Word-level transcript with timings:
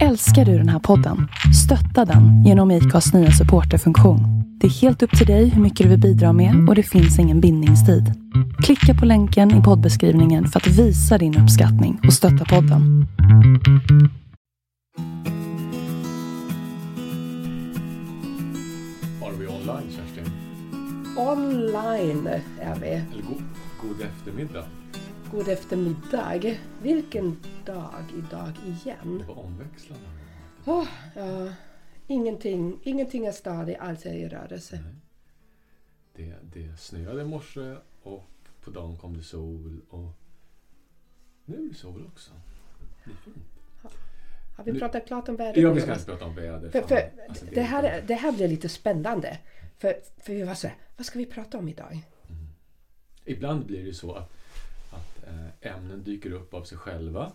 Älskar 0.00 0.44
du 0.44 0.58
den 0.58 0.68
här 0.68 0.78
podden? 0.78 1.28
Stötta 1.64 2.04
den 2.04 2.44
genom 2.44 2.70
IKAs 2.70 3.12
nya 3.14 3.30
supporterfunktion. 3.30 4.20
Det 4.60 4.66
är 4.66 4.70
helt 4.70 5.02
upp 5.02 5.18
till 5.18 5.26
dig 5.26 5.48
hur 5.48 5.62
mycket 5.62 5.84
du 5.84 5.90
vill 5.90 6.00
bidra 6.00 6.32
med 6.32 6.68
och 6.68 6.74
det 6.74 6.82
finns 6.82 7.18
ingen 7.18 7.40
bindningstid. 7.40 8.12
Klicka 8.62 8.94
på 8.94 9.06
länken 9.06 9.60
i 9.60 9.62
poddbeskrivningen 9.62 10.46
för 10.46 10.60
att 10.60 10.66
visa 10.66 11.18
din 11.18 11.38
uppskattning 11.38 12.00
och 12.06 12.12
stötta 12.12 12.44
podden. 12.44 13.06
Var 19.20 19.32
vi 19.38 19.46
online 19.46 19.90
Kerstin? 19.90 20.32
Online 21.16 22.26
är 22.60 22.80
vi. 22.80 22.86
Eller 22.86 23.22
god, 23.28 23.42
god 23.82 24.00
eftermiddag. 24.00 24.64
God 25.32 25.48
eftermiddag. 25.48 26.56
Vilken 26.82 27.36
dag 27.66 28.04
idag 28.18 28.52
igen? 28.66 29.24
Det 29.26 29.32
omväxlande. 29.32 30.06
Åh, 30.64 30.88
ja, 31.16 31.52
ingenting, 32.06 32.78
ingenting 32.82 33.26
är 33.26 33.32
stadigt, 33.32 33.76
allt 33.80 34.06
är 34.06 34.12
i 34.14 34.28
rörelse. 34.28 34.80
Nej. 34.84 34.94
Det, 36.14 36.60
det 36.60 36.76
snöade 36.76 37.22
i 37.22 37.24
morse 37.24 37.76
och 38.02 38.28
på 38.60 38.70
dagen 38.70 38.96
kom 38.96 39.16
det 39.16 39.22
sol 39.22 39.80
och 39.90 40.08
nu 41.44 41.56
är 41.64 41.68
det 41.68 41.74
sol 41.74 42.06
också. 42.06 42.30
Det 43.04 43.10
är 43.10 43.14
fint. 43.24 43.36
Har 44.56 44.64
vi 44.64 44.72
Nu- 44.72 44.78
pratat 44.78 45.06
klart 45.06 45.28
om 45.28 45.36
vädret? 45.36 45.56
Ja, 45.62 45.72
vi 45.72 45.80
ska 45.80 45.92
inte 45.92 46.04
prata 46.04 46.24
om 46.24 46.34
väder. 46.34 46.70
För, 46.70 46.80
för, 46.82 47.10
Alltså, 47.28 47.46
det, 47.52 47.62
här, 47.62 48.04
det 48.06 48.14
här 48.14 48.32
blir 48.32 48.48
lite 48.48 48.68
spännande. 48.68 49.38
För, 49.78 49.94
för 50.18 50.32
vi 50.32 50.42
var 50.42 50.54
så 50.54 50.66
här, 50.66 50.76
vad 50.96 51.06
ska 51.06 51.18
vi 51.18 51.26
prata 51.26 51.58
om 51.58 51.68
idag? 51.68 52.00
Ibland 53.24 53.66
blir 53.66 53.84
det 53.84 53.94
så 53.94 54.12
att, 54.12 54.32
ämnen 55.60 56.02
dyker 56.02 56.32
upp 56.32 56.54
av 56.54 56.64
sig 56.64 56.78
själva. 56.78 57.32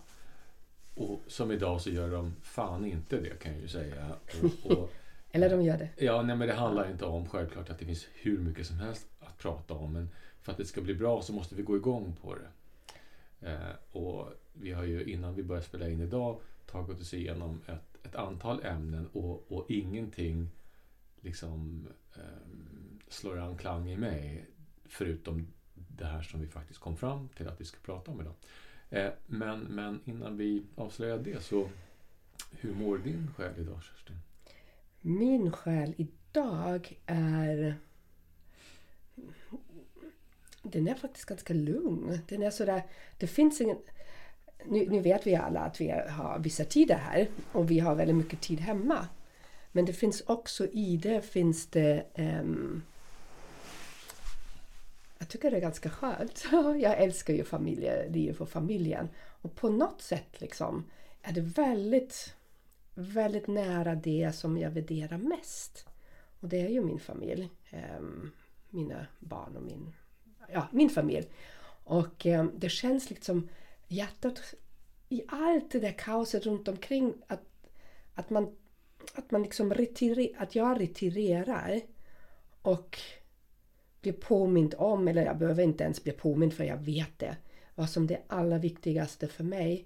Och 0.95 1.21
som 1.27 1.51
idag 1.51 1.81
så 1.81 1.89
gör 1.89 2.11
de 2.11 2.35
fan 2.41 2.85
inte 2.85 3.19
det 3.19 3.39
kan 3.39 3.51
jag 3.51 3.61
ju 3.61 3.67
säga. 3.67 4.15
Och, 4.43 4.71
och, 4.71 4.89
Eller 5.31 5.49
de 5.49 5.61
gör 5.61 5.77
det. 5.77 5.89
Ja, 5.97 6.22
nej, 6.22 6.35
men 6.35 6.47
det 6.47 6.53
handlar 6.53 6.91
inte 6.91 7.05
om 7.05 7.30
självklart 7.30 7.69
att 7.69 7.80
det 7.80 7.85
finns 7.85 8.07
hur 8.13 8.38
mycket 8.38 8.67
som 8.67 8.80
helst 8.80 9.07
att 9.19 9.38
prata 9.38 9.73
om. 9.73 9.94
Men 9.94 10.09
för 10.41 10.52
att 10.52 10.57
det 10.57 10.66
ska 10.66 10.81
bli 10.81 10.95
bra 10.95 11.22
så 11.22 11.33
måste 11.33 11.55
vi 11.55 11.63
gå 11.63 11.75
igång 11.75 12.16
på 12.22 12.35
det. 12.35 12.47
Eh, 13.41 13.97
och 13.97 14.33
vi 14.53 14.72
har 14.72 14.83
ju 14.83 15.03
innan 15.03 15.35
vi 15.35 15.44
började 15.44 15.66
spela 15.66 15.89
in 15.89 16.02
idag 16.02 16.39
tagit 16.66 17.02
oss 17.02 17.13
igenom 17.13 17.61
ett, 17.67 18.05
ett 18.05 18.16
antal 18.16 18.66
ämnen 18.66 19.07
och, 19.13 19.52
och 19.52 19.72
ingenting 19.72 20.50
liksom 21.22 21.88
ehm, 22.16 23.00
slår 23.07 23.39
anklang 23.39 23.89
i 23.89 23.97
mig 23.97 24.45
förutom 24.85 25.47
det 25.98 26.06
här 26.06 26.22
som 26.22 26.42
vi 26.42 26.48
faktiskt 26.48 26.80
kom 26.80 26.98
fram 26.98 27.30
till 27.30 27.48
att 27.48 27.62
vi 27.62 27.66
ska 27.66 27.78
prata 27.80 28.12
om 28.12 28.22
idag. 28.22 28.34
Eh, 28.90 29.12
men, 29.26 29.59
men 29.59 30.00
innan 30.06 30.38
vi 30.38 30.64
avslöjar 30.76 31.17
det 31.17 31.44
så 31.44 31.70
hur 32.52 32.73
mår 32.73 32.98
din 32.98 33.31
själ 33.38 33.53
idag 33.58 33.84
Kerstin? 33.84 34.16
Min 35.02 35.52
själ 35.52 35.94
idag 35.98 37.00
är... 37.06 37.75
Den 40.64 40.88
är 40.88 40.95
faktiskt 40.95 41.25
ganska 41.25 41.53
lugn. 41.53 42.20
Den 42.28 42.44
är 42.44 42.52
sådär... 42.52 42.84
Det 43.18 43.28
finns 43.28 43.62
ingen... 43.62 43.78
Nu, 44.66 44.90
nu 44.90 45.02
vet 45.02 45.28
vi 45.28 45.36
alla 45.36 45.59
att 45.59 45.81
vi 45.81 45.90
har 45.90 46.40
vissa 46.40 46.66
tider 46.66 46.95
här 46.95 47.28
och 47.52 47.72
vi 47.72 47.80
har 47.80 47.95
väldigt 47.95 48.16
mycket 48.16 48.42
tid 48.42 48.59
hemma. 48.59 49.08
Men 49.72 49.86
det 49.86 49.94
finns 49.94 50.22
också 50.22 50.68
i 50.68 50.98
det 50.98 51.22
finns 51.22 51.68
det... 51.68 52.06
um, 52.18 52.84
jag 55.17 55.29
tycker 55.29 55.51
det 55.51 55.57
är 55.57 55.61
ganska 55.61 55.89
skönt. 55.89 56.45
Jag 56.81 56.97
älskar 56.97 57.33
ju 57.33 57.43
familjeliv 57.43 58.41
och 58.41 58.49
familjen. 58.49 59.09
Och 59.41 59.55
på 59.55 59.69
något 59.69 60.01
sätt 60.01 60.41
liksom 60.41 60.89
är 61.21 61.33
det 61.33 61.41
väldigt 61.41 62.33
väldigt 62.97 63.47
nära 63.47 63.95
det 63.95 64.35
som 64.35 64.57
jag 64.57 64.71
värderar 64.71 65.17
mest. 65.17 65.88
Och 66.39 66.47
det 66.49 66.61
är 66.61 66.69
ju 66.69 66.81
min 66.81 66.99
familj. 66.99 67.49
Ehm, 67.69 68.31
mina 68.69 69.07
barn 69.19 69.55
och 69.55 69.63
min, 69.63 69.93
ja, 70.53 70.67
min 70.72 70.89
familj. 70.89 71.27
Och 71.83 72.25
ehm, 72.25 72.51
det 72.56 72.69
känns 72.69 73.09
liksom 73.09 73.50
hjärtat 73.88 74.53
i 75.09 75.23
allt 75.27 75.72
det 75.72 75.79
där 75.79 75.91
kaoset 75.91 76.45
runt 76.45 76.67
omkring 76.67 77.13
att, 77.27 77.44
att 78.13 78.29
man, 78.29 78.56
att 79.13 79.31
man 79.31 79.44
liksom 79.44 79.73
retirer, 79.73 80.29
att 80.38 80.56
jag 80.56 80.81
retirerar 80.81 81.81
och 82.61 83.00
blir 84.07 84.22
påmind 84.22 84.75
om, 84.78 85.07
eller 85.07 85.25
jag 85.25 85.38
behöver 85.38 85.63
inte 85.63 85.84
ens 85.84 86.03
bli 86.03 86.13
påmind 86.13 86.53
för 86.53 86.63
jag 86.63 86.78
vet 86.78 87.19
det, 87.19 87.38
vad 87.75 87.90
som 87.90 88.07
det 88.07 88.22
allra 88.28 88.57
viktigaste 88.57 89.28
för 89.28 89.44
mig. 89.44 89.85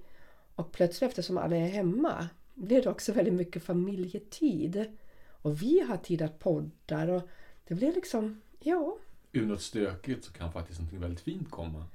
Och 0.56 0.72
plötsligt 0.72 1.10
eftersom 1.10 1.38
alla 1.38 1.56
är 1.56 1.68
hemma 1.68 2.30
blir 2.54 2.82
det 2.82 2.90
också 2.90 3.12
väldigt 3.12 3.34
mycket 3.34 3.64
familjetid. 3.64 4.86
Och 5.28 5.62
vi 5.62 5.80
har 5.80 5.98
tid 5.98 6.22
att 6.22 6.40
poddar 6.40 7.08
och 7.08 7.22
det 7.68 7.76
blir 7.76 7.94
liksom, 7.94 8.42
ja, 8.60 8.98
ur 9.32 9.46
något 9.46 9.62
stökigt 9.62 10.26
så 10.26 10.34
kan 10.34 10.52
faktiskt 10.52 10.82
något 10.82 10.94
väldigt 10.94 11.22
fint 11.22 11.52
komma. 11.52 11.86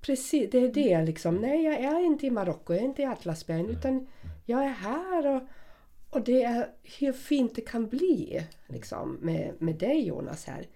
precis, 0.00 0.50
det 0.50 0.58
är 0.58 0.72
det 0.72 1.04
liksom. 1.04 1.36
Nej, 1.36 1.64
jag 1.64 1.74
är 1.74 2.00
inte 2.00 2.26
i 2.26 2.30
Marocko, 2.30 2.72
jag 2.72 2.82
är 2.82 2.86
inte 2.86 3.02
i 3.02 3.06
Atlasbergen, 3.06 3.70
utan 3.70 4.06
jag 4.44 4.64
är 4.64 4.72
här 4.72 5.36
och, 5.36 5.42
och 6.10 6.24
det 6.24 6.42
är 6.42 6.68
hur 6.98 7.12
fint 7.12 7.54
det 7.54 7.62
kan 7.62 7.88
bli 7.88 8.46
liksom, 8.66 9.18
med, 9.20 9.54
med 9.58 9.74
dig 9.74 10.06
Jonas 10.06 10.44
här. 10.44 10.66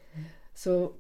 Så 0.56 0.92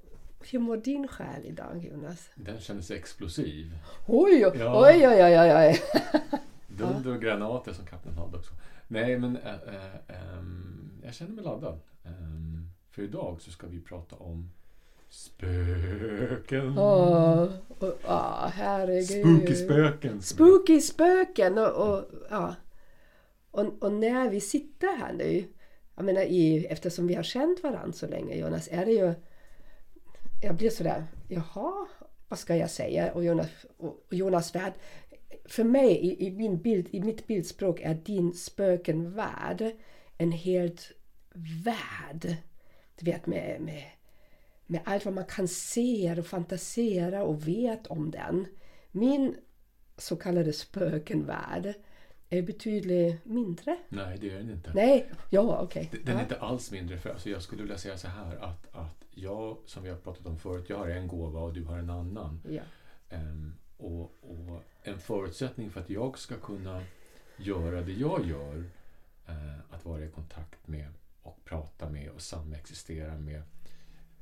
hur 0.50 0.58
mår 0.58 0.76
din 0.76 1.08
själ 1.08 1.44
idag 1.44 1.88
Jonas? 1.92 2.30
Den 2.34 2.60
kändes 2.60 2.90
explosiv. 2.90 3.78
Oj, 4.06 4.46
oj, 4.46 4.58
Ja. 4.58 4.88
oj, 4.88 5.08
oj, 5.08 5.22
oj, 5.24 5.54
oj. 5.54 5.82
Dunder 6.66 7.14
och 7.14 7.22
granater 7.22 7.72
som 7.72 7.86
kapten 7.86 8.12
hade 8.14 8.36
också. 8.36 8.54
Nej, 8.88 9.18
men 9.18 9.36
äh, 9.36 9.54
äh, 10.08 10.44
jag 11.04 11.14
känner 11.14 11.32
mig 11.32 11.44
laddad. 11.44 11.80
Ehm, 12.04 12.70
för 12.90 13.02
idag 13.02 13.40
så 13.40 13.50
ska 13.50 13.66
vi 13.66 13.80
prata 13.80 14.16
om 14.16 14.50
spöken. 15.08 16.78
Åh, 16.78 17.48
åh, 17.80 18.46
herregud. 18.48 19.24
Spooky 19.26 19.54
spöken. 19.54 20.22
Spooky 20.22 20.80
spöken 20.80 21.58
och, 21.58 21.72
och 21.88 22.04
ja. 22.30 22.54
Och, 23.50 23.82
och 23.82 23.92
när 23.92 24.30
vi 24.30 24.40
sitter 24.40 24.96
här 24.98 25.12
nu, 25.12 25.44
jag 25.96 26.04
menar 26.04 26.22
i, 26.22 26.66
eftersom 26.66 27.06
vi 27.06 27.14
har 27.14 27.22
känt 27.22 27.62
varandra 27.62 27.92
så 27.92 28.06
länge 28.06 28.36
Jonas, 28.36 28.68
är 28.72 28.86
det 28.86 28.92
ju... 28.92 29.14
Jag 30.40 30.56
blir 30.56 30.70
sådär, 30.70 31.06
jaha, 31.28 31.86
vad 32.28 32.38
ska 32.38 32.56
jag 32.56 32.70
säga? 32.70 33.12
Och 33.12 33.24
Jonas, 33.24 33.48
och, 33.76 34.06
Jonas 34.10 34.54
värld, 34.54 34.72
för 35.44 35.64
mig 35.64 35.90
i, 35.90 36.26
i, 36.26 36.30
min 36.30 36.62
bild, 36.62 36.88
i 36.90 37.00
mitt 37.00 37.26
bildspråk 37.26 37.80
är 37.80 37.94
din 37.94 38.34
spökenvärld 38.34 39.76
en 40.18 40.32
helt 40.32 40.92
värld. 41.64 42.36
Du 42.98 43.04
vet 43.10 43.26
med, 43.26 43.60
med, 43.60 43.84
med 44.66 44.80
allt 44.84 45.04
vad 45.04 45.14
man 45.14 45.24
kan 45.24 45.48
se 45.48 46.14
och 46.18 46.26
fantisera 46.26 47.24
och 47.24 47.48
vet 47.48 47.86
om 47.86 48.10
den. 48.10 48.46
Min 48.92 49.36
så 49.96 50.16
kallade 50.16 50.52
spökenvärld 50.52 51.74
är 52.30 52.42
betydligt 52.42 53.24
mindre. 53.24 53.76
Nej, 53.88 54.18
det 54.20 54.30
är 54.30 54.36
den 54.38 54.50
inte. 54.50 54.72
Nej, 54.74 55.10
ja 55.30 55.60
okej. 55.62 55.90
Den 56.04 56.08
är 56.14 56.18
Ja. 56.18 56.22
inte 56.22 56.40
alls 56.40 56.70
mindre. 56.70 56.98
För, 56.98 57.10
alltså, 57.10 57.30
jag 57.30 57.42
skulle 57.42 57.62
vilja 57.62 57.78
säga 57.78 57.98
så 57.98 58.08
här 58.08 58.36
att, 58.36 58.74
att 58.74 58.95
jag, 59.18 59.56
som 59.66 59.82
vi 59.82 59.90
har 59.90 59.96
pratat 59.96 60.26
om 60.26 60.38
förut, 60.38 60.66
jag 60.68 60.78
har 60.78 60.88
en 60.88 61.08
gåva 61.08 61.40
och 61.40 61.52
du 61.52 61.64
har 61.64 61.78
en 61.78 61.90
annan. 61.90 62.40
Ja. 62.48 62.62
Ehm, 63.08 63.54
och, 63.76 64.02
och 64.20 64.62
en 64.82 64.98
förutsättning 64.98 65.70
för 65.70 65.80
att 65.80 65.90
jag 65.90 66.18
ska 66.18 66.36
kunna 66.36 66.82
göra 67.36 67.82
det 67.82 67.92
jag 67.92 68.26
gör, 68.26 68.64
eh, 69.26 69.58
att 69.70 69.84
vara 69.84 70.04
i 70.04 70.10
kontakt 70.10 70.66
med 70.66 70.92
och 71.22 71.44
prata 71.44 71.90
med 71.90 72.10
och 72.10 72.22
samexistera 72.22 73.18
med 73.18 73.42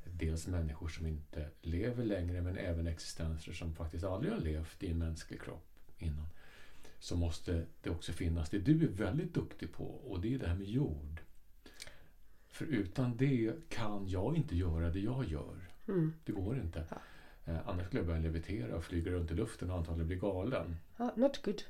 dels 0.03 0.47
människor 0.47 0.87
som 0.87 1.05
inte 1.05 1.49
lever 1.61 2.05
längre 2.05 2.41
men 2.41 2.57
även 2.57 2.87
existenser 2.87 3.53
som 3.53 3.75
faktiskt 3.75 4.03
aldrig 4.03 4.33
har 4.33 4.39
levt 4.39 4.83
i 4.83 4.91
en 4.91 4.97
mänsklig 4.97 5.41
kropp 5.41 5.91
innan. 5.97 6.27
Så 6.99 7.15
måste 7.15 7.65
det 7.81 7.89
också 7.89 8.13
finnas 8.13 8.49
det 8.49 8.59
du 8.59 8.83
är 8.83 8.87
väldigt 8.87 9.33
duktig 9.33 9.73
på 9.73 9.83
och 9.83 10.21
det 10.21 10.33
är 10.33 10.39
det 10.39 10.47
här 10.47 10.55
med 10.55 10.67
jord. 10.67 11.14
För 12.55 12.65
utan 12.65 13.17
det 13.17 13.51
kan 13.69 14.07
jag 14.07 14.37
inte 14.37 14.55
göra 14.55 14.89
det 14.89 14.99
jag 14.99 15.25
gör. 15.25 15.69
Mm. 15.87 16.13
Det 16.25 16.31
går 16.31 16.55
inte. 16.57 16.83
Ja. 16.89 16.97
Eh, 17.45 17.57
annars 17.69 17.85
skulle 17.85 17.99
jag 17.99 18.07
börja 18.07 18.19
levitera 18.19 18.75
och 18.75 18.83
flyga 18.83 19.11
runt 19.11 19.31
i 19.31 19.33
luften 19.33 19.71
och 19.71 19.77
antagligen 19.77 20.07
bli 20.07 20.15
galen. 20.15 20.75
Ja, 20.97 21.13
not 21.15 21.41
good. 21.45 21.61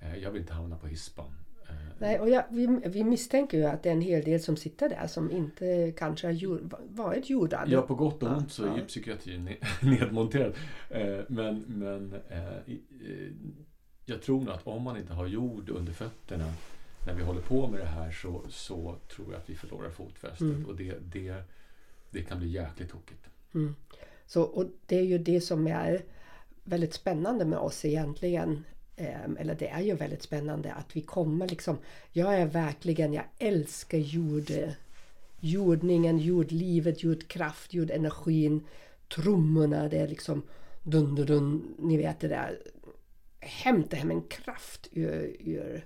Eh, 0.00 0.16
jag 0.18 0.30
vill 0.30 0.40
inte 0.40 0.52
hamna 0.52 0.76
på 0.76 0.86
hispan. 0.86 1.30
Eh, 1.68 1.74
Nej, 1.98 2.20
och 2.20 2.28
jag, 2.30 2.44
vi, 2.50 2.66
vi 2.86 3.04
misstänker 3.04 3.58
ju 3.58 3.64
att 3.64 3.82
det 3.82 3.88
är 3.88 3.92
en 3.92 4.00
hel 4.00 4.24
del 4.24 4.40
som 4.40 4.56
sitter 4.56 4.88
där 4.88 5.06
som 5.06 5.30
inte 5.30 5.92
kanske 5.96 6.26
har 6.26 6.32
gjort, 6.32 6.60
varit 6.88 7.30
jordade. 7.30 7.70
Ja, 7.72 7.82
på 7.82 7.94
gott 7.94 8.22
och 8.22 8.28
Ja, 8.28 8.36
ont 8.36 8.52
så 8.52 8.64
är 8.64 8.68
ja. 8.68 8.76
ju 8.78 8.84
psykiatrin 8.84 9.48
ne- 9.48 9.64
nedmonterad. 10.00 10.54
Eh, 10.90 11.18
Men, 11.28 11.60
men 11.68 12.14
eh, 12.28 12.46
eh, 12.56 13.32
jag 14.04 14.22
tror 14.22 14.40
nog 14.40 14.50
att 14.54 14.66
om 14.66 14.82
man 14.82 14.96
inte 14.96 15.12
har 15.12 15.26
jord 15.26 15.70
under 15.70 15.92
fötterna 15.92 16.52
när 17.06 17.14
vi 17.14 17.22
håller 17.22 17.40
på 17.40 17.66
med 17.66 17.80
det 17.80 17.86
här 17.86 18.10
så, 18.10 18.42
så 18.48 18.96
tror 19.08 19.32
jag 19.32 19.40
att 19.40 19.50
vi 19.50 19.54
förlorar 19.54 19.90
fotfästet. 19.90 20.40
Mm. 20.40 20.66
Och 20.66 20.76
det, 20.76 20.94
det, 21.12 21.42
det 22.10 22.22
kan 22.22 22.38
bli 22.38 22.48
jäkligt 22.48 22.90
tokigt. 22.90 23.26
Så, 24.26 24.42
och 24.42 24.66
det 24.86 24.96
är 24.98 25.04
ju 25.04 25.18
det 25.18 25.40
som 25.40 25.66
är 25.66 26.02
väldigt 26.64 26.94
spännande 26.94 27.44
med 27.44 27.58
oss 27.58 27.84
egentligen. 27.84 28.64
Ehm, 28.96 29.36
eller 29.36 29.54
det 29.54 29.68
är 29.68 29.80
ju 29.80 29.94
väldigt 29.94 30.22
spännande 30.22 30.72
att 30.72 30.96
vi 30.96 31.00
kommer 31.00 31.48
liksom. 31.48 31.78
Jag 32.12 32.34
är 32.34 32.46
verkligen, 32.46 33.12
jag 33.12 33.24
älskar 33.38 33.98
jord, 33.98 34.50
jordningen, 35.40 36.18
jordlivet, 36.18 37.02
jordkraft, 37.02 37.74
jordenergin, 37.74 38.66
trummorna, 39.14 39.88
det 39.88 39.98
är 39.98 40.08
liksom 40.08 40.42
dun, 40.82 41.14
dun, 41.14 41.26
dun, 41.26 41.74
ni 41.78 41.96
vet 41.96 42.20
det 42.20 42.28
där. 42.28 42.58
Hämta 43.40 43.96
hem 43.96 44.10
en 44.10 44.22
kraft 44.22 44.88
ur, 44.92 45.36
ur, 45.40 45.84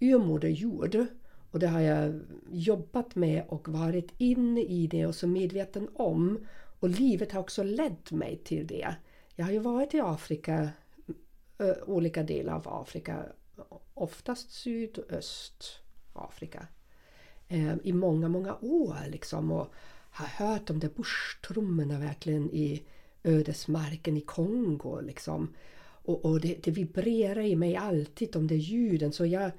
urmoder 0.00 0.48
Jord. 0.48 1.06
Och 1.50 1.58
det 1.58 1.68
har 1.68 1.80
jag 1.80 2.20
jobbat 2.50 3.14
med 3.14 3.44
och 3.48 3.68
varit 3.68 4.12
inne 4.18 4.60
i 4.60 4.86
det 4.86 5.06
och 5.06 5.14
så 5.14 5.26
medveten 5.26 5.88
om. 5.94 6.46
Och 6.80 6.88
livet 6.88 7.32
har 7.32 7.40
också 7.40 7.62
lett 7.62 8.12
mig 8.12 8.40
till 8.44 8.66
det. 8.66 8.94
Jag 9.34 9.44
har 9.44 9.52
ju 9.52 9.58
varit 9.58 9.94
i 9.94 10.00
Afrika, 10.00 10.70
olika 11.86 12.22
delar 12.22 12.54
av 12.54 12.68
Afrika, 12.68 13.24
oftast 13.94 14.52
sydöstafrika, 14.52 16.66
ehm, 17.48 17.80
i 17.84 17.92
många, 17.92 18.28
många 18.28 18.56
år 18.60 18.96
liksom. 19.08 19.52
Och 19.52 19.74
har 20.10 20.26
hört 20.26 20.66
de 20.66 20.78
där 20.78 20.90
buschtrummorna 20.96 21.98
verkligen 21.98 22.50
i 22.50 22.82
ödesmarken 23.24 24.16
i 24.16 24.20
Kongo 24.20 25.00
liksom. 25.00 25.54
Och, 26.02 26.24
och 26.24 26.40
det, 26.40 26.58
det, 26.62 26.70
vibrerar 26.70 27.40
i 27.40 27.56
mig 27.56 27.76
alltid 27.76 28.32
de 28.32 28.46
där 28.46 28.56
ljuden 28.56 29.12
så 29.12 29.26
jag 29.26 29.50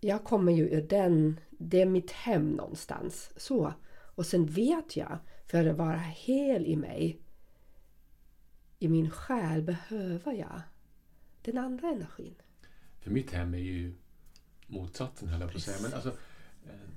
jag 0.00 0.24
kommer 0.24 0.52
ju 0.52 0.68
ur 0.68 0.82
den, 0.82 1.40
det 1.50 1.80
är 1.80 1.86
mitt 1.86 2.10
hem 2.10 2.50
någonstans. 2.50 3.30
Så. 3.36 3.74
Och 4.14 4.26
sen 4.26 4.46
vet 4.46 4.96
jag, 4.96 5.18
för 5.46 5.66
att 5.66 5.76
vara 5.76 5.98
hel 5.98 6.66
i 6.66 6.76
mig, 6.76 7.20
i 8.78 8.88
min 8.88 9.10
själ 9.10 9.62
behöver 9.62 10.32
jag 10.32 10.60
den 11.42 11.58
andra 11.58 11.88
energin. 11.88 12.34
För 13.00 13.10
mitt 13.10 13.30
hem 13.30 13.54
är 13.54 13.58
ju 13.58 13.94
motsatsen 14.66 15.28
höll 15.28 15.40
jag 15.40 15.50
på 15.50 15.56
att 15.56 15.62
säga. 15.62 15.76
Men 15.82 15.94
alltså, 15.94 16.08
eh, 16.66 16.88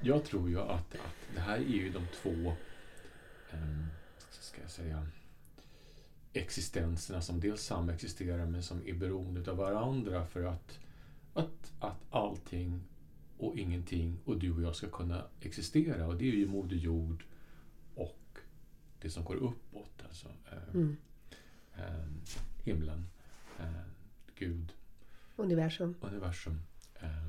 jag 0.00 0.24
tror 0.24 0.48
ju 0.48 0.60
att, 0.60 0.94
att 0.94 1.34
det 1.34 1.40
här 1.40 1.56
är 1.56 1.60
ju 1.60 1.92
de 1.92 2.06
två 2.22 2.52
eh, 3.50 3.84
ska 4.30 4.60
jag 4.60 4.70
säga, 4.70 5.06
existenserna 6.32 7.20
som 7.20 7.40
dels 7.40 7.62
samexisterar 7.62 8.46
men 8.46 8.62
som 8.62 8.86
är 8.86 8.94
beroende 8.94 9.50
av 9.50 9.56
varandra 9.56 10.26
för 10.26 10.44
att 10.44 10.78
att, 11.34 11.72
att 11.78 12.06
allting 12.10 12.80
och 13.38 13.58
ingenting 13.58 14.18
och 14.24 14.38
du 14.38 14.52
och 14.52 14.62
jag 14.62 14.76
ska 14.76 14.88
kunna 14.88 15.24
existera. 15.40 16.06
Och 16.06 16.16
det 16.16 16.28
är 16.28 16.32
ju 16.32 16.48
Moder 16.48 16.76
Jord 16.76 17.24
och 17.94 18.38
det 19.00 19.10
som 19.10 19.24
går 19.24 19.36
uppåt. 19.36 20.02
Alltså, 20.08 20.28
eh, 20.28 20.74
mm. 20.74 20.96
eh, 21.74 22.06
himlen, 22.64 23.06
eh, 23.58 23.66
Gud. 24.34 24.72
Universum. 25.36 25.94
Universum. 26.00 26.60
Eh, 26.94 27.26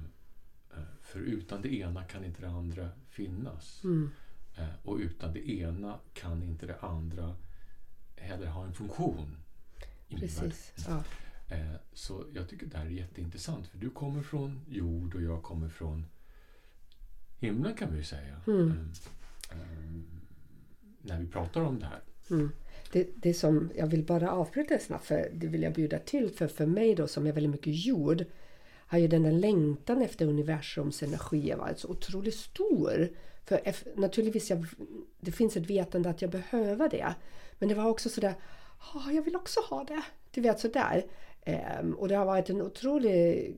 eh, 0.74 0.84
för 1.02 1.20
utan 1.20 1.62
det 1.62 1.74
ena 1.74 2.04
kan 2.04 2.26
inte 2.26 2.42
det 2.42 2.50
andra 2.50 2.90
finnas. 3.10 3.84
Mm. 3.84 4.10
Eh, 4.56 4.70
och 4.84 4.98
utan 4.98 5.34
det 5.34 5.50
ena 5.50 6.00
kan 6.14 6.44
inte 6.44 6.66
det 6.66 6.80
andra 6.80 7.36
heller 8.16 8.48
ha 8.48 8.66
en 8.66 8.74
funktion. 8.74 9.38
Precis. 10.10 10.74
Ja. 10.88 11.04
Eh, 11.54 11.76
så 11.94 12.26
jag 12.34 12.50
tycker 12.50 12.66
det 12.66 12.78
här 12.78 12.86
är 12.86 12.90
jätteintressant 12.90 13.68
för 13.68 13.78
du 13.78 13.90
kommer 13.90 14.22
från 14.22 14.62
jord 14.70 15.16
och 15.16 15.22
jag 15.22 15.44
kommer 15.44 15.70
från 15.70 16.06
himlen 17.40 17.74
kan 17.74 17.92
vi 17.92 17.98
ju 17.98 18.04
säga. 18.04 18.42
Mm. 18.48 18.62
Um, 18.62 18.92
um, 19.52 20.06
när 21.02 21.20
vi 21.20 21.28
pratar 21.28 21.62
om 21.62 21.80
det 21.80 21.86
här. 21.86 22.02
Mm. 22.30 22.52
Det, 22.92 23.10
det 23.16 23.34
som 23.34 23.72
jag 23.76 23.88
vill 23.88 24.04
bara 24.04 24.32
avbryta 24.32 24.80
snabbt 24.80 25.06
för 25.06 25.30
det 25.34 25.48
vill 25.48 25.64
jag 25.64 25.74
bjuda 25.74 26.00
till 26.00 26.30
för 26.30 26.48
för 26.48 26.66
mig 26.66 26.96
då 26.96 27.08
som 27.08 27.28
är 27.28 27.32
väldigt 27.32 27.52
mycket 27.52 27.86
jord 27.86 28.26
har 28.94 29.00
ju 29.00 29.08
den 29.08 29.24
där 29.24 29.32
längtan 29.32 30.02
efter 30.02 30.26
universums 30.28 31.04
energi 31.04 31.54
varit 31.58 31.80
så 31.80 31.88
otroligt 31.88 32.36
stor. 32.36 33.10
För 33.46 33.62
naturligtvis, 33.96 34.50
jag, 34.50 34.66
det 35.20 35.32
finns 35.32 35.58
ett 35.58 35.70
vetande 35.70 36.10
att 36.10 36.22
jag 36.22 36.32
behöver 36.32 36.90
det. 36.90 37.16
Men 37.60 37.70
det 37.70 37.76
var 37.76 37.86
också 37.86 38.10
sådär, 38.10 38.34
oh, 38.96 39.16
jag 39.16 39.24
vill 39.24 39.36
också 39.36 39.60
ha 39.60 39.84
det. 39.84 40.04
Du 40.32 40.42
vet 40.42 40.60
sådär. 40.60 41.06
Um, 41.46 41.94
och 41.94 42.08
det 42.08 42.16
har 42.16 42.26
varit 42.26 42.50
en 42.50 42.62
otroligt 42.62 43.58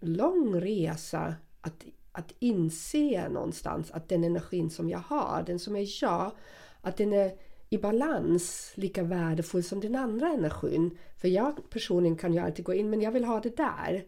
lång 0.00 0.60
resa 0.60 1.34
att, 1.60 1.84
att 2.12 2.32
inse 2.38 3.28
någonstans 3.28 3.90
att 3.90 4.08
den 4.08 4.24
energin 4.24 4.70
som 4.70 4.88
jag 4.88 4.98
har, 4.98 5.42
den 5.46 5.58
som 5.58 5.76
är 5.76 6.02
jag, 6.02 6.32
att 6.80 6.96
den 6.96 7.12
är 7.12 7.32
i 7.68 7.78
balans 7.78 8.72
lika 8.74 9.02
värdefull 9.02 9.64
som 9.64 9.80
den 9.80 9.96
andra 9.96 10.28
energin. 10.28 10.98
För 11.16 11.28
jag 11.28 11.70
personligen 11.70 12.16
kan 12.16 12.32
ju 12.34 12.38
alltid 12.38 12.64
gå 12.64 12.74
in, 12.74 12.90
men 12.90 13.00
jag 13.00 13.12
vill 13.12 13.24
ha 13.24 13.40
det 13.40 13.56
där. 13.56 14.04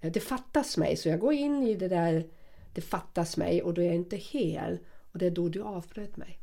Eh, 0.00 0.12
det 0.12 0.20
fattas 0.20 0.76
mig, 0.76 0.96
så 0.96 1.08
jag 1.08 1.20
går 1.20 1.32
in 1.32 1.62
i 1.62 1.74
det 1.74 1.88
där, 1.88 2.26
det 2.72 2.80
fattas 2.80 3.36
mig 3.36 3.62
och 3.62 3.74
då 3.74 3.82
är 3.82 3.86
jag 3.86 3.94
inte 3.94 4.16
hel. 4.16 4.78
Och 5.12 5.18
det 5.18 5.26
är 5.26 5.30
då 5.30 5.48
du 5.48 5.62
avbröt 5.62 6.16
mig. 6.16 6.38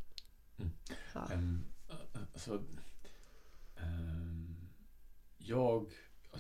Mm. 0.60 0.72
Ja. 1.14 1.22
Um, 1.34 1.64
alltså, 2.34 2.60
jag, 5.52 5.86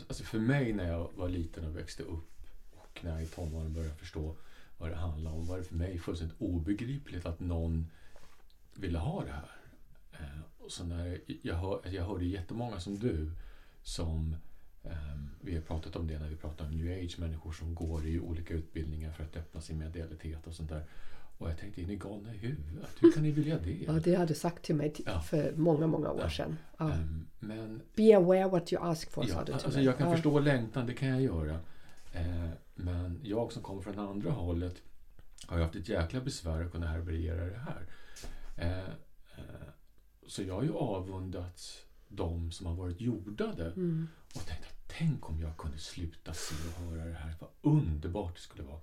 alltså 0.07 0.23
för 0.23 0.39
mig 0.39 0.73
när 0.73 0.87
jag 0.87 1.11
var 1.15 1.29
liten 1.29 1.65
och 1.65 1.77
växte 1.77 2.03
upp 2.03 2.31
och 2.71 2.99
när 3.03 3.11
jag 3.11 3.23
i 3.23 3.27
tonåren 3.27 3.73
började 3.73 3.95
förstå 3.95 4.35
vad 4.77 4.89
det 4.89 4.95
handlade 4.95 5.35
om 5.35 5.45
var 5.45 5.57
det 5.57 5.63
för 5.63 5.75
mig 5.75 5.99
fullständigt 5.99 6.41
obegripligt 6.41 7.25
att 7.25 7.39
någon 7.39 7.91
ville 8.73 8.99
ha 8.99 9.23
det 9.23 9.31
här. 9.31 9.51
Eh, 10.11 10.41
och 10.57 10.71
så 10.71 10.83
när 10.83 11.21
jag, 11.43 11.55
hör, 11.55 11.73
alltså 11.73 11.91
jag 11.91 12.03
hörde 12.03 12.25
jättemånga 12.25 12.79
som 12.79 12.99
du 12.99 13.31
som 13.83 14.35
Um, 14.83 15.29
vi 15.41 15.55
har 15.55 15.61
pratat 15.61 15.95
om 15.95 16.07
det 16.07 16.19
när 16.19 16.29
vi 16.29 16.35
pratar 16.35 16.65
om 16.65 16.71
new 16.71 17.03
age, 17.03 17.19
människor 17.19 17.51
som 17.51 17.75
går 17.75 18.07
i 18.07 18.19
olika 18.19 18.53
utbildningar 18.53 19.11
för 19.11 19.23
att 19.23 19.35
öppna 19.35 19.61
sin 19.61 19.77
medialitet 19.77 20.47
och 20.47 20.55
sånt 20.55 20.69
där. 20.69 20.85
Och 21.41 21.49
jag 21.49 21.57
tänkte, 21.57 21.81
är 21.81 21.87
ni 21.87 21.95
galna 21.95 22.33
i 22.33 22.37
huvudet? 22.37 22.89
Hur 22.99 23.11
kan 23.11 23.23
ni 23.23 23.31
vilja 23.31 23.59
det? 23.59 23.83
Ja, 23.87 23.93
det 23.93 24.15
hade 24.15 24.35
sagt 24.35 24.63
till 24.63 24.75
mig 24.75 24.93
ja. 25.05 25.21
för 25.21 25.53
många, 25.55 25.87
många 25.87 26.11
år 26.11 26.21
ja. 26.21 26.29
sedan. 26.29 26.57
Ja. 26.77 26.85
Um, 26.85 27.27
men, 27.39 27.81
Be 27.95 28.17
aware 28.17 28.47
what 28.47 28.73
you 28.73 28.83
ask 28.83 29.11
for, 29.11 29.25
ja, 29.27 29.33
sa 29.33 29.39
du 29.39 29.45
till 29.45 29.53
alltså 29.53 29.69
mig. 29.69 29.85
Jag 29.85 29.97
kan 29.97 30.11
förstå 30.11 30.39
längtan, 30.39 30.85
det 30.85 30.93
kan 30.93 31.09
jag 31.09 31.21
göra. 31.21 31.53
Uh, 32.15 32.49
men 32.75 33.19
jag 33.23 33.51
som 33.51 33.63
kommer 33.63 33.81
från 33.81 33.99
andra 33.99 34.31
hållet 34.31 34.75
har 35.47 35.59
haft 35.59 35.75
ett 35.75 35.89
jäkla 35.89 36.21
besvär 36.21 36.63
att 36.65 36.71
kunna 36.71 36.87
härbärgera 36.87 37.45
det 37.45 37.59
här. 37.59 37.85
Uh, 38.57 38.89
uh, 39.39 39.69
så 40.27 40.43
jag 40.43 40.55
har 40.55 40.63
ju 40.63 40.73
avundats 40.73 41.85
de 42.07 42.51
som 42.51 42.65
har 42.65 42.75
varit 42.75 43.01
jordade 43.01 43.65
mm. 43.65 44.07
och 44.35 44.45
tänkt 44.45 44.65
att 44.65 44.93
tänk 44.97 45.29
om 45.29 45.41
jag 45.41 45.57
kunde 45.57 45.77
sluta 45.77 46.33
se 46.33 46.55
och 46.67 46.83
höra 46.83 47.05
det 47.05 47.13
här. 47.13 47.35
Vad 47.39 47.49
underbart 47.61 48.35
det 48.35 48.41
skulle 48.41 48.63
vara. 48.63 48.79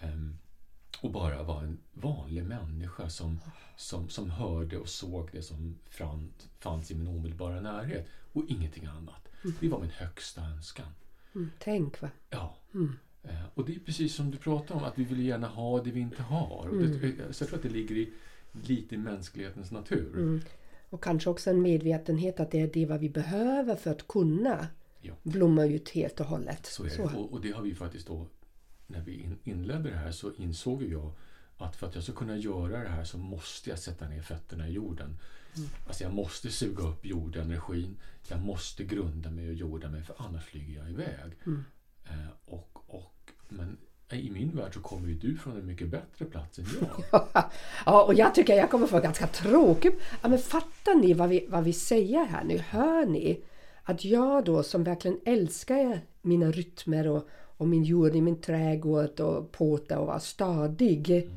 Um, 0.00 0.38
och 1.00 1.10
bara 1.10 1.42
vara 1.42 1.60
en 1.64 1.78
vanlig 1.92 2.44
människa 2.44 3.08
som, 3.08 3.40
som, 3.76 4.08
som 4.08 4.30
hörde 4.30 4.78
och 4.78 4.88
såg 4.88 5.28
det 5.32 5.42
som 5.42 5.74
fanns 6.58 6.90
i 6.90 6.94
min 6.94 7.08
omedelbara 7.08 7.60
närhet 7.60 8.06
och 8.32 8.44
ingenting 8.48 8.86
annat. 8.86 9.28
Mm. 9.44 9.56
Det 9.60 9.68
var 9.68 9.80
min 9.80 9.90
högsta 9.90 10.42
önskan. 10.42 10.86
Mm. 11.34 11.50
Tänk 11.58 12.02
va? 12.02 12.10
Ja. 12.30 12.56
Mm. 12.74 12.92
Eh, 13.22 13.44
och 13.54 13.64
det 13.64 13.74
är 13.74 13.78
precis 13.78 14.14
som 14.14 14.30
du 14.30 14.38
pratar 14.38 14.74
om, 14.74 14.84
att 14.84 14.98
vi 14.98 15.04
vill 15.04 15.26
gärna 15.26 15.48
ha 15.48 15.82
det 15.82 15.90
vi 15.90 16.00
inte 16.00 16.22
har. 16.22 16.68
Och 16.68 16.76
det, 16.76 16.84
mm. 16.84 17.32
så 17.32 17.42
jag 17.42 17.48
tror 17.48 17.58
att 17.58 17.62
det 17.62 17.68
ligger 17.68 17.94
i, 17.94 18.12
lite 18.52 18.94
i 18.94 18.98
mänsklighetens 18.98 19.70
natur. 19.70 20.12
Mm. 20.14 20.40
Och 20.90 21.02
kanske 21.02 21.30
också 21.30 21.50
en 21.50 21.62
medvetenhet 21.62 22.40
att 22.40 22.50
det 22.50 22.60
är 22.60 22.70
det 22.72 22.86
vad 22.86 23.00
vi 23.00 23.10
behöver 23.10 23.76
för 23.76 23.90
att 23.90 24.08
kunna 24.08 24.68
ja. 25.00 25.14
blomma 25.22 25.64
ut 25.64 25.88
helt 25.88 26.20
och 26.20 26.26
hållet. 26.26 26.66
Så 26.66 26.84
är 26.84 26.96
det. 26.96 27.02
Och, 27.02 27.32
och, 27.32 27.40
det 27.40 27.50
har 27.50 27.62
vi 27.62 27.74
faktiskt 27.74 28.06
då 28.06 28.26
när 28.86 29.00
vi 29.00 29.28
inledde 29.44 29.90
det 29.90 29.96
här 29.96 30.12
så 30.12 30.32
insåg 30.32 30.82
jag 30.82 31.12
att 31.56 31.76
för 31.76 31.86
att 31.86 31.94
jag 31.94 32.04
ska 32.04 32.12
kunna 32.12 32.36
göra 32.36 32.82
det 32.82 32.88
här 32.88 33.04
så 33.04 33.18
måste 33.18 33.70
jag 33.70 33.78
sätta 33.78 34.08
ner 34.08 34.22
fötterna 34.22 34.68
i 34.68 34.72
jorden. 34.72 35.18
Mm. 35.56 35.68
Alltså 35.86 36.04
jag 36.04 36.14
måste 36.14 36.50
suga 36.50 36.82
upp 36.82 37.06
jordenergin. 37.06 37.96
Jag 38.28 38.40
måste 38.40 38.84
grunda 38.84 39.30
mig 39.30 39.48
och 39.48 39.54
jorda 39.54 39.88
mig 39.88 40.02
för 40.02 40.14
annars 40.18 40.44
flyger 40.44 40.78
jag 40.78 40.90
iväg. 40.90 41.32
Mm. 41.46 41.64
Eh, 42.04 42.28
och, 42.44 42.84
och, 42.86 43.30
men 43.48 43.76
i 44.10 44.30
min 44.30 44.56
värld 44.56 44.74
så 44.74 44.80
kommer 44.80 45.08
ju 45.08 45.14
du 45.14 45.36
från 45.36 45.56
en 45.56 45.66
mycket 45.66 45.88
bättre 45.88 46.24
plats 46.24 46.58
än 46.58 46.66
jag. 46.80 47.22
ja, 47.86 48.04
och 48.04 48.14
jag 48.14 48.34
tycker 48.34 48.54
jag 48.54 48.70
kommer 48.70 48.86
från 48.86 49.02
ganska 49.02 49.26
tråkigt. 49.26 50.00
Ja, 50.22 50.28
men 50.28 50.38
fattar 50.38 50.94
ni 50.94 51.14
vad 51.14 51.28
vi, 51.28 51.46
vad 51.48 51.64
vi 51.64 51.72
säger 51.72 52.24
här 52.24 52.44
nu? 52.44 52.58
Hör 52.58 53.06
ni? 53.06 53.40
Att 53.82 54.04
jag 54.04 54.44
då 54.44 54.62
som 54.62 54.84
verkligen 54.84 55.20
älskar 55.24 56.00
mina 56.22 56.50
rytmer 56.50 57.08
och, 57.08 57.28
och 57.64 57.70
min 57.70 57.84
jord 57.84 58.16
i 58.16 58.20
min 58.20 58.40
trädgård 58.40 59.20
och 59.20 59.52
påta 59.52 59.98
och 60.00 60.06
vara 60.06 60.20
stadig. 60.20 61.10
Mm. 61.10 61.30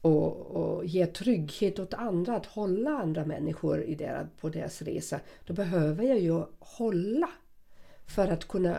Och, 0.00 0.36
och 0.46 0.84
ge 0.84 1.06
trygghet 1.06 1.78
åt 1.78 1.94
andra, 1.94 2.36
att 2.36 2.46
hålla 2.46 2.90
andra 2.90 3.24
människor 3.24 3.82
i 3.82 3.94
deras, 3.94 4.26
på 4.40 4.48
deras 4.48 4.82
resa. 4.82 5.20
Då 5.46 5.54
behöver 5.54 6.04
jag 6.04 6.18
ju 6.18 6.42
hålla 6.58 7.28
för 8.06 8.28
att 8.28 8.48
kunna 8.48 8.76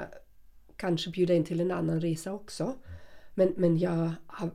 kanske 0.75 1.09
bjuda 1.09 1.33
in 1.33 1.43
till 1.43 1.61
en 1.61 1.71
annan 1.71 2.01
resa 2.01 2.33
också. 2.33 2.73
Men, 3.33 3.53
men 3.57 3.77
jag 3.77 4.11
har, 4.27 4.49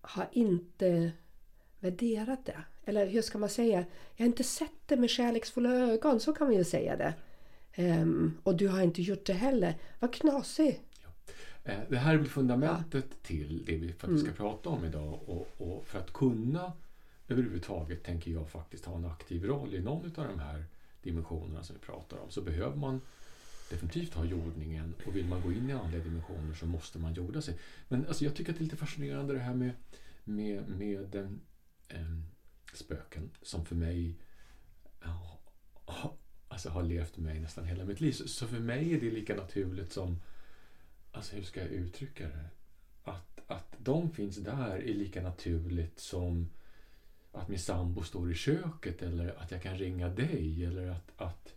har 0.00 0.28
inte 0.32 1.10
värderat 1.80 2.46
det. 2.46 2.58
Eller 2.84 3.06
hur 3.06 3.22
ska 3.22 3.38
man 3.38 3.48
säga? 3.48 3.84
Jag 4.16 4.24
har 4.24 4.26
inte 4.26 4.44
sett 4.44 4.80
det 4.86 4.96
med 4.96 5.10
kärleksfulla 5.10 5.70
ögon, 5.70 6.20
så 6.20 6.32
kan 6.32 6.46
man 6.46 6.56
ju 6.56 6.64
säga 6.64 6.96
det. 6.96 7.14
Ehm, 7.72 8.38
och 8.42 8.56
du 8.56 8.68
har 8.68 8.82
inte 8.82 9.02
gjort 9.02 9.26
det 9.26 9.32
heller. 9.32 9.74
Vad 10.00 10.14
knasig! 10.14 10.85
Eh, 11.66 11.78
Det 11.88 11.96
här 11.98 12.14
är 12.14 12.18
väl 12.18 12.28
fundamentet 12.28 13.22
till 13.22 13.64
det 13.64 13.76
vi 13.76 13.92
faktiskt 13.92 14.24
ska 14.24 14.32
prata 14.32 14.68
om 14.68 14.84
idag. 14.84 15.20
Och, 15.26 15.48
och 15.58 15.86
för 15.86 15.98
att 15.98 16.12
kunna 16.12 16.72
överhuvudtaget, 17.28 18.04
tänker 18.04 18.30
jag, 18.30 18.48
faktiskt 18.48 18.84
ha 18.84 18.96
en 18.96 19.04
aktiv 19.04 19.44
roll 19.44 19.74
i 19.74 19.80
någon 19.80 20.04
av 20.16 20.28
de 20.28 20.38
här 20.38 20.64
dimensionerna 21.02 21.62
som 21.62 21.76
vi 21.76 21.86
pratar 21.86 22.18
om 22.18 22.30
så 22.30 22.42
behöver 22.42 22.76
man 22.76 23.00
definitivt 23.70 24.14
ha 24.14 24.24
jordningen 24.24 24.94
och 25.06 25.16
vill 25.16 25.26
man 25.26 25.42
gå 25.42 25.52
in 25.52 25.70
i 25.70 25.72
andra 25.72 25.98
dimensioner 25.98 26.54
så 26.54 26.66
måste 26.66 26.98
man 26.98 27.14
jorda 27.14 27.42
sig. 27.42 27.58
Men 27.88 28.06
alltså, 28.06 28.24
jag 28.24 28.34
tycker 28.34 28.52
att 28.52 28.58
det 28.58 28.62
är 28.62 28.64
lite 28.64 28.76
fascinerande 28.76 29.34
det 29.34 29.40
här 29.40 29.54
med, 29.54 29.70
med, 30.24 30.68
med 30.68 31.14
em, 31.14 31.40
em, 31.88 32.24
spöken 32.74 33.30
som 33.42 33.64
för 33.64 33.74
mig 33.74 34.14
ja, 35.02 35.38
alltså, 36.48 36.68
har 36.68 36.82
levt 36.82 37.16
med 37.16 37.32
mig 37.32 37.40
nästan 37.40 37.64
hela 37.64 37.84
mitt 37.84 38.00
liv. 38.00 38.12
Så, 38.12 38.28
så 38.28 38.46
för 38.46 38.58
mig 38.60 38.94
är 38.94 39.00
det 39.00 39.10
lika 39.10 39.36
naturligt 39.36 39.92
som, 39.92 40.20
alltså 41.16 41.36
hur 41.36 41.42
ska 41.42 41.60
jag 41.60 41.68
uttrycka 41.68 42.24
det? 42.28 42.48
Att, 43.04 43.40
att 43.46 43.74
de 43.78 44.10
finns 44.10 44.36
där 44.36 44.76
är 44.76 44.94
lika 44.94 45.22
naturligt 45.22 46.00
som 46.00 46.48
att 47.32 47.48
min 47.48 47.58
sambo 47.58 48.02
står 48.02 48.30
i 48.32 48.34
köket 48.34 49.02
eller 49.02 49.34
att 49.38 49.50
jag 49.50 49.62
kan 49.62 49.78
ringa 49.78 50.08
dig 50.08 50.64
eller 50.64 50.90
att, 50.90 51.12
att 51.16 51.54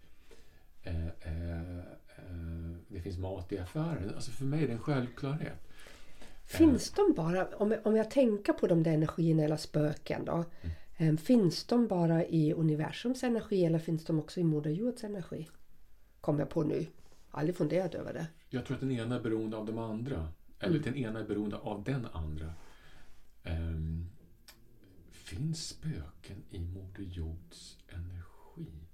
eh, 0.84 1.08
eh, 1.08 1.78
eh, 1.78 2.76
det 2.88 3.02
finns 3.02 3.18
mat 3.18 3.52
i 3.52 3.58
affären. 3.58 4.12
Alltså 4.16 4.32
för 4.32 4.46
mig 4.46 4.64
är 4.64 4.68
det 4.68 4.74
en 4.74 4.80
självklarhet. 4.80 5.68
Finns 6.46 6.92
de 6.92 7.14
bara, 7.14 7.48
om 7.48 7.72
jag, 7.72 7.88
om 7.88 7.96
jag 7.96 8.12
tänker 8.12 8.54
på 8.54 8.68
de 8.68 8.84
där 8.84 8.92
energierna 8.92 9.44
eller 9.44 9.58
spöken 9.58 10.26
då. 10.26 10.46
em, 10.98 11.18
Finns 11.18 11.64
de 11.64 11.88
bara 11.88 12.26
i 12.26 12.54
universums 12.54 13.24
energi 13.24 13.66
eller 13.66 13.80
finns 13.80 14.06
de 14.06 14.20
också 14.20 14.40
i 14.40 14.44
Moder 14.44 14.72
Jords 14.72 15.04
energi? 15.04 15.50
Kommer 16.22 16.40
jag 16.40 16.50
på 16.50 16.64
nu. 16.64 16.86
Aldrig 17.32 17.56
funderat 17.56 17.96
över 17.96 18.14
det. 18.14 18.28
Jag 18.50 18.66
tror 18.66 18.76
att 18.76 18.82
den 18.82 18.92
ena 18.92 19.16
är 19.16 19.20
beroende 19.22 19.58
av 19.58 19.66
de 19.66 19.78
andra. 19.78 20.28
Eller 20.60 20.80
den 20.80 20.96
ena 20.96 21.20
är 21.20 21.28
beroende 21.28 21.58
av 21.58 21.84
den 21.84 22.06
andra. 22.06 22.54
Ehm, 23.44 24.10
finns 25.12 25.68
spöken 25.68 26.44
i 26.50 26.60
Moder 26.60 27.04
Jords 27.04 27.78
energi? 27.88 28.88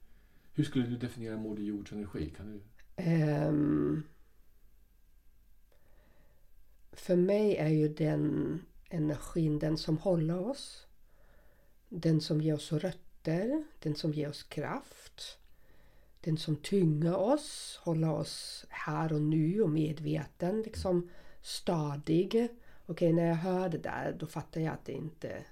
Hur 0.54 0.64
skulle 0.64 0.86
du 0.86 0.98
definiera 0.98 1.38
Moder 1.38 1.64
Jords 1.64 1.92
energi? 1.92 2.34
Kan 2.38 2.52
du? 2.52 2.62
Ehm, 2.96 4.04
för 6.92 7.16
mig 7.16 7.56
är 7.56 7.70
ju 7.70 7.88
den 7.88 8.60
energin 8.90 9.60
den 9.60 9.78
som 9.78 9.98
håller 9.98 10.40
oss. 10.40 10.88
Den 11.90 12.22
som 12.22 12.42
ger 12.42 12.54
oss 12.54 12.72
rötter, 12.72 13.64
den 13.80 13.96
som 13.96 14.14
ger 14.14 14.30
oss 14.30 14.44
kraft. 14.44 15.40
Den 16.26 16.38
som 16.38 16.56
tynger 16.56 17.16
oss, 17.16 17.80
håller 17.84 18.10
oss 18.12 18.66
här 18.70 19.14
och 19.14 19.22
nu 19.22 19.62
och 19.62 19.70
medveten, 19.70 20.62
liksom 20.62 21.10
stadig. 21.42 22.48
Okej, 22.86 23.14
när 23.14 23.26
jag 23.28 23.36
hör 23.36 23.70
det 23.70 23.78
där 23.78 24.16
då 24.20 24.28
fattar 24.28 24.62
jag 24.62 24.74
att 24.74 24.86
det 24.86 24.92
inte... 24.94 25.46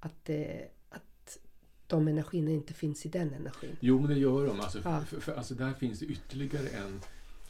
Att, 0.00 0.24
det, 0.24 0.68
att 0.88 1.38
de 1.86 2.08
energierna 2.08 2.50
inte 2.50 2.74
finns 2.74 3.06
i 3.06 3.08
den 3.08 3.32
energin. 3.34 3.76
Jo, 3.80 3.98
men 4.00 4.08
det 4.10 4.18
gör 4.18 4.46
de. 4.46 4.60
Alltså, 4.60 4.80
Ja. 4.84 5.00
för, 5.00 5.20
för, 5.20 5.34
alltså, 5.34 5.54
där 5.54 5.72
finns 5.74 5.98
det 5.98 6.06
ytterligare 6.06 6.68
en, 6.68 7.00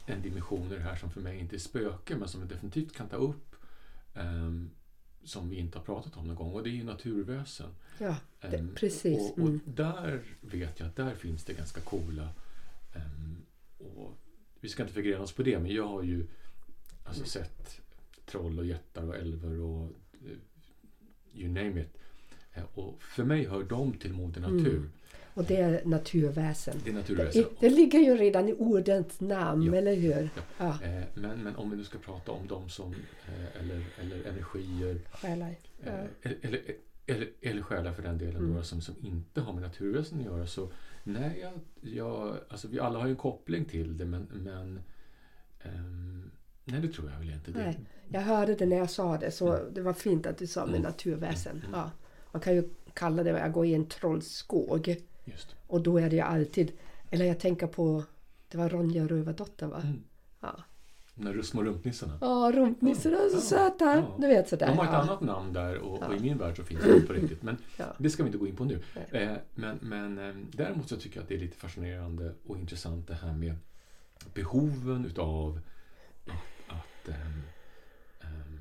en 0.05 0.21
dimension 0.21 0.71
i 0.71 0.75
det 0.75 0.81
här 0.81 0.95
som 0.95 1.11
för 1.11 1.21
mig 1.21 1.39
inte 1.39 1.55
är 1.55 1.59
spöke, 1.59 2.15
men 2.15 2.27
som 2.27 2.41
vi 2.41 2.47
definitivt 2.47 2.93
kan 2.95 3.09
ta 3.09 3.15
upp. 3.15 3.55
ehm, 4.15 4.69
som 5.27 5.49
vi 5.49 5.55
inte 5.55 5.77
har 5.77 5.85
pratat 5.85 6.17
om 6.17 6.27
någon 6.27 6.35
gång. 6.35 6.53
Och 6.53 6.63
det 6.63 6.69
är 6.69 6.71
ju 6.71 6.83
naturväsen. 6.83 7.69
Ja, 7.99 8.15
det, 8.41 8.47
Ehm, 8.57 8.75
precis. 8.75 9.19
Och, 9.19 9.31
och 9.39 9.47
Mm. 9.47 9.59
där 9.65 10.21
vet 10.41 10.79
jag 10.79 10.89
att 10.89 10.95
där 10.95 11.15
finns 11.15 11.43
det 11.43 11.53
ganska 11.53 11.81
coola... 11.81 12.29
ehm, 12.95 13.37
och 13.77 14.17
vi 14.59 14.69
ska 14.69 14.83
inte 14.83 14.93
förgrena 14.93 15.21
oss 15.23 15.31
på 15.33 15.43
det, 15.43 15.59
men 15.59 15.71
jag 15.73 15.87
har 15.87 16.03
ju 16.03 16.27
alltså, 17.03 17.21
Mm. 17.21 17.27
sett 17.29 17.81
troll 18.25 18.59
och 18.59 18.65
jättar 18.65 19.07
och 19.07 19.15
älvor 19.15 19.59
och 19.61 19.89
eh, 20.25 20.37
you 21.39 21.47
name 21.49 21.81
it. 21.81 21.97
Eh, 22.53 22.63
Och 22.73 23.01
för 23.03 23.23
mig 23.23 23.45
hör 23.47 23.63
de 23.63 23.93
till 23.93 24.13
Moder 24.13 24.41
Natur. 24.41 24.77
Mm. 24.77 24.91
Och 25.37 25.43
det 25.43 25.57
är 25.57 25.81
naturväsen. 25.85 26.75
Det 26.83 26.89
är 26.89 26.93
Det, 26.93 26.99
naturväsen. 26.99 27.45
det 27.59 27.69
ligger 27.69 27.99
ju 27.99 28.17
redan 28.17 28.49
i 28.49 28.53
ordens 28.53 29.19
namn, 29.21 29.63
Ja. 29.63 29.75
eller 29.75 29.95
hur? 29.95 30.29
Ja. 30.35 30.41
Ja, 30.57 30.87
Eh, 30.87 31.03
Men, 31.13 31.43
men 31.43 31.55
om 31.55 31.69
vi 31.69 31.77
nu 31.77 31.83
ska 31.83 31.97
prata 31.97 32.31
om 32.31 32.47
dem 32.47 32.69
som, 32.69 32.93
eh, 33.27 33.61
eller, 33.61 33.85
eller 34.01 34.29
energier, 34.29 34.99
själar. 35.11 35.55
Ja. 35.85 35.91
eh, 35.91 35.99
eller, 36.21 36.37
eller, 36.41 36.61
eller, 37.05 37.29
eller 37.41 37.61
själar 37.61 37.93
för 37.93 38.03
den 38.03 38.17
delen, 38.17 38.35
Mm. 38.35 38.49
några 38.49 38.63
som, 38.63 38.81
som 38.81 38.95
inte 39.01 39.41
har 39.41 39.53
med 39.53 39.61
naturväsen 39.61 40.19
att 40.19 40.25
göra. 40.25 40.47
Så 40.47 40.69
nej, 41.03 41.39
jag, 41.41 41.53
jag, 41.93 42.37
alltså 42.49 42.67
vi 42.67 42.79
alla 42.79 42.99
har 42.99 43.05
ju 43.05 43.11
en 43.11 43.17
koppling 43.17 43.65
till 43.65 43.97
det, 43.97 44.05
men, 44.05 44.27
men 44.33 44.79
ehm, 45.63 46.31
nej, 46.65 46.81
det 46.81 46.87
tror 46.87 47.11
jag 47.11 47.19
väl 47.19 47.29
inte. 47.29 47.51
Det, 47.51 47.59
Nej. 47.59 47.79
Jag 48.09 48.21
hörde 48.21 48.55
det 48.55 48.65
när 48.65 48.77
jag 48.77 48.89
sa 48.89 49.17
det, 49.17 49.31
så 49.31 49.59
det 49.71 49.81
var 49.81 49.93
fint 49.93 50.25
att 50.25 50.37
du 50.37 50.47
sa 50.47 50.61
med 50.65 50.69
Mm. 50.75 50.81
naturväsen. 50.81 51.57
Mm. 51.57 51.71
Ja. 51.79 51.91
Man 52.31 52.41
kan 52.41 52.55
ju 52.55 52.69
kalla 52.93 53.23
det, 53.23 53.29
jag 53.29 53.51
går 53.51 53.65
i 53.65 53.73
en 53.73 53.85
trollskog. 53.85 54.95
Just. 55.31 55.55
Och 55.67 55.81
då 55.81 55.97
är 55.97 56.09
det 56.09 56.15
ju 56.15 56.21
alltid, 56.21 56.71
eller 57.11 57.25
jag 57.25 57.39
tänker 57.39 57.67
på, 57.67 58.03
det 58.47 58.57
var 58.57 58.69
Ronja 58.69 59.07
Rövardotter 59.07 59.67
va? 59.67 59.81
Mm. 59.83 60.03
Ja, 60.39 60.63
där 61.15 61.41
små 61.41 61.63
rumpnissarna. 61.63 62.17
Åh, 62.21 62.51
rumpnissarna 62.51 63.17
är 63.17 63.29
så 63.29 63.35
Ja. 63.35 63.41
söta! 63.41 63.85
Ja. 63.85 64.15
Du 64.19 64.27
vet 64.27 64.49
sådär. 64.49 64.67
De 64.67 64.77
har 64.77 64.85
ett 64.85 64.91
ja. 64.91 64.97
annat 65.01 65.21
namn 65.21 65.53
där 65.53 65.77
och, 65.77 66.03
och 66.03 66.13
i 66.13 66.15
Ja. 66.15 66.21
min 66.21 66.37
värld 66.37 66.55
så 66.57 66.63
finns 66.63 66.83
det 66.83 67.01
på 67.01 67.13
riktigt. 67.21 67.43
Men 67.43 67.57
Ja. 67.77 67.85
det 67.97 68.09
ska 68.09 68.23
vi 68.23 68.27
inte 68.27 68.37
gå 68.37 68.47
in 68.47 68.55
på 68.55 68.65
nu. 68.65 68.81
Eh, 69.11 69.31
men 69.55 69.77
men 69.81 70.17
eh, 70.17 70.35
däremot 70.51 70.89
så 70.89 70.97
tycker 70.97 71.17
jag 71.17 71.23
att 71.23 71.29
det 71.29 71.35
är 71.35 71.39
lite 71.39 71.57
fascinerande 71.57 72.33
och 72.47 72.57
intressant 72.57 73.07
det 73.07 73.13
här 73.13 73.33
med 73.33 73.55
behoven 74.33 75.05
utav 75.05 75.59
att... 76.25 76.33
att 76.73 77.07
ehm, 77.09 77.41
ehm, 78.21 78.59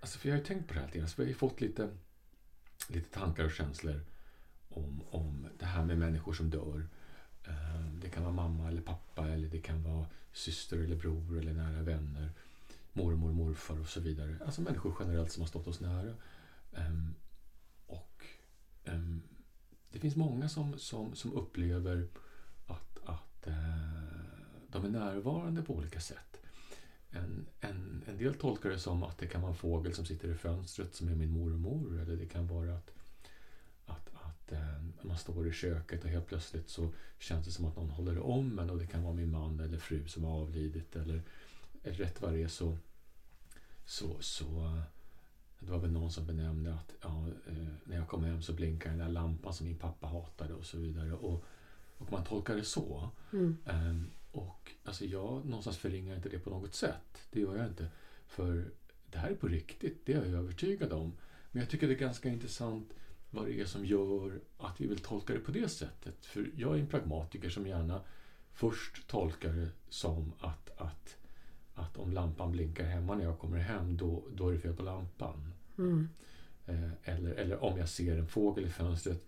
alltså 0.00 0.18
för 0.18 0.28
jag 0.28 0.34
har 0.34 0.38
ju 0.38 0.44
tänkt 0.44 0.68
på 0.68 0.74
det 0.74 0.80
här 0.80 0.86
lite 0.86 0.98
grann, 0.98 1.08
så 1.08 1.14
vi 1.16 1.22
har 1.22 1.28
ju 1.28 1.34
fått 1.34 1.60
lite, 1.60 1.88
lite 2.88 3.18
tankar 3.18 3.44
och 3.44 3.50
känslor 3.52 4.00
om, 4.76 5.02
om 5.10 5.46
det 5.58 5.66
här 5.66 5.84
med 5.84 5.98
människor 5.98 6.32
som 6.32 6.50
dör. 6.50 6.86
Eh, 7.44 7.86
det 8.02 8.08
kan 8.08 8.22
vara 8.22 8.34
mamma 8.34 8.68
eller 8.68 8.82
pappa 8.82 9.28
eller 9.28 9.48
det 9.48 9.60
kan 9.60 9.82
vara 9.82 10.06
syster 10.32 10.78
eller 10.78 10.96
bror 10.96 11.38
eller 11.38 11.52
nära 11.52 11.82
vänner. 11.82 12.32
Mormor, 12.92 13.32
morfar 13.32 13.80
och 13.80 13.88
så 13.88 14.00
vidare. 14.00 14.36
Alltså 14.44 14.60
människor 14.60 14.96
generellt 15.00 15.32
som 15.32 15.40
har 15.40 15.48
stått 15.48 15.66
oss 15.66 15.80
nära. 15.80 16.14
Ehm, 16.72 17.14
och 17.86 18.24
ehm, 18.84 19.22
det 19.92 19.98
finns 19.98 20.16
många 20.16 20.48
som, 20.48 20.78
som, 20.78 21.14
som 21.14 21.32
upplever 21.32 22.08
att, 22.66 22.98
att 23.04 23.46
eh, 23.46 24.14
de 24.68 24.84
är 24.84 24.88
närvarande 24.88 25.62
på 25.62 25.74
olika 25.74 26.00
sätt. 26.00 26.40
En, 27.10 27.46
en, 27.60 28.04
en 28.06 28.16
del 28.16 28.34
tolkar 28.34 28.70
det 28.70 28.78
som 28.78 29.02
att 29.02 29.18
det 29.18 29.26
kan 29.26 29.40
vara 29.40 29.52
en 29.52 29.58
fågel 29.58 29.94
som 29.94 30.06
sitter 30.06 30.28
i 30.28 30.34
fönstret 30.34 30.94
som 30.94 31.08
är 31.08 31.14
min 31.14 31.30
mormor. 31.30 32.00
Eller 32.00 32.16
det 32.16 32.26
kan 32.26 32.46
vara 32.46 32.74
att, 32.74 32.90
man 35.14 35.18
står 35.18 35.48
i 35.48 35.52
köket 35.52 36.04
och 36.04 36.10
helt 36.10 36.26
plötsligt 36.26 36.68
så 36.68 36.92
känns 37.18 37.46
det 37.46 37.52
som 37.52 37.64
att 37.64 37.76
någon 37.76 37.90
håller 37.90 38.18
om 38.18 38.58
en. 38.58 38.70
Och 38.70 38.78
det 38.78 38.86
kan 38.86 39.02
vara 39.02 39.14
min 39.14 39.30
man 39.30 39.60
eller 39.60 39.78
fru 39.78 40.08
som 40.08 40.24
har 40.24 40.40
avlidit. 40.40 40.96
Eller, 40.96 41.22
rätt 41.82 42.22
vad 42.22 42.32
det 42.32 42.42
är 42.42 42.48
så, 42.48 42.78
så, 43.84 44.16
så 44.20 44.80
det 45.58 45.70
var 45.70 45.78
väl 45.78 45.92
någon 45.92 46.10
som 46.10 46.26
benämnde 46.26 46.74
att 46.74 46.94
ja, 47.00 47.26
eh, 47.48 47.66
när 47.84 47.96
jag 47.96 48.08
kom 48.08 48.24
hem 48.24 48.42
så 48.42 48.52
blinkar 48.52 48.90
den 48.90 48.98
där 48.98 49.08
lampan 49.08 49.54
som 49.54 49.66
min 49.66 49.76
pappa 49.76 50.06
hatade 50.06 50.54
och 50.54 50.66
så 50.66 50.78
vidare. 50.78 51.12
Och, 51.12 51.44
och 51.98 52.12
man 52.12 52.24
tolkar 52.24 52.56
det 52.56 52.64
så. 52.64 53.10
Mm. 53.32 53.56
Ehm, 53.66 54.10
och 54.32 54.72
alltså 54.84 55.04
jag 55.04 55.44
någonstans 55.44 55.76
förringar 55.76 56.16
inte 56.16 56.28
det 56.28 56.38
på 56.38 56.50
något 56.50 56.74
sätt. 56.74 57.26
Det 57.30 57.40
gör 57.40 57.56
jag 57.56 57.66
inte. 57.66 57.88
För 58.26 58.70
det 59.10 59.18
här 59.18 59.30
är 59.30 59.34
på 59.34 59.48
riktigt, 59.48 60.06
det 60.06 60.12
är 60.12 60.16
jag 60.16 60.26
övertygad 60.26 60.92
om. 60.92 61.12
Men 61.50 61.60
jag 61.60 61.70
tycker 61.70 61.88
det 61.88 61.94
är 61.94 61.98
ganska 61.98 62.28
intressant 62.28 62.94
vad 63.34 63.46
det 63.46 63.60
är 63.60 63.64
som 63.64 63.84
gör 63.86 64.40
att 64.58 64.80
vi 64.80 64.86
vill 64.86 64.98
tolka 64.98 65.32
det 65.32 65.38
på 65.38 65.50
det 65.52 65.68
sättet. 65.68 66.26
För 66.26 66.50
jag 66.56 66.74
är 66.76 66.80
en 66.80 66.86
pragmatiker 66.86 67.50
som 67.50 67.66
gärna 67.66 68.00
först 68.52 69.06
tolkar 69.08 69.52
det 69.52 69.68
som 69.88 70.32
att, 70.40 70.70
att, 70.80 71.16
att 71.74 71.96
om 71.96 72.12
lampan 72.12 72.52
blinkar 72.52 72.84
hemma 72.84 73.14
när 73.14 73.24
jag 73.24 73.38
kommer 73.38 73.58
hem, 73.58 73.96
då, 73.96 74.22
då 74.34 74.48
är 74.48 74.52
det 74.52 74.58
fel 74.58 74.74
på 74.74 74.82
lampan. 74.82 75.52
Mm. 75.78 76.08
Eh, 76.66 76.90
eller, 77.04 77.30
eller 77.30 77.64
om 77.64 77.78
jag 77.78 77.88
ser 77.88 78.18
en 78.18 78.26
fågel 78.26 78.64
i 78.64 78.68
fönstret, 78.70 79.24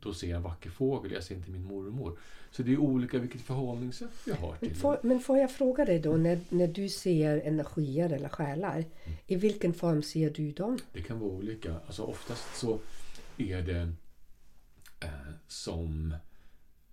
då 0.00 0.14
ser 0.14 0.28
jag 0.28 0.36
en 0.36 0.42
vacker 0.42 0.70
fågel, 0.70 1.12
jag 1.12 1.24
ser 1.24 1.34
inte 1.34 1.50
min 1.50 1.64
mormor. 1.64 2.18
Så 2.50 2.62
det 2.62 2.72
är 2.72 2.78
olika 2.78 3.18
vilket 3.18 3.40
förhållningssätt 3.40 4.10
jag 4.26 4.34
har 4.36 4.56
till 4.56 4.58
Men 4.60 4.68
det. 4.68 4.74
får, 4.74 4.98
men 5.02 5.20
får 5.20 5.38
jag 5.38 5.50
fråga 5.52 5.84
dig 5.84 5.98
då, 6.00 6.16
när, 6.16 6.40
när 6.48 6.68
du 6.68 6.88
ser 6.88 7.40
energier 7.40 8.10
eller 8.12 8.28
själar, 8.28 8.84
Mm. 9.04 9.18
i 9.26 9.36
vilken 9.36 9.74
form 9.74 10.02
ser 10.02 10.30
du 10.30 10.52
dem? 10.52 10.78
Det 10.92 11.02
kan 11.02 11.20
vara 11.20 11.30
olika. 11.30 11.74
Alltså 11.86 12.02
oftast 12.02 12.56
så 12.56 12.78
är 13.40 13.62
det 13.62 13.92
eh, 15.00 15.32
som 15.46 16.14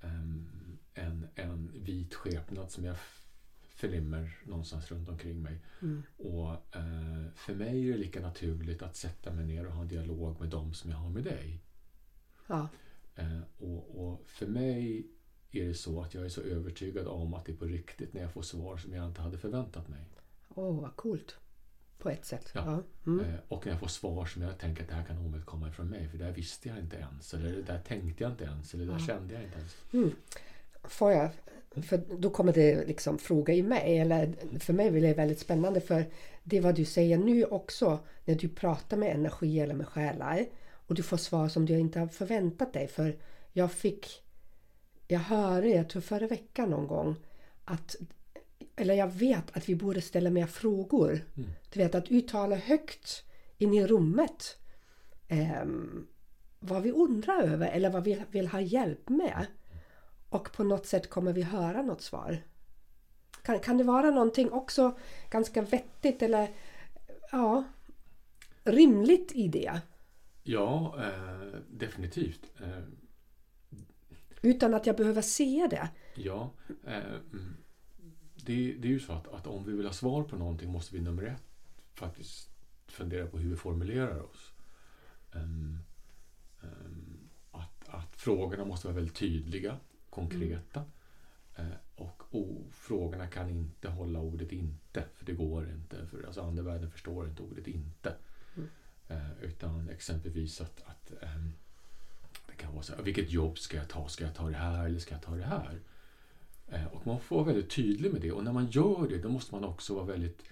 ehm, 0.02 0.78
en, 0.94 1.28
en 1.36 1.72
vit 1.84 2.14
skepnad 2.14 2.72
som 2.72 2.86
jag 2.86 2.96
förnimmer 3.78 4.38
någonstans 4.46 4.92
runt 4.92 5.10
omkring 5.10 5.42
mig. 5.42 5.62
Mm. 5.82 6.04
Och 6.18 6.76
eh, 6.76 7.26
för 7.36 7.56
mig 7.56 7.88
är 7.88 7.92
det 7.92 7.98
lika 7.98 8.22
naturligt 8.22 8.82
att 8.82 8.96
sätta 8.96 9.34
mig 9.34 9.46
ner 9.46 9.66
och 9.66 9.74
ha 9.74 9.82
en 9.82 9.88
dialog 9.88 10.40
med 10.40 10.50
dem 10.50 10.74
som 10.74 10.92
jag 10.92 10.98
har 10.98 11.10
med 11.10 11.24
dig. 11.24 11.60
Ja. 12.48 12.68
Eh, 13.16 13.42
och, 13.58 14.08
och 14.08 14.24
för 14.28 14.48
mig 14.48 15.08
är 15.52 15.66
det 15.66 15.74
så 15.74 16.02
att 16.02 16.14
jag 16.14 16.26
är 16.26 16.30
så 16.30 16.42
övertygad 16.42 17.08
om 17.08 17.34
att 17.34 17.46
det 17.46 17.52
är 17.52 17.58
på 17.58 17.66
riktigt 17.66 18.14
när 18.14 18.22
jag 18.22 18.34
får 18.34 18.42
svar 18.42 18.78
som 18.78 18.94
jag 18.94 19.06
inte 19.06 19.22
hade 19.22 19.38
förväntat 19.38 19.88
mig. 19.88 20.06
Åh, 20.50 20.66
oh, 20.66 20.82
vad 20.82 20.96
coolt. 20.96 21.38
På 21.98 22.10
ett 22.10 22.26
sätt. 22.26 22.52
Ja. 22.54 22.62
Ja. 22.66 22.84
Mm. 23.12 23.26
Eh, 23.26 23.40
Och 23.48 23.66
när 23.66 23.74
jag 23.74 23.80
får 23.80 23.88
svar 23.88 24.26
som 24.26 24.42
jag 24.42 24.58
tänker 24.58 24.84
att 24.84 24.90
det 24.90 24.96
här 24.96 25.04
kan 25.04 25.18
omöjligt 25.18 25.46
komma 25.46 25.68
ifrån 25.70 25.88
mig. 25.90 26.08
För 26.10 26.18
det 26.18 26.24
här 26.26 26.32
visste 26.32 26.70
jag 26.70 26.78
inte 26.80 26.96
ens. 26.96 27.34
Eller 27.34 27.52
det 27.52 27.62
där 27.62 27.80
tänkte 27.88 28.24
jag 28.24 28.32
inte 28.32 28.44
ens. 28.44 28.74
Eller 28.74 28.86
det 28.86 28.92
där 28.92 29.00
Ja. 29.00 29.06
kände 29.08 29.34
jag 29.34 29.44
inte 29.44 29.58
ens. 29.60 29.76
Får 30.84 31.12
jag? 31.12 31.30
För 31.84 32.02
då 32.18 32.30
kommer 32.30 32.54
det 32.54 32.86
liksom 32.88 33.18
fråga 33.18 33.54
i 33.54 33.64
mig. 33.64 33.98
Eller 34.00 34.34
för 34.60 34.74
mig 34.74 34.92
blir 34.92 35.02
det 35.02 35.14
väldigt 35.14 35.40
spännande. 35.40 35.82
För 35.82 36.06
det 36.44 36.60
vad 36.62 36.76
du 36.76 36.86
säger 36.86 37.18
nu 37.18 37.44
också. 37.46 38.00
När 38.26 38.36
du 38.36 38.50
pratar 38.50 38.98
med 38.98 39.16
energi 39.16 39.60
eller 39.60 39.74
med 39.76 39.88
själar. 39.88 40.46
Och 40.70 40.96
du 40.96 41.04
får 41.04 41.18
svar 41.18 41.48
som 41.50 41.66
du 41.66 41.80
inte 41.80 42.00
har 42.00 42.08
förväntat 42.08 42.74
dig. 42.74 42.88
För 42.88 43.16
jag 43.54 43.72
fick... 43.72 44.24
Jag 45.08 45.20
hörde, 45.20 45.68
jag 45.70 45.90
tror 45.90 46.02
förra 46.02 46.28
veckan 46.28 46.70
någon 46.70 46.88
gång. 46.88 47.16
Att, 47.66 47.96
eller 48.78 48.94
jag 48.94 49.08
vet 49.08 49.58
att 49.58 49.70
vi 49.70 49.76
borde 49.76 50.02
ställa 50.02 50.30
mer 50.30 50.46
frågor. 50.48 51.22
Du 51.70 51.80
vet 51.80 51.96
att 51.96 52.08
uttala 52.12 52.56
högt 52.56 53.24
in 53.58 53.74
i 53.74 53.88
rummet. 53.88 54.58
ehm, 55.28 56.08
vad 56.60 56.82
vi 56.84 56.92
undrar 56.92 57.42
över 57.42 57.68
eller 57.68 57.90
vad 57.90 58.04
vi 58.04 58.24
vill 58.32 58.48
ha 58.48 58.62
hjälp 58.62 59.10
med. 59.10 59.46
Och 60.30 60.52
på 60.54 60.64
något 60.64 60.86
sätt 60.86 61.10
kommer 61.10 61.34
vi 61.34 61.42
höra 61.42 61.82
något 61.82 62.02
svar. 62.02 62.38
Kan, 63.44 63.60
kan 63.60 63.78
det 63.78 63.84
vara 63.84 64.12
någonting 64.12 64.52
också 64.52 64.98
ganska 65.30 65.62
vettigt 65.62 66.22
eller 66.22 66.50
ja, 67.32 67.64
rimligt 68.64 69.32
i 69.32 69.48
det? 69.48 69.82
Ja, 70.44 70.96
eh, 71.04 71.60
definitivt. 71.70 72.52
Eh, 72.62 72.84
Utan 74.42 74.74
att 74.74 74.86
jag 74.86 74.96
behöver 74.96 75.22
se 75.22 75.68
det. 75.70 75.90
ja, 76.16 76.52
eh, 76.88 76.98
mm. 77.34 77.58
Det, 78.48 78.74
det 78.74 78.88
är 78.88 78.92
ju 78.92 79.00
så 79.00 79.14
att, 79.14 79.28
att 79.28 79.48
om 79.48 79.66
vi 79.66 79.74
vill 79.74 79.86
ha 79.86 79.94
svar 79.94 80.24
på 80.24 80.36
någonting 80.36 80.72
måste 80.72 80.96
vi 80.96 81.02
nummer 81.02 81.24
ett 81.24 81.44
faktiskt 81.94 82.50
fundera 82.88 83.28
på 83.28 83.38
hur 83.38 83.50
vi 83.50 83.56
formulerar 83.56 84.20
oss. 84.20 84.54
Ehm, 85.34 85.80
ehm, 86.64 87.30
att, 87.52 87.90
att 87.90 88.16
frågorna 88.16 88.66
måste 88.66 88.88
vara 88.88 88.96
väldigt 88.96 89.16
tydliga, 89.16 89.78
konkreta. 90.10 90.86
Eh, 91.56 91.66
och 91.96 92.24
o, 92.32 92.66
frågorna 92.72 93.28
kan 93.28 93.50
inte 93.50 93.90
hålla 93.90 94.20
ordet 94.20 94.52
inte, 94.52 95.06
för 95.16 95.26
det 95.26 95.34
går 95.34 95.70
inte. 95.70 96.08
För 96.08 96.24
alltså 96.24 96.42
andevärlden 96.42 96.92
förstår 96.92 97.28
inte 97.28 97.42
ordet 97.42 97.68
inte. 97.68 98.16
Eh, 99.08 99.40
utan 99.42 99.90
exempelvis 99.90 100.62
att, 100.62 100.82
att 100.86 101.12
ehm, 101.22 101.54
det 102.48 102.56
kan 102.56 102.74
vara 102.74 102.84
så 102.84 102.96
här, 102.96 103.04
vilket 103.04 103.32
jobb 103.32 103.60
ska 103.60 103.78
jag 103.78 103.90
ta? 103.90 104.08
Ska 104.08 104.26
jag 104.26 104.36
ta 104.36 104.50
det 104.50 104.58
här 104.58 104.86
eller 104.86 105.00
ska 105.00 105.16
jag 105.16 105.22
ta 105.22 105.36
det 105.36 105.46
här? 105.46 105.80
Eh, 106.68 106.86
och 106.86 107.08
man 107.08 107.20
får 107.20 107.36
vara 107.36 107.46
väldigt 107.46 107.70
tydlig 107.70 108.14
med 108.14 108.22
det. 108.22 108.32
Och 108.32 108.44
när 108.44 108.54
man 108.54 108.68
gör 108.68 109.08
det, 109.10 109.18
då 109.18 109.30
måste 109.30 109.56
man 109.56 109.64
också 109.64 109.96
vara 109.96 110.06
väldigt 110.06 110.44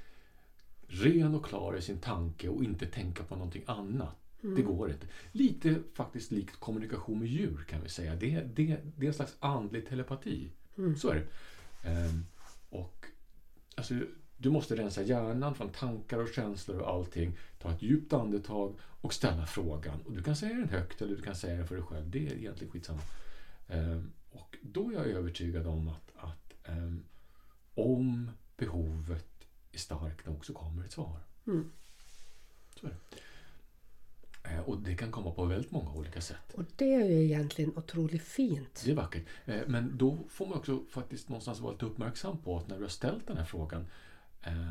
ren 0.88 1.36
och 1.36 1.46
klar 1.46 1.78
i 1.78 1.82
sin 1.82 1.98
tanke 1.98 2.50
och 2.50 2.64
inte 2.64 2.86
tänka 2.86 3.24
på 3.24 3.36
någonting 3.36 3.64
annat. 3.66 4.16
Det 4.56 4.62
går 4.62 4.92
inte. 4.92 5.08
Lite 5.32 5.80
faktiskt 5.94 6.32
likt 6.32 6.60
kommunikation 6.60 7.20
med 7.20 7.28
djur 7.28 7.66
kan 7.70 7.82
vi 7.84 7.90
säga. 7.90 8.16
Det, 8.16 8.42
det, 8.56 8.78
det 8.98 9.06
är 9.06 9.08
en 9.08 9.14
slags 9.14 9.36
andlig 9.40 9.88
telepati. 9.88 10.50
Så 10.98 11.10
är 11.10 11.16
det. 11.16 11.26
Ehm, 11.90 12.26
och 12.70 13.06
alltså, 13.76 13.94
du 14.38 14.50
måste 14.50 14.76
rensa 14.76 15.02
hjärnan 15.02 15.56
från 15.56 15.70
tankar 15.70 16.20
och 16.20 16.30
känslor 16.30 16.80
och 16.80 16.90
allting. 16.90 17.38
Ta 17.60 17.72
ett 17.72 17.82
djupt 17.82 18.14
andetag 18.14 18.76
och 18.82 19.14
ställa 19.14 19.46
frågan. 19.46 20.02
Och 20.06 20.14
du 20.14 20.24
kan 20.24 20.36
säga 20.36 20.54
den 20.54 20.70
högt 20.70 21.02
eller 21.02 21.16
du 21.16 21.22
kan 21.22 21.36
säga 21.36 21.58
den 21.58 21.68
för 21.68 21.76
dig 21.76 21.84
själv. 21.84 22.10
Det 22.10 22.28
är 22.28 22.34
egentligen 22.34 22.72
skitsamma. 22.72 23.02
Ehm, 23.68 24.12
och 24.32 24.58
då 24.62 24.90
är 24.90 24.94
jag 24.94 25.06
övertygad 25.06 25.68
om 25.68 25.88
att, 25.88 26.05
ehm, 26.66 27.04
om 27.76 28.32
behovet 28.58 29.28
är 29.72 29.78
starkt 29.78 30.26
nog 30.26 30.46
så 30.46 30.54
kommer 30.54 30.84
ett 30.86 30.92
svar. 30.92 31.20
Mm. 31.48 31.72
Så 32.80 32.88
det. 32.88 32.96
Eh, 34.50 34.60
Och 34.60 34.80
det 34.82 34.96
kan 34.96 35.12
komma 35.12 35.32
på 35.32 35.46
väldigt 35.46 35.72
många 35.72 35.92
olika 35.92 36.22
sätt. 36.22 36.54
Och 36.54 36.64
det 36.75 36.94
är 36.94 37.06
ju 37.06 37.24
egentligen 37.24 37.78
otroligt 37.78 38.24
fint. 38.24 38.82
Det 38.86 38.92
är 38.92 38.96
vackert. 38.96 39.25
Eh, 39.46 39.62
Men 39.68 39.98
då 39.98 40.18
får 40.30 40.46
man 40.48 40.58
också 40.58 40.84
faktiskt 40.90 41.30
någonstans 41.30 41.60
vara 41.60 41.72
lite 41.74 41.86
uppmärksam 41.86 42.38
på 42.38 42.58
att 42.58 42.68
när 42.68 42.75
du 42.78 42.82
har 42.82 42.90
ställt 42.90 43.28
den 43.28 43.38
här 43.38 43.46
frågan 43.46 43.88
eh, 44.44 44.68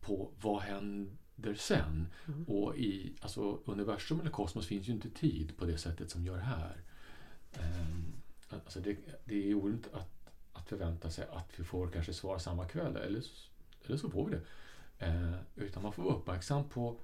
på 0.00 0.30
vad 0.42 0.62
händer 0.62 1.54
sen? 1.54 2.08
Och 2.46 2.76
i 2.76 3.14
alltså, 3.20 3.60
universum 3.64 4.20
eller 4.20 4.30
kosmos 4.30 4.66
finns 4.66 4.88
ju 4.88 4.92
inte 4.92 5.10
tid 5.10 5.56
på 5.56 5.64
det 5.64 5.78
sättet 5.78 6.10
som 6.10 6.24
gör 6.24 6.38
här. 6.38 6.76
Eh, 7.52 7.86
Alltså 8.52 8.80
det, 8.80 8.96
det 9.24 9.50
är 9.50 9.54
orimligt 9.54 9.88
att, 9.94 10.19
att 10.60 10.68
förvänta 10.68 11.10
sig 11.10 11.26
att 11.32 11.48
vi 11.60 11.64
får 11.64 11.88
kanske 11.88 12.12
svar 12.12 12.38
samma 12.38 12.64
kväll 12.64 12.96
eller, 12.96 13.22
eller 13.86 13.96
så 13.96 14.10
får 14.10 14.26
vi 14.28 14.36
det. 14.36 14.42
Eh, 15.06 15.34
utan 15.56 15.82
man 15.82 15.92
får 15.92 16.02
vara 16.02 16.14
uppmärksam 16.14 16.68
på 16.68 16.96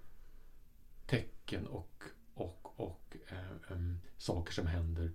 tecken 1.06 1.66
och, 1.66 2.02
och, 2.34 2.80
och 2.80 3.16
eh, 3.28 3.72
em, 3.72 3.98
saker 4.18 4.52
som 4.52 4.66
händer 4.66 5.10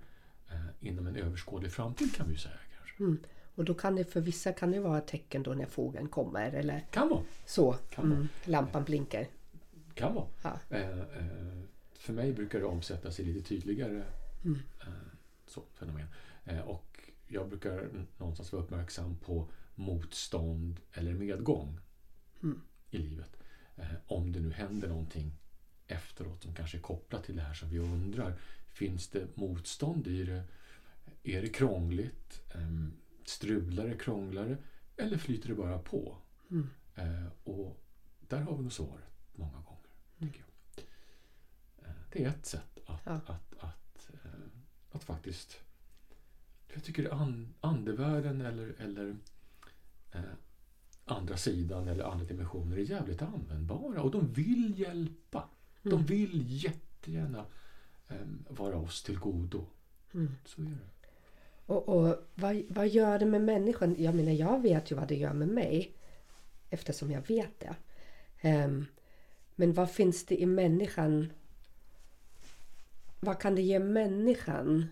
eh, 0.51 0.65
inom 0.87 1.07
en 1.07 1.15
överskådlig 1.15 1.71
framtid 1.71 2.15
kan 2.15 2.29
vi 2.29 2.37
säga 2.37 2.55
kanske. 2.77 3.03
Mm. 3.03 3.19
Och 3.55 3.65
då 3.65 3.73
kan 3.73 3.95
det 3.95 4.03
för 4.05 4.21
vissa 4.21 4.53
kan 4.53 4.71
det 4.71 4.79
vara 4.79 4.97
ett 4.97 5.07
tecken 5.07 5.43
då 5.43 5.53
när 5.53 5.65
frågan 5.65 6.07
kommer 6.07 6.51
eller 6.51 6.85
Kan 6.91 7.09
vara. 7.09 7.23
så. 7.45 7.73
Kan 7.73 8.09
vara. 8.09 8.15
Mm. 8.17 8.27
Lampan 8.45 8.83
blinkar. 8.83 9.27
Kan 9.93 10.13
vara. 10.15 10.27
Ja. 10.41 10.59
Eh, 10.69 10.99
eh, 10.99 11.61
för 11.93 12.13
mig 12.13 12.33
brukar 12.33 12.59
det 12.59 12.65
omsättas 12.65 13.19
i 13.19 13.23
lite 13.23 13.47
tydligare 13.49 14.03
Mm. 14.45 14.59
eh, 14.81 14.87
så, 15.47 15.63
fenomen. 15.73 16.07
Och 16.65 16.90
jag 17.31 17.49
brukar 17.49 18.05
någonstans 18.17 18.51
vara 18.53 18.63
uppmärksam 18.63 19.15
på 19.17 19.49
motstånd 19.75 20.79
eller 20.93 21.13
medgång 21.13 21.79
Mm. 22.43 22.61
i 22.89 22.97
livet. 22.97 23.37
Eh, 23.75 23.85
om 24.07 24.31
det 24.31 24.39
nu 24.39 24.51
händer 24.51 24.87
någonting 24.87 25.33
efteråt 25.87 26.43
som 26.43 26.53
kanske 26.55 26.77
är 26.77 26.81
kopplat 26.81 27.23
till 27.23 27.35
det 27.35 27.41
här 27.41 27.53
som 27.53 27.69
vi 27.69 27.79
undrar. 27.79 28.39
Finns 28.67 29.07
det 29.07 29.37
motstånd 29.37 30.07
i 30.07 30.23
det? 30.23 30.43
Är 31.23 31.41
det 31.41 31.49
krångligt? 31.49 32.41
Em, 32.55 32.93
Strular 33.25 33.87
det, 33.87 33.97
krånglar 33.97 34.45
det? 34.45 34.57
Eller 35.03 35.17
flyter 35.17 35.49
det 35.49 35.55
bara 35.55 35.79
på? 35.79 36.17
Mm. 36.51 36.69
Eh, 36.95 37.25
och 37.43 37.77
där 38.19 38.41
har 38.41 38.55
vi 38.57 38.61
nog 38.63 38.73
svaret 38.73 39.05
många 39.35 39.51
gånger. 39.61 39.89
Tycker 40.19 40.43
jag. 40.75 40.85
Eh, 41.89 41.95
det 42.11 42.23
är 42.23 42.29
ett 42.29 42.45
sätt 42.45 42.79
att, 42.85 43.01
Ja. 43.05 43.11
att, 43.11 43.53
att, 43.59 44.09
eh, 44.13 44.31
att 44.91 45.03
faktiskt... 45.03 45.57
Jag 46.73 46.83
tycker 46.83 47.13
an, 47.13 47.53
andevärlden 47.61 48.41
eller, 48.41 48.73
eller 48.79 49.15
eh, 50.11 50.21
andra 51.05 51.37
sidan 51.37 51.87
eller 51.87 52.03
andra 52.03 52.25
dimensioner 52.25 52.77
är 52.77 52.81
jävligt 52.81 53.21
användbara 53.21 54.01
och 54.01 54.11
de 54.11 54.33
vill 54.33 54.79
hjälpa. 54.79 55.49
De 55.83 55.93
Mm. 55.93 56.05
vill 56.05 56.63
jättegärna 56.63 57.45
eh, 58.07 58.15
vara 58.49 58.77
oss 58.77 59.03
till 59.03 59.19
godo. 59.19 59.65
Mm. 60.13 60.35
Så 60.45 60.61
är 60.61 60.65
det. 60.65 60.77
Och, 61.65 61.89
och 61.89 62.17
vad, 62.35 62.61
vad 62.69 62.87
gör 62.87 63.19
det 63.19 63.25
med 63.25 63.41
människan? 63.41 63.95
Jag 63.97 64.15
menar, 64.15 64.31
jag 64.31 64.61
vet 64.61 64.91
ju 64.91 64.95
vad 64.95 65.07
det 65.07 65.15
gör 65.15 65.33
med 65.33 65.47
mig. 65.47 65.91
Eftersom 66.69 67.11
jag 67.11 67.27
vet 67.27 67.59
det. 67.59 67.75
Ehm, 68.41 68.85
men 69.55 69.73
vad 69.73 69.91
finns 69.91 70.25
det 70.25 70.41
i 70.41 70.45
människan? 70.45 71.31
Vad 73.19 73.39
kan 73.41 73.55
det 73.55 73.61
ge 73.61 73.79
människan 73.79 74.85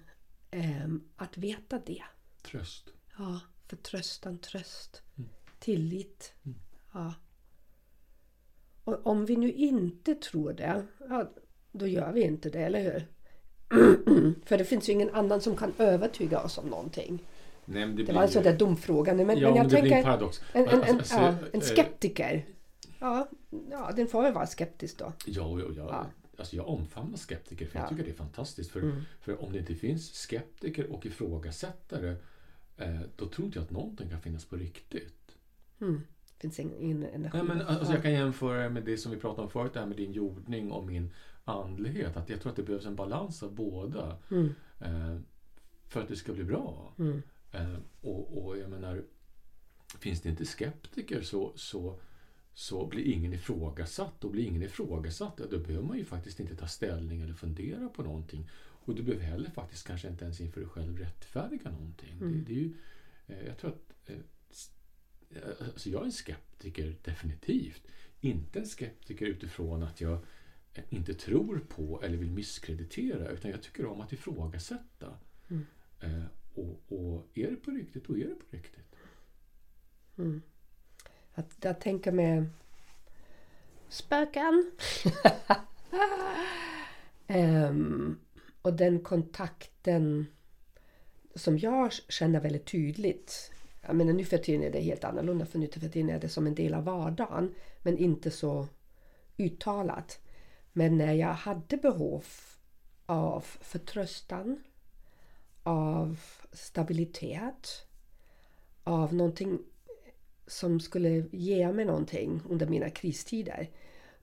att 1.16 1.38
veta 1.38 1.80
det? 1.86 2.04
Tröst. 2.44 2.86
Ja, 3.18 3.40
förtröstan, 3.68 4.38
tröst, 4.38 5.02
Mm. 5.18 5.30
tillit. 5.60 6.34
Mm. 6.46 6.58
Ja. 6.94 7.14
Och 8.84 9.08
om 9.08 9.26
vi 9.26 9.36
nu 9.36 9.52
inte 9.52 10.16
tror 10.16 10.54
det, 10.54 10.86
ja, 11.10 11.32
då 11.72 11.88
gör 11.88 12.12
vi 12.12 12.22
inte 12.22 12.50
det, 12.50 12.60
eller 12.60 12.82
hur? 12.84 13.08
För 14.46 14.58
det 14.58 14.66
finns 14.66 14.90
ju 14.90 14.94
ingen 14.94 15.10
annan 15.10 15.42
som 15.42 15.56
kan 15.56 15.74
övertyga 15.78 16.40
oss 16.42 16.58
om 16.58 16.68
någonting. 16.68 17.24
Nej, 17.66 17.88
Det 17.88 17.94
blir 17.94 18.14
var 18.14 18.22
en 18.22 18.28
ju- 18.28 18.34
sån 18.34 18.44
där 18.44 18.58
dum 18.58 18.78
fråga. 18.78 19.14
Men, 19.14 19.38
ja, 19.38 19.48
men 19.48 19.56
jag 19.58 19.66
det 19.66 19.70
blir 19.70 19.78
en 19.78 19.90
tänker 19.90 20.04
paradox. 20.04 20.42
en, 20.54 20.68
en, 20.68 20.84
en, 20.84 20.96
Alltså, 20.98 21.16
ja, 21.16 21.28
en 21.54 21.62
eh, 21.62 21.66
skeptiker. 21.68 22.46
Ja, 23.00 23.28
ja, 23.72 23.92
den 23.96 24.08
får 24.08 24.22
väl 24.22 24.34
vara 24.34 24.48
skeptisk 24.48 24.98
då. 25.00 25.14
Ja, 25.26 25.60
ja, 25.60 25.66
ja. 25.76 26.06
Alltså 26.40 26.56
jag 26.56 26.68
omfamnar 26.68 27.18
skeptiker 27.18 27.66
för 27.66 27.76
Ja. 27.80 27.82
jag 27.82 27.90
tycker 27.90 28.04
det 28.04 28.10
är 28.10 28.14
fantastiskt. 28.14 28.72
För, 28.72 28.82
Mm. 28.82 29.02
för 29.22 29.44
om 29.44 29.54
det 29.54 29.60
inte 29.60 29.76
finns 29.76 30.14
skeptiker 30.14 30.92
och 30.92 31.06
ifrågasättare 31.06 32.16
eh, 32.78 33.02
då 33.16 33.28
tror 33.28 33.46
inte 33.46 33.60
jag 33.60 33.64
att 33.64 33.72
någonting 33.72 34.10
kan 34.10 34.22
finnas 34.22 34.46
på 34.46 34.56
riktigt. 34.56 35.38
Mm. 35.82 36.02
Finns 36.38 36.60
ingen, 36.60 37.04
energi. 37.04 37.38
Nej, 37.38 37.48
men, 37.48 37.62
alltså, 37.62 37.86
ja. 37.86 37.94
jag 37.94 38.04
kan 38.04 38.12
jämföra 38.12 38.70
med 38.70 38.84
det 38.86 38.98
som 38.98 39.12
vi 39.12 39.18
pratade 39.18 39.42
om 39.42 39.50
förut, 39.50 39.74
det 39.74 39.80
här 39.80 39.88
med 39.88 39.98
din 39.98 40.12
jordning 40.14 40.72
och 40.72 40.86
min 40.86 41.14
andlighet. 41.46 42.18
Att 42.18 42.30
jag 42.30 42.42
tror 42.42 42.50
att 42.50 42.56
det 42.56 42.64
behövs 42.64 42.86
en 42.86 42.96
balans 42.96 43.44
av 43.44 43.56
båda 43.56 44.18
mm. 44.32 44.56
eh, 44.80 45.18
för 45.88 46.02
att 46.02 46.08
det 46.08 46.16
ska 46.16 46.34
bli 46.34 46.44
bra. 46.44 46.94
Mm. 47.00 47.22
Eh, 47.52 47.76
och, 48.02 48.46
och 48.46 48.58
jag 48.58 48.70
menar, 48.70 49.04
finns 50.00 50.22
det 50.22 50.30
inte 50.30 50.46
skeptiker 50.46 51.22
så, 51.22 51.54
så, 51.56 52.00
så 52.54 52.88
blir 52.88 53.04
ingen 53.08 53.34
ifrågasatt. 53.34 54.24
Och 54.24 54.32
blir 54.32 54.44
ingen 54.46 54.64
ifrågasatt, 54.64 55.34
ja, 55.38 55.46
då 55.52 55.60
behöver 55.60 55.88
man 55.88 55.98
ju 55.98 56.06
faktiskt 56.06 56.40
inte 56.40 56.56
ta 56.56 56.68
ställning 56.68 57.22
eller 57.22 57.34
fundera 57.34 57.90
på 57.90 58.04
någonting. 58.04 58.50
Och 58.86 58.96
du 58.96 59.04
behöver 59.04 59.26
heller 59.26 59.50
faktiskt 59.50 59.88
kanske 59.88 60.08
inte 60.08 60.24
ens 60.26 60.42
inför 60.42 60.62
dig 60.62 60.70
själv 60.70 60.98
rättfärdiga 60.98 61.72
någonting. 61.72 62.12
Mm. 62.12 62.32
Det, 62.34 62.40
det 62.40 62.60
är 62.60 62.64
ju, 62.64 62.74
eh, 63.28 63.46
jag 63.48 63.58
tror 63.58 63.72
att... 63.72 63.94
eh, 64.10 64.16
eh, 65.30 65.50
Alltså 65.60 65.90
jag 65.90 66.02
är 66.02 66.06
en 66.06 66.12
skeptiker, 66.12 66.96
definitivt. 67.04 67.88
Inte 68.22 68.60
en 68.60 68.66
skeptiker 68.66 69.26
utifrån 69.26 69.84
att 69.84 70.02
jag 70.02 70.20
inte 70.90 71.14
tror 71.14 71.60
på 71.60 72.02
eller 72.04 72.18
vill 72.18 72.32
misskreditera. 72.32 73.30
Utan 73.30 73.52
jag 73.52 73.62
tycker 73.64 73.86
om 73.86 74.02
att 74.02 74.14
ifrågasätta. 74.14 75.18
Mm. 75.50 75.66
Eh, 76.00 76.24
och, 76.54 76.82
och 76.88 77.28
är 77.34 77.50
det 77.50 77.56
på 77.56 77.72
riktigt, 77.72 78.08
då 78.08 78.18
är 78.18 78.28
det 78.28 78.36
på 78.36 78.46
riktigt. 78.50 78.96
Mm. 80.18 80.42
Att 81.40 81.58
jag 81.62 81.80
tänker 81.80 82.12
med 82.12 82.50
spöken. 83.90 84.72
Ehm, 87.28 88.20
och 88.62 88.74
den 88.74 89.00
kontakten 89.00 90.26
som 91.36 91.58
jag 91.58 91.94
känner 91.94 92.40
väldigt 92.40 92.66
tydligt. 92.66 93.52
Jag 93.82 93.96
menar, 93.96 94.14
nu 94.14 94.26
för 94.26 94.38
tiden 94.38 94.64
är 94.64 94.72
det 94.72 94.80
helt 94.80 95.04
annorlunda 95.04 95.46
för 95.46 95.60
nu 95.60 95.68
för 95.68 95.80
tiden 95.80 96.10
är 96.10 96.20
det 96.20 96.30
som 96.30 96.48
en 96.48 96.56
del 96.56 96.74
av 96.74 96.84
vardagen 96.84 97.56
men 97.82 97.98
inte 97.98 98.32
så 98.32 98.68
uttalat. 99.38 100.20
Men 100.74 100.98
när 100.98 101.14
jag 101.14 101.34
hade 101.34 101.78
behov 101.78 102.26
av 103.06 103.42
förtröstan, 103.42 104.64
av 105.64 106.20
stabilitet, 106.52 107.86
av 108.84 109.14
någonting 109.14 109.60
som 110.50 110.80
skulle 110.80 111.26
ge 111.32 111.72
mig 111.72 111.86
någonting 111.86 112.42
under 112.50 112.68
mina 112.68 112.90
kristider. 112.90 113.70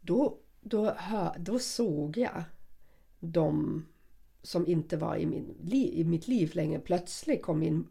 Då, 0.01 0.39
då, 0.61 0.91
hör, 0.91 1.37
då 1.39 1.59
såg 1.59 2.17
jag 2.17 2.43
de 3.21 3.85
som 4.43 4.67
inte 4.67 4.97
var 4.97 5.17
i, 5.17 5.27
min, 5.27 5.55
li- 5.63 6.01
i 6.01 6.05
mitt 6.05 6.29
liv 6.29 6.51
längre. 6.55 6.81
Plötsligt 6.81 7.43
kom 7.43 7.59
min 7.59 7.87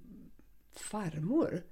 farmor. 0.71 1.63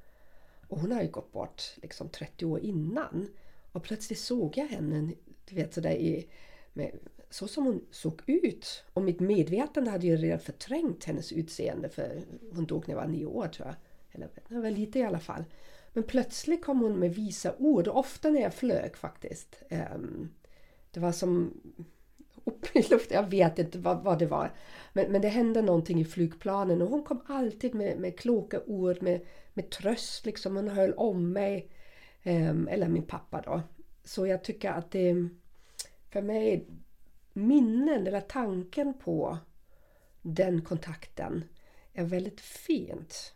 Och 0.67 0.79
hon 0.79 0.91
har 0.91 1.01
ju 1.01 1.11
gått 1.11 1.31
bort 1.31 1.63
liksom 1.75 2.09
30 2.09 2.45
år 2.45 2.59
innan. 2.59 3.27
Och 3.71 3.83
plötsligt 3.83 4.19
såg 4.19 4.57
jag 4.57 4.65
henne, 4.65 5.13
du 5.49 5.55
vet 5.55 5.73
sådär 5.73 5.91
i, 5.95 6.27
med, 6.73 6.99
så 7.29 7.47
som 7.47 7.65
hon 7.65 7.85
såg 7.91 8.21
ut. 8.25 8.83
Och 8.93 9.03
mitt 9.03 9.19
medvetande 9.19 9.91
hade 9.91 10.07
ju 10.07 10.17
redan 10.17 10.39
förträngt 10.39 11.03
hennes 11.03 11.31
utseende 11.31 11.89
för 11.89 12.21
hon 12.51 12.65
dog 12.65 12.87
när 12.87 12.95
jag 12.95 13.01
var 13.01 13.07
nio 13.07 13.25
år 13.25 13.47
tror 13.47 13.67
jag. 13.67 13.75
Eller 14.11 14.29
det 14.47 14.59
var 14.59 14.71
lite 14.71 14.99
i 14.99 15.03
alla 15.03 15.19
fall. 15.19 15.43
Men 15.93 16.03
plötsligt 16.03 16.65
kom 16.65 16.79
hon 16.81 16.99
med 16.99 17.15
visa 17.15 17.55
ord, 17.57 17.87
ofta 17.87 18.29
när 18.29 18.41
jag 18.41 18.53
flög 18.53 18.97
faktiskt. 18.97 19.63
Ehm, 19.69 20.29
det 20.91 20.99
var 20.99 21.11
som 21.11 21.61
upp 22.43 22.75
i 22.75 22.81
luften, 22.89 23.17
jag 23.17 23.29
vet 23.29 23.59
inte 23.59 23.79
vad, 23.79 24.03
vad 24.03 24.19
det 24.19 24.25
var. 24.25 24.51
Men, 24.93 25.11
men 25.11 25.21
det 25.21 25.27
hände 25.27 25.61
någonting 25.61 26.01
i 26.01 26.05
flygplanen 26.05 26.81
och 26.81 26.89
hon 26.89 27.03
kom 27.03 27.21
alltid 27.27 27.75
med, 27.75 27.99
med 27.99 28.19
kloka 28.19 28.61
ord, 28.65 29.01
med, 29.01 29.21
med 29.53 29.69
tröst 29.69 30.25
liksom. 30.25 30.55
Hon 30.55 30.67
höll 30.67 30.93
om 30.93 31.31
mig. 31.31 31.69
Ehm, 32.23 32.67
eller 32.67 32.87
min 32.87 33.03
pappa 33.03 33.41
då. 33.41 33.61
Så 34.03 34.27
jag 34.27 34.43
tycker 34.43 34.71
att 34.71 34.91
det 34.91 35.29
för 36.09 36.21
mig 36.21 36.67
minnen 37.33 38.07
eller 38.07 38.21
tanken 38.21 38.93
på 38.93 39.37
den 40.21 40.61
kontakten 40.61 41.43
är 41.93 42.03
väldigt 42.03 42.41
fint. 42.41 43.33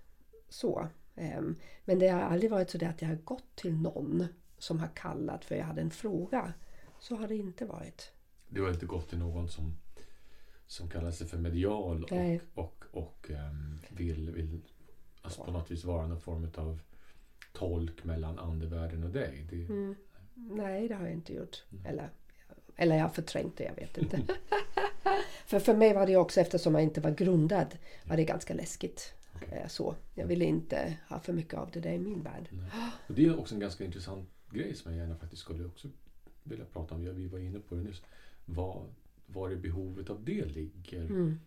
Så. 0.49 0.87
Ehm, 1.17 1.55
Men 1.85 1.99
det 1.99 2.07
har 2.07 2.21
aldrig 2.21 2.51
varit 2.51 2.69
så 2.69 2.85
att 2.85 3.01
jag 3.01 3.09
har 3.09 3.15
gått 3.15 3.55
till 3.55 3.73
någon 3.73 4.27
som 4.57 4.79
har 4.79 4.89
kallat 4.95 5.45
för 5.45 5.55
jag 5.55 5.65
hade 5.65 5.81
en 5.81 5.91
fråga. 5.91 6.53
Så 6.99 7.15
har 7.15 7.27
det 7.27 7.35
inte 7.35 7.65
varit. 7.65 8.11
Du 8.49 8.61
har 8.61 8.69
inte 8.69 8.85
gått 8.85 9.09
till 9.09 9.17
någon 9.17 9.49
som, 9.49 9.77
som 10.67 10.89
kallar 10.89 11.11
sig 11.11 11.27
för 11.27 11.37
medial 11.37 12.07
Nej. 12.11 12.41
och, 12.53 12.85
och, 12.91 13.03
och 13.03 13.31
ehm, 13.31 13.79
vill, 13.89 14.31
vill 14.31 14.61
alltså 15.21 15.43
på 15.43 15.51
något 15.51 15.71
vis 15.71 15.83
vara 15.83 16.07
någon 16.07 16.21
form 16.21 16.51
av 16.55 16.79
tolk 17.53 18.03
mellan 18.03 18.39
andevärlden 18.39 19.03
och 19.03 19.09
dig. 19.09 19.47
Det, 19.49 19.55
Mm. 19.55 19.95
Nej, 20.57 20.87
det 20.87 20.95
har 20.95 21.03
jag 21.03 21.13
inte 21.13 21.33
gjort. 21.33 21.63
Eller, 21.85 22.09
eller 22.75 22.95
jag 22.95 23.03
har 23.03 23.09
förträngt 23.09 23.57
det, 23.57 23.63
jag 23.63 23.75
vet 23.75 23.97
inte. 23.97 24.21
för, 25.45 25.59
för 25.59 25.75
mig 25.75 25.93
var 25.93 26.07
det 26.07 26.15
också, 26.17 26.41
eftersom 26.41 26.73
jag 26.75 26.83
inte 26.83 27.01
var 27.01 27.11
grundad, 27.11 27.77
var 28.03 28.17
det 28.17 28.23
ganska 28.23 28.53
läskigt. 28.53 29.13
Eh, 29.51 29.67
Så. 29.67 29.95
Jag 30.13 30.27
ville 30.27 30.45
inte 30.45 30.97
ha 31.09 31.19
för 31.19 31.33
mycket 31.33 31.53
av 31.53 31.71
det 31.71 31.79
där 31.79 31.91
i 31.91 31.99
min 31.99 32.23
värld. 32.23 32.49
Och 33.07 33.13
det 33.15 33.25
är 33.25 33.39
också 33.39 33.55
en 33.55 33.61
ganska 33.61 33.85
intressant 33.85 34.29
grej 34.49 34.75
som 34.75 34.91
jag 34.91 34.99
gärna 34.99 35.17
faktiskt 35.17 35.41
skulle 35.41 35.65
också 35.65 35.87
vilja 36.43 36.65
prata 36.65 36.95
om. 36.95 37.15
Vi 37.15 37.27
var 37.27 37.39
inne 37.39 37.59
på 37.59 37.75
det 37.75 37.81
nyss. 37.81 38.01
Var, 38.45 38.85
var 39.25 39.49
är 39.49 39.55
behovet 39.55 40.09
av 40.09 40.23
det 40.23 40.45
ligger. 40.45 41.05
Mm. 41.05 41.39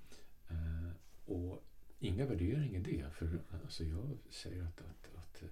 Eh, 0.50 0.90
och 1.26 1.64
inga 1.98 2.26
värdering 2.26 2.76
i 2.76 2.78
det. 2.78 3.10
För 3.12 3.38
alltså, 3.64 3.84
jag 3.84 4.18
säger 4.30 4.62
att, 4.62 4.80
att, 4.80 5.16
att 5.16 5.42
eh, 5.42 5.48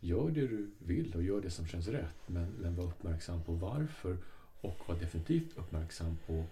gör 0.00 0.30
det 0.30 0.46
du 0.46 0.70
vill 0.78 1.14
och 1.14 1.22
gör 1.22 1.40
det 1.40 1.50
som 1.50 1.66
känns 1.66 1.88
rätt. 1.88 2.16
Men, 2.26 2.50
men 2.50 2.76
var 2.76 2.84
uppmärksam 2.84 3.42
på 3.42 3.52
varför. 3.52 4.18
Och 4.60 4.88
var 4.88 4.96
definitivt 4.96 5.58
uppmärksam 5.58 6.16
på 6.26 6.44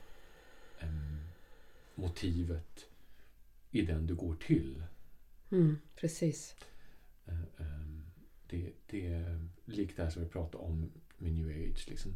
em, 0.79 1.19
motivet 1.95 2.88
i 3.71 3.83
den 3.83 4.07
du 4.07 4.15
går 4.15 4.35
till. 4.35 4.85
Mm, 5.51 5.79
precis. 5.97 6.57
Eh, 7.27 7.41
ehm, 7.59 8.05
Det, 8.51 8.73
det 8.87 9.07
är 9.07 9.49
likt 9.65 9.97
det 9.97 10.03
här 10.03 10.11
som 10.11 10.23
vi 10.23 10.29
pratade 10.29 10.65
om 10.65 10.91
med 11.19 11.33
new 11.33 11.49
age. 11.49 11.87
Liksom. 11.89 12.13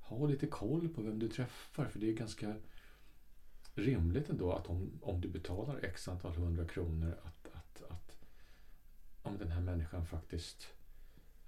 Ha 0.00 0.26
lite 0.26 0.46
koll 0.46 0.88
på 0.88 1.02
vem 1.02 1.18
du 1.18 1.28
träffar. 1.28 1.86
För 1.86 2.00
det 2.00 2.08
är 2.08 2.12
ganska 2.12 2.54
rimligt 3.74 4.28
ändå 4.30 4.52
att 4.52 4.66
om, 4.66 4.90
om 5.02 5.20
du 5.20 5.28
betalar 5.28 5.84
x 5.84 6.08
antal 6.08 6.32
hundra 6.34 6.64
kronor 6.64 7.16
att, 7.24 7.48
att, 7.52 7.82
att 7.90 8.16
om 9.22 9.38
den 9.38 9.50
här 9.50 9.60
människan 9.60 10.06
faktiskt 10.06 10.66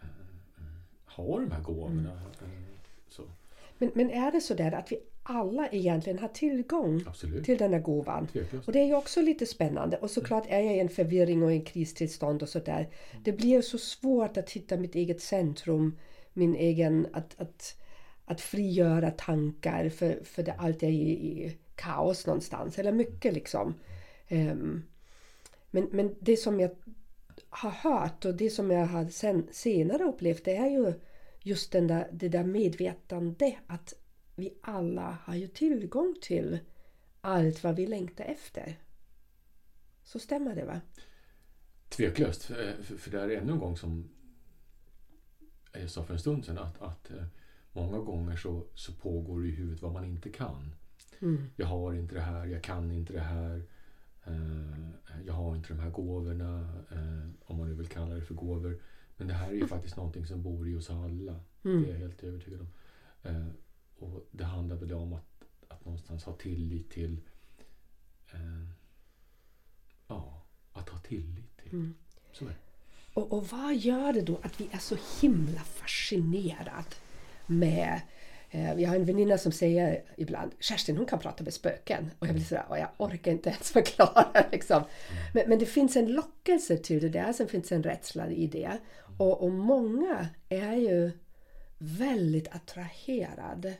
eh, 0.01 0.09
eh, 0.59 0.81
har 1.05 1.41
de 1.41 1.51
här 1.51 1.62
gåvorna. 1.62 2.12
eh, 2.43 2.49
så. 3.09 3.23
Men, 3.83 3.90
men 3.95 4.11
är 4.11 4.33
det 4.33 4.40
så 4.40 4.55
där 4.55 4.73
att 4.73 4.92
vi 4.92 4.99
alla 5.23 5.68
egentligen 5.68 6.18
har 6.18 6.29
tillgång 6.29 7.05
Absolut. 7.07 7.45
till 7.45 7.59
den 7.59 7.73
här 7.73 7.81
gåvan? 7.81 8.27
Tveklöst. 8.27 8.66
Och 8.66 8.73
det 8.73 8.79
är 8.79 8.87
ju 8.87 8.95
också 8.95 9.21
lite 9.21 9.47
spännande. 9.47 9.97
Och 9.97 10.11
såklart 10.11 10.45
är 10.49 10.61
jag 10.61 10.77
i 10.77 10.81
en 10.81 10.88
förvirring 10.88 11.42
och 11.42 11.53
en 11.53 11.64
kristillstånd 11.64 12.42
och 12.42 12.49
sådär. 12.49 12.88
Det 13.25 13.33
blir 13.33 13.62
så 13.62 13.79
svårt 13.79 14.37
att 14.37 14.51
hitta 14.51 14.77
mitt 14.77 14.95
eget 14.95 15.21
centrum, 15.21 15.99
min 16.33 16.55
egen, 16.55 17.07
att, 17.12 17.40
att, 17.40 17.81
att 18.25 18.40
frigöra 18.40 19.11
tankar 19.11 19.88
för, 19.88 20.25
för 20.25 20.42
det 20.42 20.53
allt 20.53 20.83
är 20.83 20.88
i, 20.88 21.11
i 21.11 21.57
kaos 21.75 22.27
någonstans. 22.27 22.79
Eller 22.79 22.92
mycket 22.92 23.35
liksom. 23.35 23.75
Ehm, 24.29 24.83
men, 25.71 25.88
men 25.90 26.14
det 26.21 26.37
som 26.37 26.61
jag 26.61 26.71
har 27.49 27.71
hört 27.71 28.25
och 28.25 28.35
det 28.35 28.51
som 28.51 28.71
jag 28.71 28.87
har 28.87 29.05
sen, 29.05 29.47
senare 29.53 30.05
upplevt 30.05 30.45
det 30.45 30.57
är 30.57 30.71
ju 30.71 30.95
just 31.42 31.72
den 31.72 31.87
där, 31.87 32.09
det 32.12 32.28
där 32.28 32.44
medvetande 32.44 33.59
att 33.66 33.94
vi 34.37 34.55
alla 34.62 35.18
har 35.24 35.35
ju 35.35 35.46
tillgång 35.46 36.16
till 36.22 36.59
allt 37.20 37.64
vad 37.64 37.76
vi 37.76 37.87
längtar 37.87 38.24
efter. 38.24 38.78
Så 40.05 40.18
stämmer 40.18 40.55
det 40.55 40.64
va? 40.64 40.81
Tveklöst. 41.88 42.42
För, 42.42 42.83
för, 42.83 43.11
det 43.11 43.20
är 43.20 43.28
ännu 43.28 43.52
en 43.52 43.59
gång 43.59 43.76
som 43.76 44.09
jag 45.72 45.90
sa 45.90 46.05
för 46.05 46.14
en 46.14 46.20
stund 46.20 46.44
sedan 46.44 46.59
att, 46.59 46.83
att 46.83 47.11
eh, 47.11 47.24
många 47.72 47.98
gånger 47.98 48.37
så, 48.37 48.66
så 48.74 48.92
pågår 48.92 49.46
i 49.46 49.50
huvudet 49.50 49.83
vad 49.83 49.92
man 49.92 50.05
inte 50.05 50.31
kan. 50.31 50.74
Mm. 51.20 51.50
Jag 51.57 51.66
har 51.66 51.94
inte 51.94 52.14
det 52.14 52.20
här, 52.20 52.46
jag 52.46 52.62
kan 52.62 52.92
inte 52.92 53.12
det 53.12 53.20
här. 53.20 53.62
eh, 54.24 54.88
jag 55.26 55.33
har 55.33 55.57
inte 55.57 55.68
de 55.68 55.81
här 55.81 55.90
gåvorna, 55.90 56.61
eh, 56.90 57.31
om 57.44 57.59
man 57.59 57.68
nu 57.68 57.74
vill 57.74 57.88
kalla 57.88 58.14
det 58.14 58.22
för 58.22 58.35
gåvor. 58.35 58.81
Men 59.16 59.29
det 59.29 59.35
här 59.35 59.48
är 59.48 59.55
ju 59.55 59.66
faktiskt 59.66 59.96
någonting 59.96 60.27
som 60.27 60.42
bor 60.42 60.68
i 60.68 60.75
oss 60.75 60.90
alla. 60.90 61.40
Det 61.62 61.68
är 61.68 61.72
Mm. 61.75 61.90
jag 61.90 61.96
helt 61.96 62.22
övertygad 62.22 62.61
om. 62.61 62.68
Eh, 63.22 63.46
och 63.98 64.29
det 64.31 64.44
handlar 64.44 64.77
väl 64.77 64.92
om 64.92 65.12
att, 65.12 65.44
att 65.68 65.85
någonstans 65.85 66.25
ha 66.25 66.33
tillit 66.33 66.90
till 66.90 67.20
eh, 68.33 68.68
Ja, 70.09 70.42
att 70.72 70.88
ha 70.88 70.98
tillit 71.01 71.57
till. 71.57 71.72
Mm. 71.72 71.94
Så 72.33 72.44
är. 72.46 72.57
Och, 73.14 73.33
och 73.33 73.46
vad 73.48 73.77
gör 73.77 74.12
det 74.12 74.22
då 74.22 74.40
att 74.42 74.61
vi 74.61 74.68
är 74.72 74.79
så 74.79 74.96
himla 75.20 75.61
fascinerade 75.61 76.85
med 77.46 78.01
vi 78.53 78.85
har 78.85 78.97
en 78.97 79.05
väninna 79.05 79.38
som 79.38 79.53
säger 79.53 80.03
ibland 80.17 80.53
Kerstin 80.61 80.97
hon 80.97 81.07
kan 81.07 81.19
prata 81.19 81.45
med 81.45 81.55
spöken. 81.55 82.11
Och 82.19 82.27
jag 82.27 82.35
blir 82.35 82.45
sådär, 82.45 82.65
och 82.69 82.79
jag 82.79 82.88
orkar 82.97 83.33
inte 83.33 83.51
ens 83.51 83.71
förklara. 83.71 84.45
Liksom. 84.53 84.83
Men, 85.35 85.49
men 85.49 85.59
det 85.59 85.67
finns 85.67 85.97
en 85.97 86.12
lockelse 86.12 86.77
till 86.77 87.01
det 87.01 87.09
där, 87.09 87.33
sen 87.33 87.49
finns 87.49 87.73
en 87.73 87.83
rädsla 87.83 88.31
i 88.31 88.47
det. 88.47 88.79
Och, 89.19 89.43
och 89.43 89.51
många 89.53 90.29
är 90.49 90.77
ju 90.77 91.11
väldigt 91.79 92.49
attraherade 92.55 93.75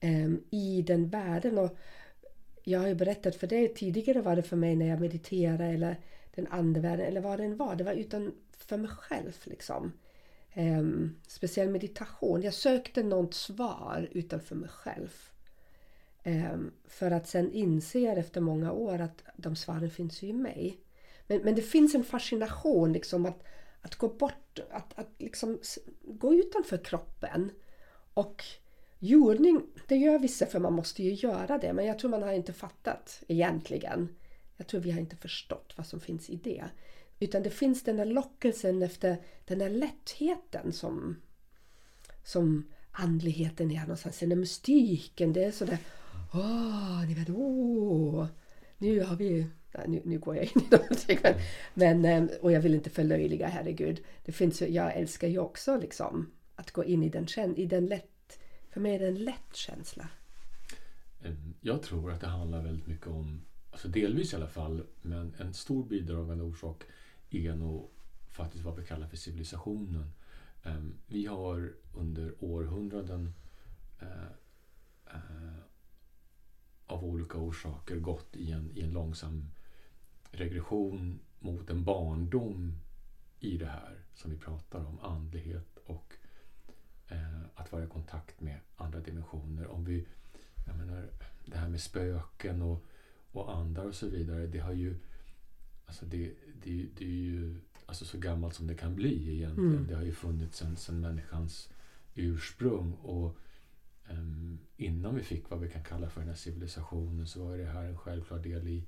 em, 0.00 0.44
i 0.50 0.82
den 0.82 1.08
världen. 1.08 1.58
Och 1.58 1.76
jag 2.64 2.80
har 2.80 2.86
ju 2.86 2.94
berättat 2.94 3.36
för 3.36 3.46
dig 3.46 3.74
tidigare 3.74 4.20
var 4.20 4.36
det 4.36 4.42
för 4.42 4.56
mig 4.56 4.76
när 4.76 4.86
jag 4.86 5.00
mediterade 5.00 5.64
eller 5.64 5.96
den 6.34 6.46
andevärlden 6.46 7.06
eller 7.06 7.20
vad 7.20 7.38
det 7.38 7.44
än 7.44 7.56
var. 7.56 7.74
Det 7.74 7.84
var 7.84 7.92
utan 7.92 8.34
för 8.58 8.76
mig 8.76 8.90
själv 8.90 9.32
liksom 9.44 9.92
eh, 10.54 10.82
speciell 11.26 11.68
meditation. 11.68 12.42
Jag 12.42 12.54
sökte 12.54 13.02
något 13.02 13.34
svar 13.34 14.08
utanför 14.12 14.54
mig 14.54 14.68
själv. 14.68 15.12
Eh, 16.22 16.56
för 16.84 17.10
att 17.10 17.28
sen 17.28 17.52
inse 17.52 17.98
efter 17.98 18.40
många 18.40 18.72
år 18.72 19.00
att 19.00 19.24
de 19.36 19.56
svaren 19.56 19.90
finns 19.90 20.22
ju 20.22 20.28
i 20.28 20.32
mig. 20.32 20.80
Men, 21.26 21.40
men 21.40 21.54
det 21.54 21.62
finns 21.62 21.94
en 21.94 22.04
fascination 22.04 22.92
liksom 22.92 23.26
att, 23.26 23.42
att 23.80 23.94
gå 23.94 24.08
bort, 24.08 24.60
att, 24.70 24.98
att 24.98 25.08
liksom 25.18 25.58
gå 26.02 26.34
utanför 26.34 26.84
kroppen. 26.84 27.50
Och 28.14 28.44
jordning, 28.98 29.62
det 29.88 29.96
gör 29.96 30.18
vissa 30.18 30.46
för 30.46 30.58
man 30.60 30.72
måste 30.72 31.02
ju 31.02 31.12
göra 31.12 31.58
det. 31.58 31.72
Men 31.72 31.86
jag 31.86 31.98
tror 31.98 32.10
man 32.10 32.22
har 32.22 32.32
inte 32.32 32.52
fattat 32.52 33.22
egentligen. 33.28 34.08
Jag 34.56 34.66
tror 34.66 34.80
vi 34.80 34.90
har 34.90 35.00
inte 35.00 35.16
förstått 35.16 35.72
vad 35.76 35.86
som 35.86 36.00
finns 36.00 36.30
i 36.30 36.36
det. 36.36 36.64
Utan 37.20 37.42
det 37.42 37.50
finns 37.50 37.82
den 37.82 37.96
där 37.96 38.04
lockelsen 38.04 38.82
efter 38.82 39.16
den 39.44 39.58
där 39.58 39.70
lättheten 39.70 40.72
som, 40.72 41.16
som 42.24 42.68
andligheten 42.90 43.70
är 43.70 43.80
någonstans. 43.80 44.18
Den 44.18 44.28
där 44.28 44.36
mystiken. 44.36 45.32
Det 45.32 45.44
är 45.44 45.50
sådär, 45.52 45.78
åh, 46.34 47.04
ni 47.08 47.14
vet, 47.14 47.30
åh. 47.30 48.26
Nu 48.78 49.00
har 49.02 49.16
vi, 49.16 49.46
nej, 49.74 49.88
nu, 49.88 50.02
nu 50.04 50.18
går 50.18 50.36
jag 50.36 50.44
in 50.44 50.50
i 50.62 50.68
någonting. 50.70 51.18
Men, 51.22 51.34
men, 51.74 52.04
ehm, 52.04 52.28
och 52.42 52.52
jag 52.52 52.60
vill 52.60 52.74
inte 52.74 52.90
förlöjliga, 52.90 53.46
herregud. 53.48 54.00
Det 54.24 54.32
finns, 54.32 54.62
ju- 54.62 54.66
jag 54.68 54.96
älskar 54.96 55.28
ju 55.28 55.38
också 55.38 55.76
liksom 55.76 56.30
att 56.54 56.70
gå 56.70 56.84
in 56.84 57.02
i 57.02 57.08
den, 57.08 57.26
kän- 57.26 57.56
i 57.56 57.66
den 57.66 57.86
lätt, 57.86 58.38
för 58.70 58.80
mig 58.80 58.94
är 58.94 58.98
det 58.98 59.06
en 59.08 59.24
lätt 59.24 59.56
känsla. 59.56 60.08
Ehm, 61.24 61.54
jag 61.60 61.82
tror 61.82 62.12
att 62.12 62.20
det 62.20 62.26
handlar 62.26 62.62
väldigt 62.62 62.86
mycket 62.86 63.06
om, 63.06 63.40
alltså 63.70 63.88
delvis 63.88 64.32
i 64.32 64.36
alla 64.36 64.48
fall, 64.48 64.82
men 65.02 65.34
en 65.38 65.54
stor 65.54 65.84
bidragande 65.84 66.44
orsak 66.44 66.82
är 67.34 67.54
nog 67.54 67.90
faktiskt 68.30 68.64
vad 68.64 68.76
vi 68.76 68.84
kallar 68.84 69.08
för 69.08 69.16
civilisationen. 69.16 70.12
Ehm, 70.62 70.94
vi 71.06 71.26
har 71.26 71.72
under 71.94 72.34
århundraden 72.40 73.34
eh, 74.00 74.26
eh, 75.06 75.58
av 76.86 77.04
olika 77.04 77.38
orsaker 77.38 77.96
gått 77.96 78.36
i 78.36 78.52
en, 78.52 78.70
i 78.74 78.80
en 78.80 78.90
långsam 78.90 79.50
regression 80.30 81.20
mot 81.38 81.70
en 81.70 81.84
barndom 81.84 82.80
i 83.40 83.56
det 83.58 83.66
här 83.66 83.98
som 84.14 84.30
vi 84.30 84.36
pratar 84.36 84.84
om, 84.84 85.00
andlighet 85.00 85.78
och 85.84 86.14
eh, 87.08 87.40
att 87.54 87.72
vara 87.72 87.84
i 87.84 87.86
kontakt 87.86 88.40
med 88.40 88.60
andra 88.76 89.00
dimensioner. 89.00 89.66
Om 89.66 89.84
vi, 89.84 90.06
jag 90.66 90.76
menar, 90.76 91.08
det 91.44 91.56
här 91.56 91.68
med 91.68 91.80
spöken 91.80 92.62
och, 92.62 92.84
och 93.32 93.56
andar 93.56 93.84
och 93.84 93.94
så 93.94 94.08
vidare, 94.08 94.46
det 94.46 94.58
har 94.58 94.72
ju 94.72 94.98
Alltså 95.86 96.06
det, 96.06 96.32
det, 96.62 96.86
det 96.98 97.04
är 97.04 97.08
ju 97.08 97.56
alltså 97.86 98.04
så 98.04 98.18
gammalt 98.18 98.54
som 98.54 98.66
det 98.66 98.74
kan 98.74 98.94
bli 98.94 99.34
egentligen. 99.34 99.72
Mm. 99.74 99.86
Det 99.86 99.94
har 99.94 100.02
ju 100.02 100.12
funnits 100.12 100.62
sen 100.76 101.00
människans 101.00 101.68
ursprung. 102.14 102.92
Och 102.92 103.36
ehm, 104.08 104.58
innan 104.76 105.14
vi 105.14 105.22
fick 105.22 105.50
vad 105.50 105.60
vi 105.60 105.70
kan 105.70 105.84
kalla 105.84 106.10
för 106.10 106.20
den 106.20 106.28
här 106.28 106.36
civilisationen 106.36 107.26
så 107.26 107.44
var 107.44 107.58
det 107.58 107.64
här 107.64 107.84
en 107.84 107.98
självklar 107.98 108.38
del 108.38 108.68
i, 108.68 108.84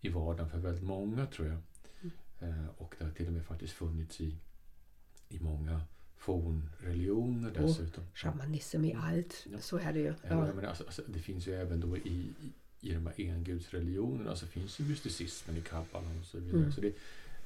i 0.00 0.08
vardagen 0.08 0.50
för 0.50 0.58
väldigt 0.58 0.84
många 0.84 1.26
tror 1.26 1.48
jag. 1.48 1.58
Eh, 2.40 2.66
och 2.78 2.94
det 2.98 3.04
har 3.04 3.10
till 3.12 3.26
och 3.26 3.32
med 3.32 3.44
faktiskt 3.44 3.72
funnits 3.72 4.20
i, 4.20 4.36
i 5.28 5.38
många 5.40 5.80
fornreligioner 6.16 7.48
Och 7.48 7.66
dessutom. 7.68 8.04
Shamanism 8.14 8.84
i 8.84 8.94
allt, 8.94 9.46
Ja. 9.52 9.58
så 9.58 9.78
är 9.78 9.92
det 9.92 9.98
ju. 9.98 10.06
Ja. 10.06 10.14
Ja. 10.28 10.54
Menar, 10.54 10.68
alltså, 10.68 10.84
alltså, 10.84 11.02
det 11.06 11.18
finns 11.18 11.48
ju 11.48 11.54
även 11.54 11.80
då 11.80 11.96
i, 11.96 12.32
i, 12.84 12.94
de 12.94 13.06
här 13.06 13.14
engudsreligionerna 13.20 14.36
så 14.36 14.46
finns 14.46 14.80
ju 14.80 14.84
mysticismen 14.84 15.56
i 15.56 15.60
kabbalan 15.60 16.18
och 16.20 16.26
så 16.26 16.38
vidare. 16.38 16.58
Mm. 16.60 16.72
Så 16.72 16.80
det, 16.80 16.92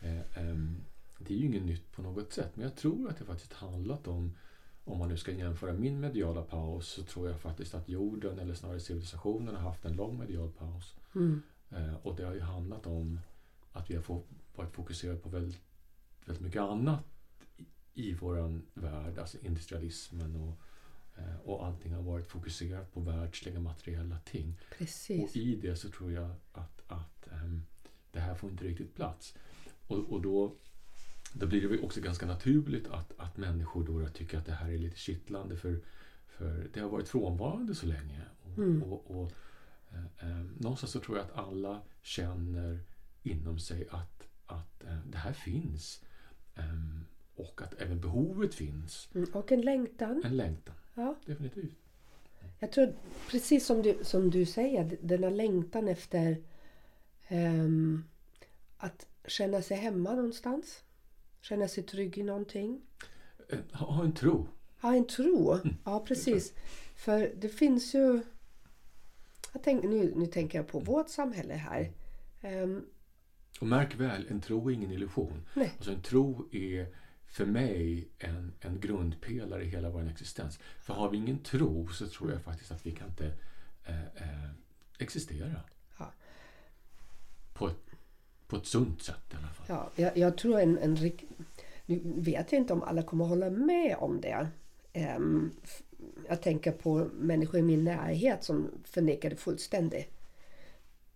eh, 0.01 0.49
ehm, 0.49 0.77
det 1.19 1.35
är 1.35 1.39
ju 1.39 1.47
inget 1.47 1.65
nytt 1.65 1.93
på 1.93 2.03
något 2.03 2.33
sätt. 2.33 2.51
Men 2.55 2.65
jag 2.65 2.77
tror 2.77 3.11
att 3.11 3.19
det 3.19 3.25
faktiskt 3.25 3.53
handlat 3.53 4.09
om, 4.09 4.35
om 4.85 4.99
man 4.99 5.09
nu 5.09 5.17
ska 5.17 5.33
jämföra 5.33 5.73
min 5.73 6.01
mediala 6.01 6.43
paus, 6.43 6.89
så 6.89 7.03
tror 7.03 7.29
jag 7.29 7.41
faktiskt 7.41 7.75
att 7.75 7.89
jorden, 7.89 8.39
eller 8.39 8.55
snarare 8.55 8.81
civilisationen, 8.81 9.55
har 9.55 9.63
haft 9.63 9.85
en 9.85 9.97
lång 9.97 10.19
medial 10.19 10.51
paus. 10.51 10.95
Mm. 11.15 11.43
Eh, 11.71 11.95
och 11.95 12.17
det 12.17 12.25
har 12.25 12.35
ju 12.35 12.41
handlat 12.41 12.87
om 12.87 13.21
att 13.73 13.91
vi 13.91 13.95
har 13.95 14.03
få, 14.03 14.23
varit 14.55 14.75
fokuserade 14.75 15.19
på 15.19 15.29
väldigt, 15.29 15.61
väldigt 16.25 16.45
mycket 16.45 16.63
annat 16.63 17.05
i, 17.95 18.11
i 18.11 18.15
vår 18.15 18.61
värld, 18.75 19.19
alltså 19.19 19.39
industrialismen 19.43 20.37
och, 20.37 20.49
eh, 20.49 20.55
och 21.45 21.67
allting 21.67 21.93
har 21.93 22.03
varit 22.03 22.27
fokuserat 22.27 22.93
på 22.93 23.01
världsliga 23.01 23.61
materiella 23.61 24.19
ting. 24.19 24.61
Precis. 24.79 25.31
Och 25.31 25.37
i 25.37 25.57
det 25.57 25.77
så 25.77 25.91
tror 25.91 26.13
jag 26.13 26.31
att, 26.53 26.83
att 26.87 27.29
ehm, 27.33 27.63
det 28.13 28.21
här 28.21 28.35
får 28.35 28.51
inte 28.51 28.65
riktigt 28.65 28.95
plats. 28.95 29.35
Och, 29.87 29.99
och 30.13 30.23
då, 30.23 30.55
då 31.33 31.47
blir 31.47 31.69
det 31.69 31.79
också 31.79 32.01
ganska 32.01 32.27
naturligt 32.27 32.89
att, 32.89 33.13
att 33.17 33.37
människor 33.37 33.85
då 33.87 34.09
tycker 34.09 34.39
att 34.39 34.47
det 34.47 34.53
här 34.53 34.71
är 34.71 34.79
lite 34.79 34.99
kittlande 34.99 35.57
för, 35.57 35.81
för 36.27 36.69
det 36.75 36.81
har 36.81 36.89
varit 36.89 37.09
frånvarande 37.09 37.75
så 37.75 37.87
länge. 37.87 38.23
Och, 38.43 38.59
Mm. 38.59 38.83
och, 38.83 39.21
och, 39.21 39.33
eh, 39.91 40.31
eh, 40.31 40.45
någonstans 40.59 40.93
så 40.93 41.01
tror 41.01 41.17
jag 41.19 41.27
att 41.27 41.37
alla 41.37 41.83
känner 42.03 42.81
inom 43.23 43.59
sig 43.59 43.89
att, 43.91 44.29
att 44.47 44.85
eh, 44.85 44.99
det 45.07 45.19
här 45.19 45.33
finns. 45.33 46.05
Ehm, 46.55 47.05
och 47.35 47.63
att 47.63 47.75
även 47.75 48.01
behovet 48.01 48.55
finns. 48.55 49.09
Mm. 49.15 49.31
Och 49.33 49.53
en 49.53 49.61
längtan. 49.61 50.23
En 50.25 50.37
längtan, 50.37 50.75
Ja. 50.99 51.15
definitivt. 51.27 51.75
Jag 52.59 52.73
tror 52.73 52.95
precis 53.31 53.67
som 53.67 53.83
du, 53.83 53.99
som 54.03 54.31
du 54.31 54.47
säger, 54.47 54.97
den 55.03 55.25
här 55.25 55.31
längtan 55.31 55.89
efter 55.89 56.37
ehm, 57.29 58.05
att 58.77 59.07
känna 59.27 59.63
sig 59.63 59.77
hemma 59.77 60.15
någonstans. 60.15 60.83
Känna 61.41 61.69
sig 61.69 61.83
trygg 61.85 62.19
i 62.19 62.23
någonting. 62.23 62.81
Eh, 63.49 63.59
Ha, 63.73 64.05
en 64.05 64.13
tro. 64.13 64.47
Ha 64.81 64.95
en 64.95 65.07
tro. 65.07 65.59
Ja, 65.85 66.05
precis. 66.07 66.53
För 66.97 67.33
det 67.41 67.49
finns 67.49 67.95
ju... 67.95 68.21
Tänk, 69.65 69.85
nu, 69.85 70.13
nu 70.17 70.27
tänker 70.27 70.59
jag 70.59 70.67
på 70.69 70.79
vårt 70.81 71.09
samhälle 71.09 71.55
här. 71.55 71.93
Ehm, 72.43 72.85
Och 73.61 73.67
märk 73.67 73.95
väl, 74.01 74.27
en 74.31 74.41
tro 74.41 74.69
är 74.71 74.75
ingen 74.75 74.93
illusion. 74.93 75.43
nej, 75.55 75.73
Alltså 75.77 75.93
en 75.93 76.03
tro 76.03 76.49
är 76.53 76.87
för 77.29 77.47
mig 77.47 78.09
en, 78.19 78.53
en 78.61 78.81
grundpelare 78.81 79.63
i 79.65 79.69
hela 79.69 79.91
vår 79.91 80.09
existens. 80.09 80.59
För 80.81 80.95
har 80.95 81.11
vi 81.11 81.17
ingen 81.17 81.39
tro 81.39 81.89
så 81.89 82.07
tror 82.09 82.33
jag 82.33 82.43
faktiskt 82.43 82.71
att 82.73 82.87
vi 82.87 82.93
kan 82.93 83.09
inte 83.09 83.27
eh, 83.85 84.05
eh, 84.05 84.51
existera. 84.99 85.61
Ja. 85.99 86.13
På, 87.55 87.69
ett, 87.69 87.91
på 88.47 88.57
ett 88.57 88.67
sunt 88.67 89.03
sätt 89.03 89.33
i 89.33 89.37
alla 89.37 89.49
fall. 89.49 89.67
ja, 89.69 89.91
jag, 89.97 90.17
jag 90.17 90.39
tror 90.39 90.61
en, 90.61 90.79
en 90.79 90.97
rik- 90.97 91.25
Nu 91.87 92.01
vet 92.05 92.53
jag 92.53 92.61
inte 92.61 92.73
om 92.73 92.83
alla 92.83 93.03
kommer 93.03 93.25
hålla 93.25 93.51
med 93.51 93.97
om 93.99 94.21
det. 94.21 94.49
F- 94.93 95.83
jag 96.29 96.43
tänker 96.43 96.73
på 96.73 97.09
människor 97.15 97.61
i 97.61 97.63
min 97.63 97.85
närhet 97.85 98.45
som 98.45 98.71
förnekar 98.85 99.31
det 99.31 99.37
fullständigt. 99.37 100.11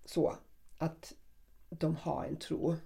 Så 0.05 0.37
att 0.79 1.14
de 1.68 1.96
har 1.96 2.25
en 2.25 2.37
tro. 2.37 2.77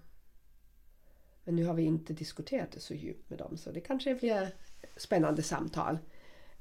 Men 1.47 1.57
nu 1.57 1.65
har 1.65 1.75
vi 1.75 1.83
inte 1.83 2.13
diskuterat 2.13 2.73
det 2.73 2.81
så 2.81 2.95
djupt 2.95 3.31
med 3.31 3.39
dem 3.39 3.57
så 3.57 3.73
det 3.73 3.81
kanske 3.81 4.15
blir 4.15 4.55
spännande 4.97 5.43
samtal. 5.43 5.99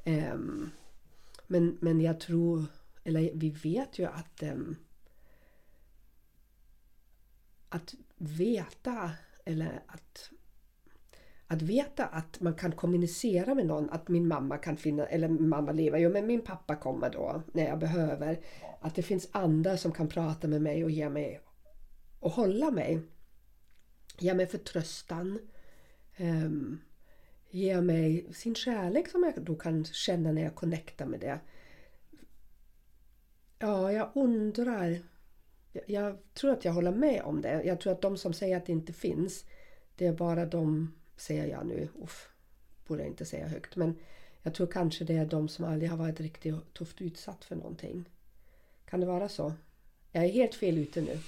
Um, 0.06 0.72
men, 1.48 1.78
men 1.82 2.02
jag 2.02 2.20
tror, 2.20 2.66
eller 3.04 3.32
vi 3.34 3.50
vet 3.50 4.00
ju 4.00 4.06
att 4.06 4.44
um, 4.44 4.76
att 7.70 7.94
veta 8.18 9.12
eller 9.46 9.84
att 9.88 10.32
att 11.48 11.62
veta 11.62 12.06
att 12.06 12.42
man 12.42 12.54
kan 12.54 12.72
kommunicera 12.72 13.56
med 13.56 13.66
någon, 13.66 13.90
att 13.90 14.08
min 14.08 14.28
mamma 14.28 14.58
kan 14.58 14.78
finna, 14.78 15.06
eller 15.06 15.28
mamma 15.28 15.72
lever, 15.72 15.98
jo 16.00 16.10
men 16.10 16.28
min 16.28 16.42
pappa 16.42 16.76
kommer 16.76 17.10
då 17.10 17.42
när 17.54 17.66
jag 17.66 17.80
behöver. 17.80 18.40
Att 18.82 18.96
det 18.96 19.04
finns 19.04 19.30
andra 19.32 19.78
som 19.78 19.92
kan 19.92 20.08
prata 20.08 20.48
med 20.48 20.62
mig 20.62 20.84
och 20.84 20.92
ge 20.92 21.10
mig 21.10 21.42
och 22.20 22.32
hålla 22.32 22.72
mig. 22.72 23.02
Ge 24.18 24.34
mig 24.34 24.48
förtröstan. 24.48 25.40
Um, 26.18 26.82
ge 27.50 27.82
mig 27.82 28.26
sin 28.34 28.56
kärlek 28.56 29.10
som 29.10 29.24
jag 29.24 29.46
då 29.46 29.56
kan 29.56 29.86
känna 29.86 30.32
när 30.32 30.44
jag 30.44 30.56
connectar 30.56 31.06
med 31.06 31.20
det. 31.20 31.40
Ja, 33.60 33.92
jag 33.92 34.12
undrar. 34.16 35.00
Jag, 35.74 35.84
jag 35.88 36.18
tror 36.34 36.52
att 36.52 36.66
jag 36.66 36.74
håller 36.74 36.92
med 36.92 37.22
om 37.22 37.42
det. 37.42 37.64
Jag 37.64 37.80
tror 37.80 37.94
att 37.94 38.02
de 38.02 38.18
som 38.18 38.34
säger 38.34 38.58
att 38.58 38.66
det 38.66 38.72
inte 38.72 38.94
finns, 38.94 39.46
det 39.96 40.06
är 40.06 40.14
bara 40.14 40.46
de, 40.46 40.94
säger 41.18 41.48
jag 41.48 41.66
nu, 41.66 41.88
uff, 42.04 42.30
borde 42.88 43.02
jag 43.02 43.10
inte 43.10 43.26
säga 43.26 43.48
högt, 43.48 43.76
men 43.76 43.96
jag 44.44 44.54
tror 44.54 44.68
kanske 44.68 45.04
det 45.06 45.16
är 45.16 45.26
de 45.26 45.48
som 45.48 45.66
aldrig 45.66 45.90
har 45.90 45.98
varit 45.98 46.20
riktigt 46.20 46.74
tufft 46.74 47.02
utsatt 47.02 47.46
för 47.46 47.56
någonting. 47.56 48.10
Kan 48.86 49.00
det 49.00 49.06
vara 49.06 49.30
så? 49.30 49.54
Jag 50.12 50.24
är 50.26 50.30
helt 50.30 50.56
fel 50.56 50.78
ute 50.78 51.02
nu. 51.02 51.20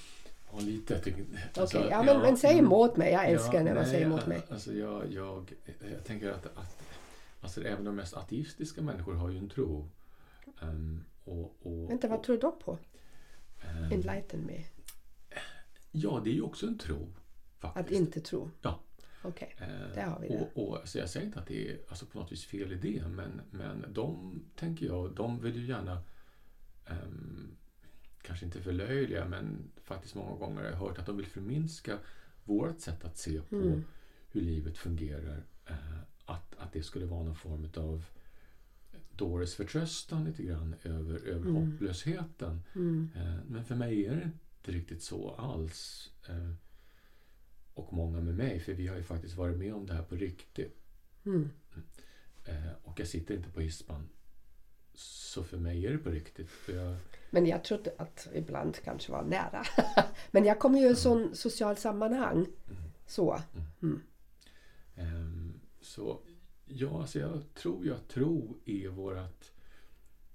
Ja, 0.52 0.58
lite. 0.60 0.94
jag 0.94 1.04
tycker- 1.04 1.24
alltså, 1.54 1.88
ja, 1.90 2.02
men, 2.02 2.20
men 2.20 2.36
säg 2.36 2.52
mm. 2.52 2.64
emot 2.64 2.96
mig. 2.96 3.12
Jag 3.12 3.28
älskar 3.30 3.54
Ja, 3.58 3.62
när 3.64 3.74
man 3.74 3.82
nej, 3.82 3.92
säger 3.92 4.06
emot 4.06 4.26
mig. 4.26 4.42
Alltså 4.50 4.72
jag, 4.74 5.12
jag, 5.12 5.52
jag 5.92 6.04
tänker 6.04 6.30
att, 6.30 6.46
att 6.46 6.82
alltså 7.40 7.64
även 7.64 7.84
de 7.84 7.96
mest 7.96 8.14
ateistiska 8.14 8.82
människor 8.82 9.14
har 9.14 9.30
ju 9.30 9.38
en 9.38 9.48
tro. 9.48 9.88
Ehm, 10.62 11.04
och, 11.24 11.56
och, 11.62 11.90
Vänta, 11.90 12.08
vad 12.08 12.22
tror 12.22 12.36
du 12.36 12.64
på? 12.64 12.78
ehm, 13.62 13.92
Enlighten 13.92 14.40
me. 14.40 14.64
Ja, 15.92 16.20
det 16.24 16.30
är 16.30 16.34
ju 16.34 16.42
också 16.42 16.66
en 16.66 16.78
tro. 16.78 17.08
Faktiskt. 17.58 17.86
Att 17.86 17.92
inte 17.92 18.20
tro? 18.20 18.50
Ja. 18.62 18.80
Okej, 19.22 19.56
Eh, 19.58 19.94
där 19.94 20.04
har 20.06 20.20
vi 20.20 20.28
det. 20.28 20.48
Och, 20.54 20.68
och, 20.68 20.76
alltså 20.76 20.98
jag 20.98 21.08
säger 21.10 21.26
inte 21.26 21.38
att 21.38 21.46
det 21.46 21.68
är 21.70 21.78
alltså 21.88 22.06
på 22.06 22.18
något 22.18 22.32
vis 22.32 22.44
fel 22.44 22.72
idé, 22.72 23.02
men, 23.08 23.40
men 23.50 23.84
de, 23.88 24.40
tänker 24.56 24.86
jag, 24.86 25.14
de 25.14 25.40
vill 25.40 25.56
ju 25.56 25.66
gärna 25.66 26.02
um, 26.90 27.56
kanske 28.28 28.46
inte 28.46 28.60
förlöjliga, 28.60 29.24
men 29.28 29.70
faktiskt 29.84 30.14
många 30.14 30.36
gånger 30.36 30.62
har 30.62 30.68
jag 30.70 30.76
hört 30.76 30.98
att 30.98 31.06
de 31.06 31.16
vill 31.16 31.26
förminska 31.26 31.98
vårt 32.44 32.80
sätt 32.80 33.04
att 33.04 33.18
se 33.18 33.40
på 33.40 33.56
Mm. 33.56 33.84
hur 34.32 34.40
livet 34.40 34.78
fungerar. 34.78 35.42
Uh, 35.70 35.98
att, 36.24 36.54
att 36.58 36.72
det 36.72 36.82
skulle 36.82 37.06
vara 37.06 37.22
någon 37.22 37.36
form 37.36 37.68
av 37.76 38.04
dåres 39.16 39.54
förtröstan 39.54 40.24
lite 40.24 40.42
grann 40.42 40.74
över, 40.82 41.14
över 41.26 41.48
Mm. 41.50 41.54
hopplösheten. 41.72 42.62
Mm. 42.74 43.08
Uh, 43.16 43.36
men 43.48 43.64
för 43.64 43.74
mig 43.74 44.06
är 44.06 44.16
det 44.16 44.22
inte 44.24 44.72
riktigt 44.78 45.02
så 45.02 45.30
alls. 45.30 46.10
Uh, 46.30 46.52
och 47.74 47.92
många 47.92 48.20
med 48.20 48.34
mig, 48.34 48.60
för 48.60 48.72
vi 48.74 48.86
har 48.86 48.96
ju 48.96 49.02
faktiskt 49.02 49.36
varit 49.36 49.56
med 49.56 49.74
om 49.74 49.86
det 49.86 49.94
här 49.94 50.02
på 50.02 50.14
riktigt. 50.16 50.78
Mm. 51.24 51.50
Eh, 52.44 52.72
och 52.82 53.00
jag 53.00 53.08
sitter 53.08 53.34
inte 53.36 53.50
på 53.50 53.60
hispan. 53.60 54.08
Så 55.00 55.44
för 55.44 55.56
mig 55.56 55.86
är 55.86 55.90
det 55.92 55.98
på 55.98 56.10
riktigt. 56.10 56.48
Jag, 56.68 56.96
Men 57.30 57.46
jag 57.46 57.64
trodde 57.64 57.92
att 57.98 58.28
ibland 58.34 58.76
kanske 58.84 59.12
var 59.12 59.22
nära. 59.24 59.64
Men 60.30 60.44
jag 60.44 60.58
kommer 60.58 60.78
ju 60.78 60.84
i 60.86 60.88
en 60.88 60.96
sån 60.96 61.36
social 61.36 61.76
sammanhang. 61.76 62.46
Så. 63.06 63.40
Mm. 63.82 64.02
ehm, 64.96 65.60
så 65.80 66.20
ja, 66.66 67.00
alltså 67.00 67.18
jag 67.18 67.42
tror 67.54 67.84
ju 67.84 67.94
att 67.94 68.08
tro 68.08 68.56
är 68.64 68.88
vårt 68.88 69.44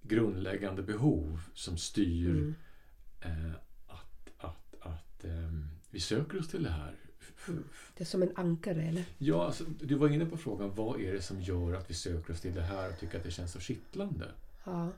grundläggande 0.01 0.81
behov 0.83 1.41
som 1.53 1.77
styr 1.77 2.29
Mm. 2.29 2.55
eh, 3.21 3.51
att, 3.87 4.29
att, 4.37 4.75
att 4.79 5.23
ehm, 5.23 5.67
vi 5.89 5.99
söker 5.99 6.39
oss 6.39 6.47
till 6.47 6.63
det 6.63 6.69
här. 6.69 6.95
Det 7.97 8.03
är 8.03 8.05
som 8.05 8.21
en 8.23 8.31
ankare 8.35 8.83
eller? 8.83 9.05
Ja, 9.17 9.45
alltså, 9.45 9.63
du 9.81 9.95
var 9.95 10.09
inne 10.09 10.25
på 10.25 10.37
frågan 10.37 10.75
vad 10.75 11.01
är 11.01 11.13
det 11.13 11.21
som 11.21 11.41
gör 11.41 11.73
att 11.73 11.89
vi 11.89 11.93
söker 11.93 12.33
oss 12.33 12.41
till 12.41 12.53
det 12.55 12.61
här 12.61 12.89
och 12.89 12.99
tycker 12.99 13.17
att 13.17 13.23
det 13.23 13.31
känns 13.31 13.51
så 13.51 13.59
kittlande? 13.59 14.25
Ja, 14.63 14.91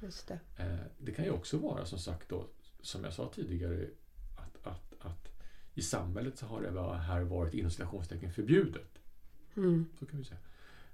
just 0.00 0.28
det. 0.28 0.40
Eh, 0.56 0.78
det 0.98 1.12
kan 1.12 1.24
ju 1.24 1.30
också 1.30 1.58
vara 1.58 1.84
som 1.84 1.98
sagt 1.98 2.28
då, 2.28 2.46
som 2.80 3.04
jag 3.04 3.12
sa 3.12 3.30
tidigare, 3.34 3.88
att, 4.36 4.66
att, 4.66 4.94
att 4.98 5.28
i 5.74 5.82
samhället 5.82 6.38
så 6.38 6.46
har 6.46 6.62
det 6.62 6.98
här 6.98 7.20
varit 7.20 7.54
inom 7.54 7.70
citationstecken 7.70 8.32
förbjudet. 8.32 8.98
Mm. 9.56 9.86
Så 9.98 10.06
kan 10.06 10.18
vi 10.18 10.24
säga. 10.24 10.40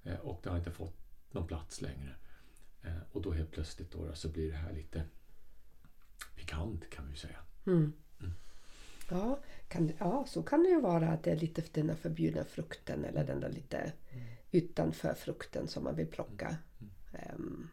Eh, 0.03 0.19
och 0.19 0.41
det 0.43 0.51
har 0.51 0.59
inte 0.59 0.71
fått 0.71 0.97
någon 1.31 1.47
plats 1.47 1.81
längre. 1.81 2.15
Eh, 2.83 2.99
och 3.13 3.23
då 3.23 3.33
helt 3.33 3.51
plötsligt 3.51 3.91
då, 3.91 4.15
så 4.15 4.29
blir 4.29 4.51
det 4.51 4.57
här 4.57 4.73
lite 4.73 5.05
pikant 6.37 6.91
kan 6.91 7.11
vi 7.11 7.17
säga. 7.17 7.39
Mm. 7.67 7.93
Mm. 8.21 8.33
Ja, 9.11 9.41
kan, 9.69 9.93
ja, 9.99 10.25
så 10.29 10.43
kan 10.43 10.63
det 10.63 10.69
ju 10.69 10.81
vara 10.81 11.09
att 11.09 11.23
det 11.23 11.31
är 11.31 11.37
lite 11.37 11.63
den 11.73 11.87
där 11.87 11.95
förbjudna 11.95 12.45
frukten 12.45 13.05
eller 13.05 13.25
den 13.25 13.41
där 13.41 13.51
lite 13.51 13.93
utanför 14.51 15.15
frukten 15.15 15.69
som 15.69 15.85
man 15.85 15.97
vill 15.97 16.07
plocka. 16.07 16.57
Mm. 17.13 17.69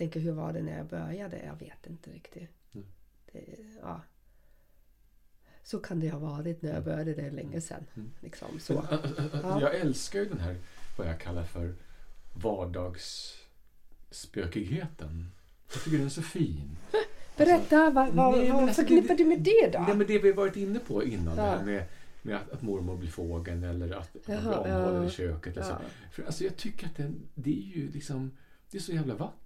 Tänker 0.00 0.20
hur 0.20 0.32
var 0.32 0.52
det 0.52 0.62
när 0.62 0.76
jag 0.76 0.86
började? 0.86 1.36
Jag 1.46 1.56
vet 1.66 1.86
inte 1.86 2.10
riktigt. 2.10 2.50
Mm. 2.74 2.86
Det, 3.32 3.44
ja. 3.82 4.00
Så 5.62 5.78
kan 5.78 6.00
det 6.00 6.10
ha 6.10 6.18
varit 6.18 6.62
när 6.62 6.74
jag 6.74 6.84
började 6.84 7.14
det 7.14 7.30
länge 7.30 7.60
sedan. 7.60 7.84
Mm. 7.96 8.10
Liksom, 8.20 8.60
så. 8.60 8.74
Men, 8.74 8.84
ä- 8.84 8.98
ä- 9.18 9.22
ä- 9.32 9.40
Ja. 9.42 9.60
Jag 9.60 9.74
älskar 9.74 10.18
ju 10.18 10.24
den 10.28 10.40
här, 10.40 10.56
vad 10.98 11.06
jag 11.08 11.20
kallar 11.20 11.44
för 11.44 11.74
vardagsspökigheten. 12.32 15.30
Jag 15.72 15.82
tycker 15.84 15.96
den 15.96 16.06
är 16.06 16.10
så 16.10 16.22
fin. 16.22 16.76
Berätta, 17.36 17.90
vad, 17.90 18.14
vad, 18.14 18.38
Nej, 18.38 18.50
vad 18.50 18.62
alltså, 18.62 18.80
förknippar 18.82 19.08
det- 19.08 19.14
du 19.24 19.28
med 19.28 19.40
det 19.42 19.70
då? 19.72 19.78
Nej, 19.80 19.96
men 19.96 20.06
det 20.06 20.18
vi 20.18 20.32
varit 20.32 20.56
inne 20.56 20.78
på 20.78 21.04
innan, 21.04 21.36
det 21.36 21.42
Ja. 21.42 21.48
här 21.50 21.64
med, 21.64 21.84
med 22.22 22.36
att, 22.36 22.50
att 22.50 22.62
mormor 22.62 22.96
blir 22.96 23.10
fågeln 23.10 23.64
eller 23.64 23.90
att 23.96 24.14
man 24.14 24.22
blir 24.40 24.56
omhållen 24.56 25.04
i 25.04 25.10
köket. 25.10 25.56
Alltså. 25.56 25.72
Ja. 25.72 25.80
För, 26.12 26.22
alltså, 26.22 26.44
jag 26.44 26.56
tycker 26.56 26.86
att 26.86 26.96
den, 26.96 27.28
det 27.34 27.50
är 27.50 27.76
ju 27.76 27.90
liksom, 27.90 28.30
det 28.70 28.78
är 28.78 28.82
så 28.82 28.92
jävla 28.92 29.14
vackert. 29.14 29.36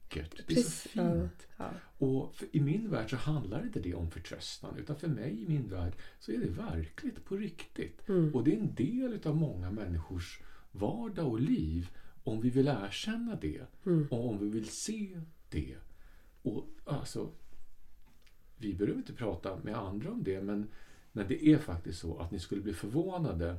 Det 0.46 0.54
är 0.54 0.62
så 0.62 0.88
fint. 0.88 1.46
Ja. 1.56 1.70
Och 1.98 2.34
för, 2.34 2.56
i 2.56 2.60
min 2.60 2.90
värld 2.90 3.10
så 3.10 3.16
handlar 3.16 3.62
inte 3.62 3.80
det 3.80 3.94
om 3.94 4.10
förtröstan, 4.10 4.76
utan 4.78 4.96
för 4.96 5.08
mig 5.08 5.42
i 5.42 5.48
min 5.48 5.68
värld 5.68 5.92
så 6.18 6.32
är 6.32 6.38
det 6.38 6.48
verkligt 6.48 7.24
på 7.24 7.36
riktigt. 7.36 8.08
Mm. 8.08 8.34
Och 8.34 8.44
det 8.44 8.54
är 8.54 8.58
en 8.58 8.74
del 8.74 9.20
av 9.24 9.36
många 9.36 9.70
människors 9.70 10.40
vardag 10.72 11.28
och 11.28 11.40
liv 11.40 11.90
om 12.24 12.40
vi 12.40 12.50
vill 12.50 12.68
erkänna 12.68 13.36
det 13.36 13.62
Mm. 13.86 14.06
och 14.10 14.28
om 14.28 14.38
vi 14.38 14.48
vill 14.48 14.68
se 14.68 15.20
det. 15.48 15.76
Och 16.42 16.66
alltså, 16.84 17.30
vi 18.56 18.74
behöver 18.74 18.98
inte 18.98 19.12
prata 19.12 19.56
med 19.56 19.76
andra 19.76 20.10
om 20.10 20.24
det, 20.24 20.40
men, 20.42 20.66
men 21.12 21.28
det 21.28 21.46
är 21.48 21.58
faktiskt 21.58 21.98
så 21.98 22.18
att 22.18 22.30
ni 22.30 22.38
skulle 22.38 22.60
bli 22.60 22.72
förvånade 22.72 23.56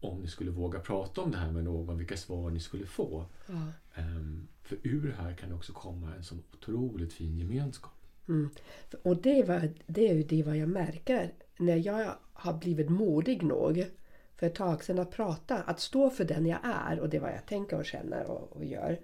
om 0.00 0.20
ni 0.20 0.28
skulle 0.28 0.50
våga 0.50 0.80
prata 0.80 1.20
om 1.20 1.30
det 1.30 1.36
här 1.36 1.52
med 1.52 1.64
någon, 1.64 1.98
vilka 1.98 2.16
svar 2.16 2.50
ni 2.50 2.60
skulle 2.60 2.86
få. 2.86 3.24
Ja. 3.46 3.66
Ehm, 3.94 4.48
för 4.62 4.78
ur 4.82 5.06
det 5.06 5.22
här 5.22 5.34
kan 5.34 5.48
det 5.48 5.54
också 5.54 5.72
komma 5.72 6.14
en 6.16 6.24
sån 6.24 6.42
otroligt 6.52 7.12
fin 7.12 7.38
gemenskap. 7.38 7.92
Mm. 8.28 8.50
Och 9.02 9.16
det, 9.16 9.42
var, 9.42 9.70
det 9.86 10.08
är 10.08 10.14
ju 10.14 10.22
det 10.22 10.42
vad 10.42 10.56
jag 10.56 10.68
märker 10.68 11.32
när 11.56 11.76
jag 11.76 12.14
har 12.32 12.52
blivit 12.52 12.88
modig 12.88 13.42
nog 13.42 13.86
för 14.36 14.46
ett 14.46 14.54
tag 14.54 14.84
sedan 14.84 14.98
att 14.98 15.10
prata, 15.10 15.56
att 15.56 15.80
stå 15.80 16.10
för 16.10 16.24
den 16.24 16.46
jag 16.46 16.58
är 16.62 17.00
och 17.00 17.08
det 17.08 17.18
vad 17.18 17.30
jag 17.30 17.46
tänker 17.46 17.78
och 17.78 17.86
känner 17.86 18.26
och, 18.26 18.56
och 18.56 18.64
gör. 18.64 19.00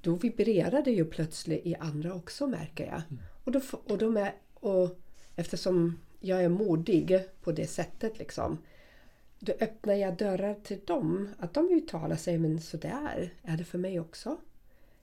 Då 0.00 0.14
vibrerar 0.14 0.82
det 0.82 0.90
ju 0.90 1.04
plötsligt 1.04 1.66
i 1.66 1.74
andra 1.74 2.14
också 2.14 2.46
märker 2.46 2.86
jag. 2.86 3.02
Och, 3.44 3.52
då, 3.52 3.60
och, 3.84 3.98
de 3.98 4.16
är, 4.16 4.34
och 4.54 4.98
eftersom 5.36 5.98
jag 6.20 6.44
är 6.44 6.48
modig 6.48 7.20
på 7.42 7.52
det 7.52 7.66
sättet 7.66 8.18
liksom 8.18 8.58
då 9.46 9.52
öppnar 9.60 9.94
jag 9.94 10.16
dörrar 10.16 10.54
till 10.54 10.80
dem. 10.84 11.28
Att 11.38 11.54
de 11.54 11.70
uttalar 11.70 12.16
sig, 12.16 12.38
men 12.38 12.60
sådär 12.60 13.30
är 13.42 13.56
det 13.56 13.64
för 13.64 13.78
mig 13.78 14.00
också. 14.00 14.36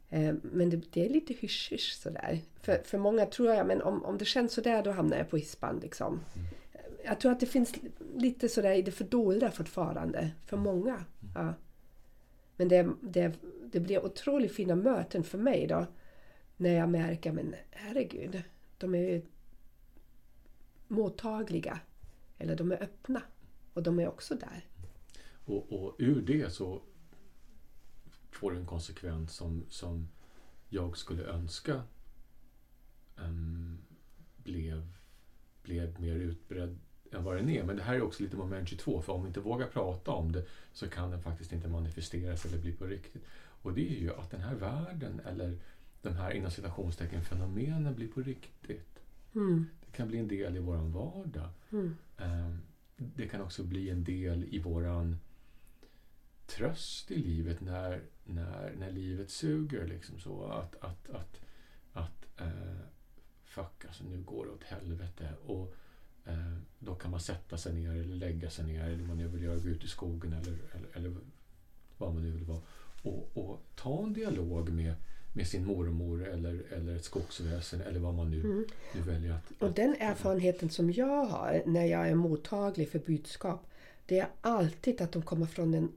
Eh, 0.09 0.35
Men 0.41 0.69
det, 0.69 0.93
det 0.93 1.05
är 1.05 1.09
lite 1.09 1.33
hysch-hysch 1.33 1.93
sådär. 2.01 2.39
För, 2.61 2.81
för 2.83 2.97
många 2.97 3.25
tror 3.25 3.49
jag, 3.53 3.67
men 3.67 3.81
om, 3.81 4.05
om 4.05 4.17
det 4.17 4.25
känns 4.25 4.53
sådär 4.53 4.83
då 4.83 4.91
hamnar 4.91 5.17
jag 5.17 5.29
på 5.29 5.37
hispan 5.37 5.79
liksom. 5.81 6.19
Jag 7.05 7.19
tror 7.19 7.31
att 7.31 7.39
det 7.39 7.45
finns 7.45 7.73
lite 8.15 8.49
sådär 8.49 8.73
i 8.73 8.81
det 8.81 8.91
fördolda 8.91 9.51
fortfarande 9.51 10.31
för 10.45 10.57
många. 10.57 11.05
Ja. 11.35 11.53
Men 12.57 12.67
det, 12.67 12.89
det, 13.01 13.33
det 13.71 13.79
blir 13.79 14.05
otroligt 14.05 14.55
fina 14.55 14.75
möten 14.75 15.23
för 15.23 15.37
mig 15.37 15.67
då. 15.67 15.85
När 16.57 16.73
jag 16.73 16.89
märker, 16.89 17.31
men 17.31 17.55
herregud, 17.71 18.41
de 18.77 18.95
är 18.95 18.99
ju 18.99 19.21
mottagliga. 20.87 21.79
Eller 22.37 22.55
de 22.55 22.71
är 22.71 22.83
öppna. 22.83 23.21
Och 23.73 23.83
de 23.83 23.99
är 23.99 24.07
också 24.07 24.35
där. 24.35 24.65
Och, 25.45 25.71
och 25.71 25.95
ur 25.99 26.21
det 26.21 26.53
så 26.53 26.81
får 28.31 28.51
det 28.51 28.57
en 28.57 28.65
konsekvens 28.65 29.35
som, 29.35 29.65
som 29.69 30.07
jag 30.69 30.97
skulle 30.97 31.23
önska 31.23 31.81
um, 33.15 33.77
blev, 34.37 34.87
blev 35.63 35.99
mer 35.99 36.15
utbredd 36.15 36.79
än 37.11 37.23
vad 37.23 37.35
den 37.35 37.49
är. 37.49 37.63
Men 37.63 37.77
det 37.77 37.83
här 37.83 37.95
är 37.95 38.01
också 38.01 38.23
lite 38.23 38.37
moment 38.37 38.69
22, 38.69 39.01
för 39.01 39.13
om 39.13 39.21
vi 39.23 39.27
inte 39.27 39.39
vågar 39.39 39.67
prata 39.67 40.11
om 40.11 40.31
det 40.31 40.45
så 40.73 40.89
kan 40.89 41.11
den 41.11 41.21
faktiskt 41.21 41.53
inte 41.53 41.67
manifesteras 41.67 42.45
eller 42.45 42.57
bli 42.57 42.71
på 42.71 42.85
riktigt. 42.85 43.23
Och 43.61 43.73
det 43.73 43.97
är 43.97 43.99
ju 43.99 44.13
att 44.13 44.31
den 44.31 44.41
här 44.41 44.55
världen, 44.55 45.21
eller 45.25 45.57
de 46.01 46.09
här 46.09 46.31
inom 46.31 46.51
citationstecken 46.51 47.25
fenomenen 47.25 47.95
blir 47.95 48.07
på 48.07 48.21
riktigt. 48.21 48.99
Mm. 49.35 49.65
Det 49.85 49.97
kan 49.97 50.07
bli 50.07 50.17
en 50.17 50.27
del 50.27 50.55
i 50.55 50.59
våran 50.59 50.91
vardag. 50.91 51.49
Mm. 51.71 51.95
Ehm, 52.17 52.61
det 52.97 53.27
kan 53.27 53.41
också 53.41 53.63
bli 53.63 53.89
en 53.89 54.03
del 54.03 54.43
i 54.43 54.59
våran 54.59 55.17
tröst 56.45 57.11
i 57.11 57.17
livet 57.17 57.61
när, 57.61 58.03
när, 58.23 58.75
när 58.75 58.91
livet 58.91 59.29
suger. 59.29 59.87
Liksom 59.87 60.19
så 60.19 60.45
att, 60.45 60.75
att, 60.75 61.09
att, 61.09 61.39
att 61.93 62.41
eh, 62.41 62.77
fuck, 63.43 63.85
alltså 63.87 64.03
nu 64.03 64.21
går 64.21 64.45
det 64.45 64.51
åt 64.51 64.63
helvete. 64.63 65.29
Och 65.45 65.75
eh, 66.25 66.57
då 66.79 66.95
kan 66.95 67.11
man 67.11 67.19
sätta 67.19 67.57
sig 67.57 67.73
ner 67.73 67.91
eller 67.91 68.15
lägga 68.15 68.49
sig 68.49 68.65
ner 68.65 68.89
eller 68.89 69.03
man 69.03 69.31
vill 69.31 69.43
göra, 69.43 69.57
gå 69.57 69.69
ut 69.69 69.83
i 69.83 69.87
skogen 69.87 70.33
eller, 70.33 70.57
eller, 70.73 70.89
eller 70.93 71.15
vad 71.97 72.13
man 72.13 72.23
nu 72.23 72.31
vill 72.31 72.43
vara. 72.43 72.61
Och, 73.03 73.37
och 73.37 73.59
ta 73.75 74.03
en 74.03 74.13
dialog 74.13 74.69
med, 74.69 74.95
med 75.33 75.47
sin 75.47 75.65
mormor 75.65 76.27
eller, 76.27 76.63
eller 76.73 76.95
ett 76.95 77.03
skogsväsen 77.05 77.81
eller 77.81 77.99
vad 77.99 78.13
man 78.13 78.31
nu, 78.31 78.39
Mm. 78.39 78.65
nu 78.95 79.01
väljer 79.01 79.33
att... 79.33 79.61
Och 79.61 79.71
den 79.71 79.95
erfarenheten 79.99 80.69
som 80.69 80.91
jag 80.91 81.25
har 81.25 81.63
när 81.65 81.85
jag 81.85 82.07
är 82.09 82.15
mottaglig 82.15 82.89
för 82.89 82.99
budskap 82.99 83.67
det 84.05 84.19
är 84.19 84.27
alltid 84.41 85.01
att 85.01 85.11
de 85.11 85.21
kommer 85.21 85.45
från 85.45 85.73
en 85.73 85.91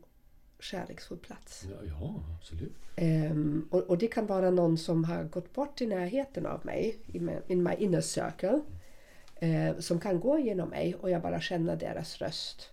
kärleksfull 0.61 1.19
plats. 1.19 1.65
Ja, 1.71 1.77
ja 1.89 2.23
absolut. 2.41 2.73
Ehm, 2.97 3.69
och, 3.71 3.81
och 3.83 3.99
det 3.99 4.07
kan 4.07 4.27
vara 4.27 4.51
någon 4.51 4.79
som 4.79 5.05
har 5.05 5.25
gått 5.25 5.53
bort 5.55 5.81
i 5.81 5.87
närheten 5.87 6.47
av 6.47 6.67
mig, 6.67 6.99
in 7.49 7.63
my 7.63 7.75
inner 7.79 8.01
circle, 8.01 8.61
eh, 9.37 9.79
som 9.79 10.01
kan 10.01 10.21
gå 10.21 10.39
genom 10.39 10.69
mig 10.69 10.95
och 10.95 11.11
jag 11.11 11.23
bara 11.23 11.41
känner 11.41 11.77
deras 11.77 12.19
röst. 12.19 12.71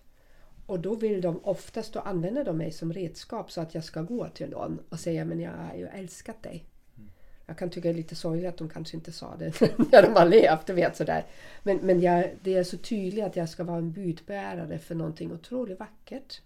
Och 0.66 0.80
då 0.80 0.94
vill 0.94 1.20
de 1.20 1.44
oftast, 1.44 1.92
då 1.92 2.00
använder 2.00 2.44
de 2.44 2.58
mig 2.58 2.72
som 2.72 2.92
redskap 2.92 3.50
så 3.50 3.60
att 3.60 3.74
jag 3.74 3.84
ska 3.84 4.02
gå 4.02 4.28
till 4.28 4.50
någon 4.50 4.80
och 4.88 5.00
säga 5.00 5.24
men 5.24 5.40
jag 5.40 5.52
har 5.52 5.74
ju 5.74 5.86
älskat 5.86 6.42
dig. 6.42 6.64
Jag 7.46 7.58
kan 7.58 7.70
tycka 7.70 7.88
det 7.88 7.94
är 7.94 7.96
lite 7.96 8.14
sorgligt 8.14 8.48
att 8.48 8.56
de 8.56 8.68
kanske 8.68 8.96
inte 8.96 9.12
sa 9.12 9.36
det 9.36 9.60
när 9.92 10.02
de 10.02 10.14
har 10.14 10.26
levt, 10.26 10.66
du 10.66 10.72
vet 10.72 10.96
sådär. 10.96 11.26
Men, 11.62 11.76
men 11.76 12.00
jag, 12.00 12.30
det 12.42 12.54
är 12.54 12.64
så 12.64 12.76
tydligt 12.76 13.24
att 13.24 13.36
jag 13.36 13.48
ska 13.48 13.64
vara 13.64 13.78
en 13.78 13.92
budbärare 13.92 14.78
för 14.78 14.94
någonting 14.94 15.32
otroligt 15.32 15.78
vackert. 15.78 16.40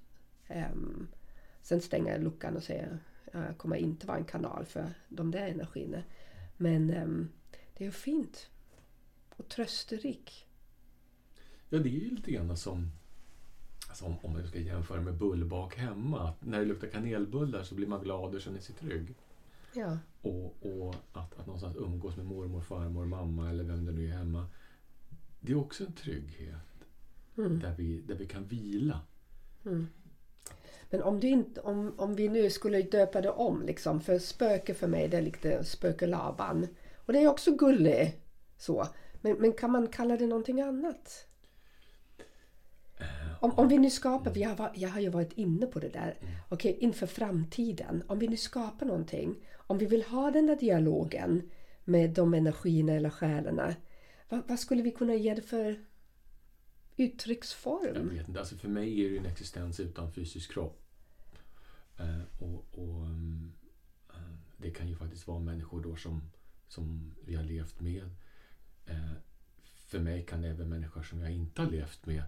Ehm, 0.49 1.09
sen 1.63 1.81
stänger 1.81 2.13
jag 2.13 2.23
luckan 2.23 2.57
och 2.57 2.63
säger 2.63 2.99
jag 3.33 3.59
kommer 3.59 3.77
inte 3.77 4.07
vara 4.07 4.19
en 4.19 4.25
kanal 4.25 4.65
för 4.65 4.87
de 5.09 5.31
där 5.31 5.47
energierna. 5.47 6.03
Men 6.57 6.95
um, 6.95 7.29
det 7.75 7.85
är 7.85 7.87
ju 7.87 7.93
fint 7.93 8.51
och 9.37 9.49
trösterik. 9.49 10.47
Ja, 11.69 11.79
det 11.79 11.89
är 11.89 11.93
ju 11.93 12.11
lite 12.11 12.31
grann 12.31 12.57
som 12.57 12.91
alltså 13.89 14.05
om, 14.05 14.17
om 14.23 14.33
man 14.33 14.47
ska 14.47 14.59
jämföra 14.59 15.01
med 15.01 15.15
bullbak 15.15 15.77
hemma. 15.77 16.33
När 16.41 16.59
det 16.59 16.65
luktar 16.65 16.89
kanelbullar 16.89 17.63
så 17.63 17.75
blir 17.75 17.87
man 17.87 18.03
glad 18.03 18.35
och 18.35 18.41
känner 18.41 18.61
sig 18.61 18.75
trygg. 18.75 19.15
Ja. 19.75 19.99
Och, 20.23 20.57
och 20.61 20.95
att, 21.13 21.39
att 21.39 21.47
någonstans 21.47 21.77
umgås 21.77 22.17
med 22.17 22.27
mormor, 22.27 22.61
farmor, 22.61 23.07
mamma 23.07 23.51
eller 23.51 23.65
vem 23.65 23.85
det 23.85 23.93
nu 23.93 24.09
är 24.09 24.13
hemma. 24.13 24.47
Det 25.41 25.53
är 25.53 25.57
också 25.57 25.85
en 25.85 25.93
trygghet. 25.93 26.55
Mm. 27.39 27.61
Där, 27.61 27.75
vi, 27.79 28.01
där 28.01 28.15
vi 28.15 28.27
kan 28.27 28.45
vila. 28.45 29.01
Mm. 29.65 29.87
Men 30.91 31.03
om, 31.03 31.21
du 31.21 31.29
inte, 31.29 31.61
om, 31.61 31.95
om 31.97 32.15
vi 32.15 32.29
nu 32.29 32.51
skulle 32.51 32.83
döpa 32.83 33.21
det 33.21 33.31
om, 33.31 33.63
liksom, 33.63 34.01
för 34.01 34.19
spöke 34.19 34.75
för 34.75 34.87
mig 34.87 35.09
det 35.09 35.17
är 35.17 35.23
lite 35.23 35.65
spökelaban. 35.65 36.67
Och 36.97 37.13
det 37.13 37.23
är 37.23 37.29
också 37.29 37.57
gullig. 37.57 38.21
Så. 38.57 38.89
Men, 39.21 39.37
men 39.37 39.53
kan 39.53 39.71
man 39.71 39.89
kalla 39.89 40.17
det 40.17 40.27
någonting 40.27 40.61
annat? 40.61 41.28
Om, 43.41 43.51
om 43.51 43.69
vi 43.69 43.79
nu 43.79 43.91
skapar, 43.91 44.39
jag 44.39 44.57
har, 44.57 44.73
jag 44.75 44.89
har 44.89 45.01
ju 45.01 45.09
varit 45.09 45.33
inne 45.33 45.67
på 45.67 45.79
det 45.81 45.89
där, 45.89 46.19
okay, 46.51 46.77
inför 46.79 47.07
framtiden. 47.07 48.03
Om 48.07 48.19
vi 48.19 48.29
nu 48.29 48.37
skapar 48.37 48.87
någonting, 48.87 49.37
om 49.57 49.79
vi 49.79 49.87
vill 49.87 50.03
ha 50.03 50.31
den 50.31 50.47
där 50.47 50.57
dialogen 50.57 51.51
med 51.85 52.11
de 52.11 52.35
energierna 52.35 52.93
eller 52.93 53.11
själarna. 53.11 53.75
Vad, 54.29 54.49
vad 54.49 54.59
skulle 54.59 54.83
vi 54.83 54.91
kunna 54.91 55.15
ge 55.15 55.35
det 55.35 55.43
för 55.43 55.85
uttrycksform? 56.97 57.95
Jag 57.95 58.03
vet 58.03 58.29
inte. 58.29 58.41
Alltså 58.41 58.57
för 58.57 58.69
mig 58.69 59.05
är 59.05 59.11
det 59.11 59.19
en 59.19 59.27
existens 59.27 59.81
utan 59.81 60.13
fysisk 60.13 60.53
kropp. 60.53 60.83
Eh, 61.99 62.43
och, 62.43 62.65
och 62.71 63.07
eh, 64.15 64.33
Det 64.57 64.71
kan 64.71 64.89
ju 64.89 64.97
faktiskt 64.97 65.27
vara 65.27 65.39
människor 65.39 65.83
då 65.83 65.97
som, 65.97 66.23
som 66.69 67.15
vi 67.25 67.35
har 67.35 67.45
levt 67.45 67.81
med. 67.81 68.11
Eh, 68.87 69.13
för 69.63 69.99
mig 69.99 70.27
kan 70.27 70.43
det 70.43 70.49
även 70.49 70.69
människor 70.69 71.03
som 71.03 71.21
jag 71.21 71.31
inte 71.31 71.63
har 71.63 71.71
levt 71.71 72.07
med 72.07 72.23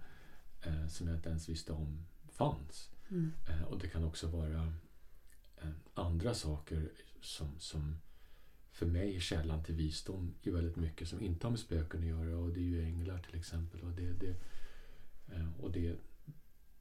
eh, 0.63 0.87
som 0.87 1.09
jag 1.09 1.17
inte 1.17 1.29
ens 1.29 1.49
visste 1.49 1.73
om 1.73 2.07
fanns. 2.29 2.91
Mm. 3.11 3.33
Eh, 3.49 3.63
och 3.63 3.79
det 3.79 3.89
kan 3.89 4.05
också 4.05 4.29
vara 4.29 4.73
eh, 5.57 5.71
andra 5.95 6.35
saker 6.35 6.89
som, 7.21 7.59
som 7.59 7.97
för 8.73 8.87
mig 8.87 9.17
är 9.17 9.21
källan 9.21 9.65
till 9.65 9.75
visdom 9.75 10.35
i 10.43 10.51
väldigt 10.51 10.77
mycket 10.77 11.09
som 11.09 11.21
inte 11.21 11.47
har 11.47 11.51
med 11.51 11.61
spöken 11.61 12.01
att 12.01 12.07
göra. 12.07 12.39
Och 12.39 12.53
det 12.53 12.61
är 12.61 12.65
ju 12.65 12.85
änglar 12.85 13.19
till 13.19 13.39
exempel. 13.39 13.81
Och 13.81 13.93
det, 13.93 14.13
det, 14.13 14.37
eh, 15.35 15.61
och 15.61 15.71
det, 15.71 15.97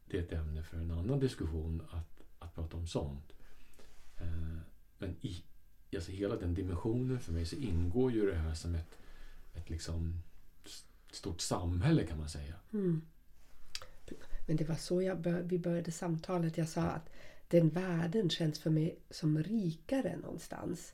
det 0.06 0.18
är 0.18 0.24
ett 0.24 0.34
ämne 0.34 0.64
för 0.64 0.78
en 0.78 0.92
annan 0.92 1.20
diskussion 1.20 1.82
att, 1.92 2.22
att 2.40 2.56
prata 2.56 2.78
om 2.78 2.88
sånt. 2.88 3.34
Eh, 4.18 4.58
men 4.98 5.16
i 5.22 5.44
alltså 5.96 6.12
hela 6.12 6.36
den 6.36 6.54
dimensionen 6.54 7.20
för 7.20 7.34
mig 7.34 7.46
så 7.46 7.56
ingår 7.56 8.12
ju 8.12 8.26
det 8.26 8.38
här 8.38 8.54
som 8.54 8.76
ett, 8.76 8.98
ett 9.54 9.70
liksom 9.70 10.22
stort 11.12 11.42
samhälle 11.42 12.08
kan 12.08 12.18
man 12.18 12.30
säga. 12.30 12.56
Mm. 12.74 13.02
Men 14.50 14.58
det 14.58 14.70
var 14.70 14.76
så 14.76 15.02
jag 15.02 15.20
bör, 15.20 15.42
vi 15.42 15.60
började 15.60 15.92
samtalet. 15.92 16.58
Jag 16.58 16.70
sa 16.70 16.82
att 16.82 17.10
den 17.48 17.70
världen 17.70 18.30
känns 18.30 18.60
för 18.60 18.70
mig 18.70 19.00
som 19.10 19.44
rikare 19.44 20.18
någonstans 20.18 20.94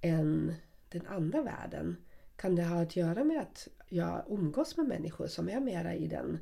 än 0.00 0.54
den 0.88 1.06
andra 1.06 1.42
världen. 1.42 1.96
Kan 2.36 2.56
det 2.56 2.64
ha 2.64 2.82
att 2.82 2.96
göra 2.96 3.24
med 3.24 3.40
att 3.40 3.68
jag 3.88 4.24
umgås 4.28 4.76
med 4.76 4.86
människor 4.86 5.26
som 5.26 5.48
är 5.48 5.60
mera 5.60 5.94
i 5.94 6.06
den 6.06 6.38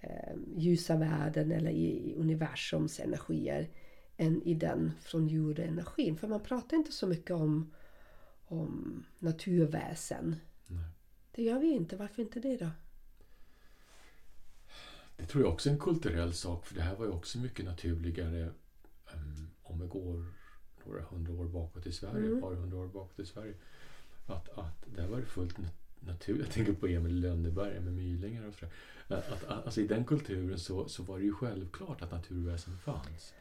eh, 0.00 0.36
ljusa 0.56 0.96
världen 0.96 1.52
eller 1.52 1.70
i, 1.70 2.10
i 2.10 2.14
universums 2.14 3.00
energier 3.00 3.68
än 4.16 4.42
i 4.42 4.54
den 4.54 4.92
från 5.00 5.28
jordenergin? 5.28 6.16
För 6.16 6.28
man 6.28 6.40
pratar 6.40 6.76
inte 6.76 6.92
så 6.92 7.06
mycket 7.06 7.30
om, 7.30 7.74
om 8.46 9.04
naturväsen. 9.18 10.36
Nej. 10.66 10.84
Det 11.34 11.42
gör 11.42 11.58
vi 11.58 11.70
inte. 11.70 11.96
Varför 11.96 12.22
inte 12.22 12.40
det 12.40 12.56
då? 12.56 12.70
Det 15.16 15.26
tror 15.26 15.44
jag 15.44 15.52
också 15.52 15.68
är 15.68 15.72
en 15.72 15.78
kulturell 15.80 16.32
sak, 16.34 16.66
för 16.66 16.74
det 16.74 16.82
här 16.82 16.96
var 16.96 17.04
ju 17.04 17.10
också 17.12 17.38
mycket 17.38 17.64
naturligare 17.64 18.50
um, 19.14 19.48
om 19.62 19.80
vi 19.80 19.86
går 19.86 20.24
några 20.86 21.02
hundra 21.02 21.32
år 21.32 21.44
bakåt 21.48 21.86
i 21.86 21.92
Sverige, 21.92 22.18
Mm. 22.24 22.34
ett 22.36 22.40
par 22.42 22.54
hundra 22.54 22.78
år 22.78 22.86
bakåt 22.86 23.18
i 23.18 23.26
Sverige. 23.26 23.54
Att, 24.26 24.48
att 24.58 24.84
där 24.96 25.08
var 25.08 25.18
det 25.20 25.26
fullt 25.26 25.58
nat- 25.58 26.00
naturligt. 26.00 26.46
Jag 26.46 26.54
tänker 26.54 26.72
på 26.72 26.86
Emil 26.86 27.20
Lönneberga 27.20 27.80
med 27.80 27.92
mylingar 27.92 28.46
och 28.48 28.54
sådär. 28.54 28.72
Att, 29.08 29.32
att, 29.32 29.64
alltså 29.66 29.80
I 29.80 29.86
den 29.86 30.04
kulturen 30.04 30.58
så, 30.58 30.88
så 30.88 31.02
var 31.02 31.18
det 31.18 31.24
ju 31.24 31.32
självklart 31.32 32.02
att 32.02 32.10
naturväsen 32.12 32.78
fanns. 32.78 33.32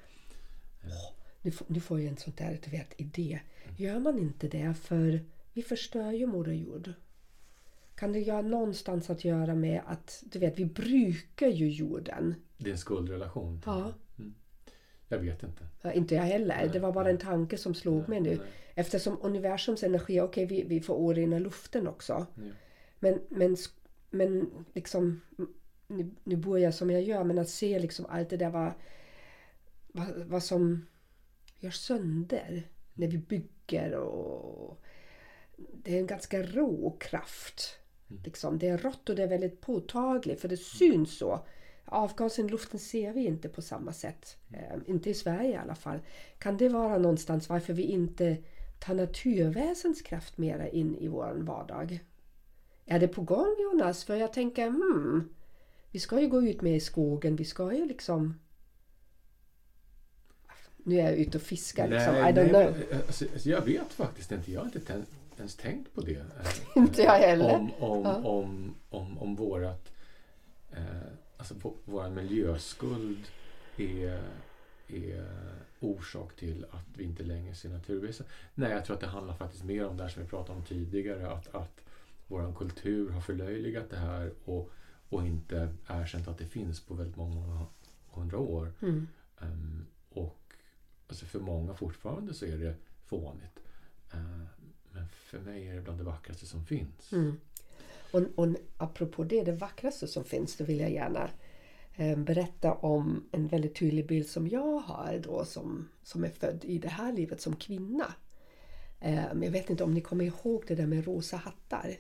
Nu 1.42 1.52
får, 1.52 1.68
nu 1.70 1.80
får 1.80 2.00
jag 2.02 2.10
en 2.12 2.18
sån 2.18 2.34
där 2.38 2.60
du 2.66 2.72
vet, 2.72 2.94
idé. 2.98 3.40
Gör 3.78 4.00
man 4.00 4.20
inte 4.20 4.48
det 4.48 4.74
för 4.74 5.20
vi 5.54 5.62
förstör 5.62 6.12
ju 6.12 6.26
Moder 6.28 6.52
Jord. 6.54 6.94
Kan 7.96 8.14
det 8.14 8.32
ha 8.32 8.41
någonstans 8.41 9.10
att 9.10 9.26
göra 9.26 9.56
med 9.56 9.82
att 9.88 10.24
du 10.26 10.39
vet, 10.39 10.60
vi 10.60 10.66
brukar 10.66 11.48
ju 11.48 11.70
jorden? 11.70 12.36
Det 12.58 12.70
är 12.70 12.72
en 12.72 12.78
skuldrelation. 12.78 13.62
Ja. 13.66 13.93
Mm. 14.20 14.36
Jag 15.08 15.18
vet 15.18 15.43
inte. 15.43 15.68
Ja, 15.82 15.91
inte 15.91 16.16
jag 16.16 16.24
heller. 16.24 16.56
Nej, 16.56 16.70
det 16.74 16.80
var 16.80 16.91
bara 16.91 17.04
nej. 17.04 17.14
en 17.14 17.20
tanke 17.20 17.58
som 17.58 17.74
slog 17.74 18.10
mig 18.10 18.20
nu. 18.20 18.30
Nej. 18.30 18.48
Eftersom 18.76 19.18
universums 19.22 19.84
energi, 19.84 20.22
okej 20.22 20.46
vi, 20.46 20.64
vi 20.64 20.82
får 20.82 20.96
orena 20.96 21.39
luften 21.39 21.88
också. 21.88 22.26
Ja. 22.36 22.43
Men, 23.00 23.22
men, 23.30 23.58
men 24.10 24.50
liksom, 24.74 25.22
nu, 25.88 26.12
nu 26.24 26.36
bor 26.36 26.60
jag 26.60 26.74
som 26.74 26.89
jag 26.89 27.02
gör, 27.02 27.24
men 27.24 27.38
att 27.38 27.50
se 27.50 27.80
liksom 27.80 28.06
allt 28.10 28.30
det 28.30 28.38
där 28.38 28.50
vad, 28.50 28.72
vad, 29.88 30.08
vad 30.16 30.43
som 30.43 30.88
gör 31.60 31.72
sönder 31.72 32.64
när 32.93 33.08
vi 33.08 33.18
bygger 33.18 33.93
och 33.93 34.82
det 35.58 35.96
är 35.96 36.00
en 36.00 36.08
ganska 36.08 36.43
rå 36.43 36.98
kraft. 37.00 37.80
Liksom. 38.08 38.60
Det 38.60 38.68
är 38.68 38.78
rått 38.78 39.10
och 39.10 39.16
det 39.16 39.24
är 39.24 39.28
väldigt 39.28 39.62
påtagligt 39.62 40.41
för 40.41 40.47
det 40.47 40.58
syns 40.58 41.18
så. 41.18 41.45
Avgasen 41.86 42.45
i 42.45 42.49
luften 42.49 42.80
ser 42.80 43.14
vi 43.14 43.26
inte 43.26 43.49
på 43.49 43.62
samma 43.62 43.93
sätt. 43.93 44.38
Eh, 44.53 44.78
inte 44.86 45.10
i 45.10 45.14
Sverige 45.14 45.49
i 45.49 45.56
alla 45.56 45.76
fall. 45.76 45.99
Kan 46.38 46.58
det 46.58 46.70
vara 46.70 46.97
någonstans 46.97 47.49
varför 47.49 47.74
vi 47.74 47.84
inte 47.84 48.38
tar 48.80 48.93
naturväsens 48.93 50.01
kraft 50.01 50.38
mera 50.38 50.68
in 50.68 50.95
i 50.95 51.08
vår 51.08 51.34
vardag? 51.36 51.99
Är 52.86 52.99
det 52.99 53.08
på 53.08 53.22
gång 53.22 53.56
Jonas? 53.60 54.03
För 54.03 54.16
jag 54.16 54.34
tänker, 54.34 54.68
hmm, 54.68 55.30
vi 55.91 55.99
ska 55.99 56.22
ju 56.22 56.28
gå 56.28 56.41
ut 56.41 56.62
med 56.62 56.76
i 56.76 56.80
skogen, 56.80 57.36
vi 57.36 57.45
ska 57.45 57.74
ju 57.74 57.86
liksom... 57.86 58.39
Nu 60.78 60.99
är 60.99 61.03
jag 61.03 61.18
ute 61.18 61.38
och 61.38 61.43
fiskar 61.43 61.88
liksom, 61.88 62.16
I 62.16 62.18
don't 62.18 62.34
nej, 62.34 62.49
know. 62.49 62.88
men, 62.89 63.01
Alltså, 63.08 63.26
alltså, 63.34 63.49
jag 63.49 63.62
vet 63.62 63.93
faktiskt 63.93 64.32
inte. 64.32 64.51
Jag 64.51 64.60
har 64.60 64.66
inte 64.66 64.80
ens 65.42 65.56
tänkt 65.56 65.94
på 65.94 66.02
det. 66.02 66.16
eh, 66.18 66.26
Inte 66.76 67.02
jag 67.02 67.18
heller. 67.20 67.56
Om, 67.56 67.72
om, 67.80 68.04
Ja. 68.04 68.16
om, 68.16 68.76
om, 68.90 69.18
om 69.18 69.36
vårat, 69.36 69.92
eh, 70.72 70.86
alltså 71.38 71.54
vå- 71.54 71.78
vår 71.86 72.10
miljöskuld 72.10 73.24
är, 73.78 74.22
är 74.88 75.26
orsak 75.80 76.36
till 76.36 76.66
att 76.72 76.86
vi 76.98 77.04
inte 77.04 77.24
längre 77.24 77.56
ser 77.56 77.70
naturväsen. 77.70 78.26
Nej, 78.54 78.72
jag 78.72 78.86
tror 78.86 78.96
att 78.96 79.02
det 79.02 79.08
handlar 79.08 79.34
faktiskt 79.34 79.64
mer 79.64 79.86
om 79.88 79.98
det 79.98 80.04
här 80.04 80.10
som 80.10 80.24
vi 80.24 80.30
pratade 80.30 80.60
om 80.60 80.66
tidigare. 80.66 81.32
Att, 81.32 81.56
att 81.56 81.82
vår 82.28 82.54
kultur 82.58 83.10
har 83.10 83.22
förlöjligat 83.22 83.90
det 83.90 83.98
här 83.98 84.32
och, 84.46 84.72
och 85.10 85.26
inte 85.28 85.74
erkänt 85.88 86.28
att 86.28 86.38
det 86.38 86.46
finns 86.46 86.80
på 86.80 86.94
väldigt 86.94 87.16
många, 87.16 87.66
hundra 88.12 88.38
år. 88.38 88.74
Mm. 88.82 89.08
Ehm, 89.42 89.86
och 90.10 90.40
alltså 91.08 91.26
för 91.26 91.40
många 91.40 91.74
fortfarande 91.74 92.34
så 92.34 92.46
är 92.46 92.58
det 92.58 92.76
fånigt. 93.06 93.60
Ehm, 94.14 94.48
men 94.96 95.08
för 95.10 95.39
mig 95.39 95.68
är 95.68 95.76
det 95.76 95.82
bland 95.82 96.00
det 96.00 96.04
vackraste 96.04 96.46
som 96.46 96.66
finns. 96.66 97.12
Mm. 97.12 97.39
Och, 98.12 98.22
och 98.36 98.48
apropå 98.78 99.24
det, 99.24 99.43
det 99.43 99.52
vackraste 99.52 100.08
som 100.08 100.24
finns, 100.24 100.56
då 100.58 100.64
vill 100.64 100.80
jag 100.80 100.91
gärna 100.91 101.30
eh, 101.96 102.18
berätta 102.18 102.74
om 102.74 103.30
en 103.32 103.48
väldigt 103.48 103.76
tydlig 103.76 104.08
bild 104.08 104.28
som 104.28 104.48
jag 104.48 104.80
har 104.80 105.22
då 105.24 105.46
som, 105.46 105.89
som 106.04 106.24
är 106.24 106.30
född 106.30 106.66
i 106.66 106.78
det 106.78 106.89
här 106.89 107.14
livet 107.14 107.41
som 107.41 107.56
kvinna. 107.56 108.14
Eh, 109.00 109.26
jag 109.41 109.52
vet 109.52 109.70
inte 109.70 109.84
om 109.84 109.93
ni 109.93 110.02
kommer 110.02 110.26
ihåg 110.26 110.64
det 110.68 110.76
där 110.76 110.88
med 110.88 111.06
rosa 111.06 111.38
hattar. 111.38 111.98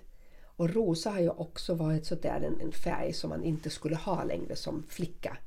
Och 0.57 0.73
rosa 0.73 1.09
har 1.09 1.19
ju 1.19 1.29
också 1.29 1.73
varit 1.73 2.05
sådär 2.05 2.41
en, 2.41 2.61
en 2.61 2.71
färg 2.71 3.13
som 3.13 3.29
man 3.29 3.43
inte 3.43 3.69
skulle 3.69 3.95
ha 3.95 4.23
längre 4.23 4.55
som 4.55 4.83
flicka. 4.89 5.37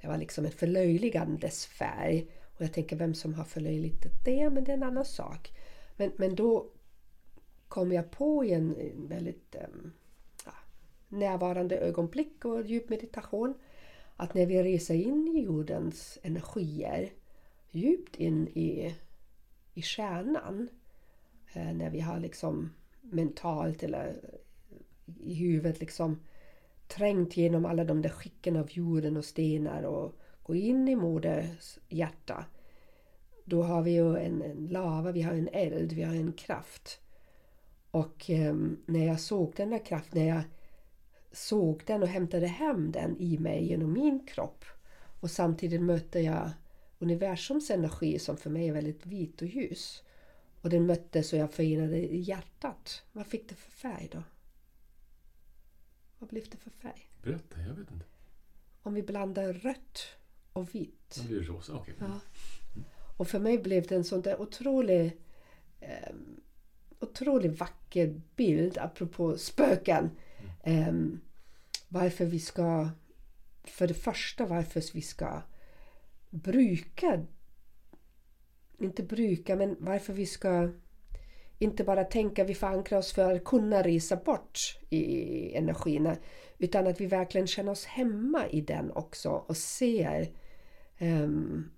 Det 0.00 0.08
var 0.08 0.18
liksom 0.18 0.44
en 0.44 0.50
förlöjligandes 0.50 1.66
färg. 1.66 2.26
Och 2.56 2.62
jag 2.62 2.72
tänker 2.72 2.96
vem 2.96 3.14
som 3.14 3.34
har 3.34 3.44
förlöjligat 3.44 4.24
det, 4.24 4.50
men 4.50 4.64
det 4.64 4.72
är 4.72 4.76
en 4.76 4.82
annan 4.82 5.04
sak. 5.04 5.52
Men, 5.96 6.12
men 6.16 6.34
då 6.34 6.70
kom 7.74 7.92
jag 7.92 8.10
på 8.10 8.44
i 8.44 8.52
en, 8.52 8.76
en 8.76 9.06
väldigt 9.08 9.56
um, 9.68 9.92
ja, 10.44 10.52
närvarande 11.08 11.78
ögonblick 11.78 12.44
och 12.44 12.66
djup 12.66 12.88
meditation 12.88 13.54
att 14.16 14.34
när 14.34 14.46
vi 14.46 14.62
reser 14.62 14.94
in 14.94 15.28
i 15.28 15.40
jordens 15.40 16.18
energier 16.22 17.10
djupt 17.70 18.16
in 18.16 18.48
i, 18.48 18.94
i 19.74 19.82
kärnan 19.82 20.68
eh, 21.54 21.72
när 21.72 21.90
vi 21.90 22.00
har 22.00 22.20
liksom 22.20 22.72
mentalt 23.00 23.82
eller 23.82 24.20
i 25.20 25.34
huvudet 25.34 25.80
liksom 25.80 26.20
trängt 26.88 27.36
genom 27.36 27.64
alla 27.64 27.84
de 27.84 28.02
där 28.02 28.10
skicken 28.10 28.56
av 28.56 28.68
jorden 28.70 29.16
och 29.16 29.24
stenar 29.24 29.82
och 29.82 30.12
gå 30.42 30.54
in 30.54 30.88
i 30.88 30.96
moders 30.96 31.78
hjärta. 31.88 32.44
Då 33.44 33.62
har 33.62 33.82
vi 33.82 33.90
ju 33.90 34.16
en, 34.16 34.42
en 34.42 34.66
lava, 34.66 35.12
vi 35.12 35.22
har 35.22 35.32
en 35.32 35.48
eld, 35.52 35.92
vi 35.92 36.02
har 36.02 36.14
en 36.14 36.32
kraft 36.32 37.00
och 37.94 38.30
eh, 38.30 38.54
när 38.86 39.06
jag 39.06 39.20
såg 39.20 39.52
den 39.56 39.70
där 39.70 39.84
kraften, 39.84 40.22
när 40.22 40.28
jag 40.28 40.42
såg 41.32 41.82
den 41.86 42.02
och 42.02 42.08
hämtade 42.08 42.46
hem 42.46 42.92
den 42.92 43.16
i 43.18 43.38
mig 43.38 43.64
genom 43.64 43.92
min 43.92 44.26
kropp 44.26 44.64
och 45.20 45.30
samtidigt 45.30 45.82
mötte 45.82 46.20
jag 46.20 46.50
universums 46.98 47.70
energi 47.70 48.18
som 48.18 48.36
för 48.36 48.50
mig 48.50 48.68
är 48.68 48.72
väldigt 48.72 49.06
vit 49.06 49.42
och 49.42 49.48
ljus. 49.48 50.02
Och 50.60 50.70
den 50.70 50.86
möttes 50.86 51.32
och 51.32 51.38
jag 51.38 51.52
förenade 51.52 51.96
i 51.96 52.20
hjärtat. 52.20 53.02
Vad 53.12 53.26
fick 53.26 53.48
det 53.48 53.54
för 53.54 53.70
färg 53.70 54.08
då? 54.12 54.22
Vad 56.18 56.28
blev 56.28 56.44
det 56.50 56.56
för 56.56 56.70
färg? 56.70 57.08
Berätta, 57.22 57.60
jag 57.60 57.74
vet 57.74 57.90
inte. 57.90 58.06
Om 58.82 58.94
vi 58.94 59.02
blandar 59.02 59.52
rött 59.52 60.00
och 60.52 60.74
vitt. 60.74 61.20
Det 61.22 61.28
blir 61.28 61.42
rosa, 61.42 61.74
okej. 61.74 61.94
Ja. 62.00 62.20
Och 63.16 63.28
för 63.28 63.38
mig 63.38 63.58
blev 63.58 63.86
det 63.86 63.94
en 63.96 64.04
sån 64.04 64.22
där 64.22 64.40
otrolig, 64.40 65.20
eh, 65.80 66.14
otroligt 67.00 67.60
vacker 67.60 68.20
bild 68.36 68.78
apropå 68.78 69.38
spöken. 69.38 70.10
Eh, 70.62 70.92
varför 71.88 72.24
vi 72.24 72.40
ska, 72.40 72.90
för 73.64 73.86
det 73.86 73.94
första 73.94 74.46
varför 74.46 74.82
vi 74.94 75.02
ska 75.02 75.42
bruka, 76.30 77.26
inte 78.78 79.02
bruka, 79.02 79.56
men 79.56 79.76
varför 79.78 80.12
vi 80.12 80.26
ska 80.26 80.70
inte 81.58 81.84
bara 81.84 82.04
tänka 82.04 82.44
vi 82.44 82.54
förankrar 82.54 82.98
oss 82.98 83.12
för 83.12 83.34
att 83.34 83.44
kunna 83.44 83.82
resa 83.82 84.16
bort 84.16 84.58
i 84.90 85.54
energierna 85.54 86.16
utan 86.58 86.86
att 86.86 87.00
vi 87.00 87.06
verkligen 87.06 87.46
känner 87.46 87.72
oss 87.72 87.84
hemma 87.84 88.48
i 88.48 88.60
den 88.60 88.90
också 88.90 89.30
och 89.30 89.56
ser 89.56 90.30
um, 91.00 91.70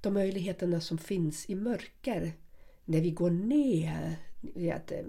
de 0.00 0.14
möjligheterna 0.14 0.80
som 0.80 0.98
finns 0.98 1.50
i 1.50 1.54
mörker. 1.54 2.32
När 2.84 3.00
vi 3.00 3.10
går 3.10 3.30
ner. 3.30 4.16
Vet, 4.40 4.92
eh, 4.92 5.04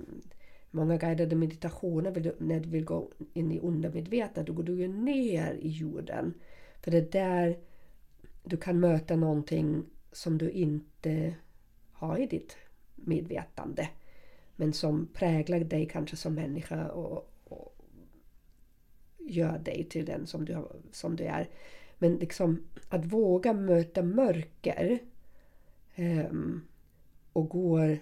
många 0.72 0.98
guidade 0.98 1.36
meditationer, 1.36 2.34
när 2.38 2.60
du 2.60 2.70
vill 2.70 2.86
gå 2.86 3.12
in 3.34 3.52
i 3.52 3.60
undermedvetna, 3.60 4.44
då 4.44 4.54
går 4.54 4.64
du 4.64 4.76
ju 4.80 4.88
ner 4.88 5.54
i 5.54 5.70
jorden. 5.70 6.34
För 6.82 6.92
det 6.92 6.98
är 6.98 7.12
där 7.12 7.58
du 8.44 8.58
kan 8.58 8.80
möta 8.80 9.16
någonting 9.16 9.86
som 10.12 10.38
du 10.38 10.50
inte 10.50 11.36
har 11.92 12.18
i 12.18 12.26
ditt 12.26 12.58
medvetande. 12.96 13.90
Men 14.56 14.74
som 14.74 15.08
präglar 15.14 15.60
dig 15.60 15.86
kanske 15.86 16.16
som 16.16 16.34
människa 16.34 16.88
och, 16.88 17.34
och 17.44 17.76
gör 19.18 19.60
dig 19.60 19.88
till 19.90 20.06
den 20.06 20.28
som 20.28 20.46
du, 20.46 20.68
som 20.92 21.16
du 21.16 21.24
är. 21.24 21.50
Men 21.98 22.16
liksom 22.16 22.64
att 22.90 23.06
våga 23.06 23.54
möta 23.54 24.04
mörker 24.04 25.00
um, 25.98 26.68
och 27.34 27.50
går 27.50 28.00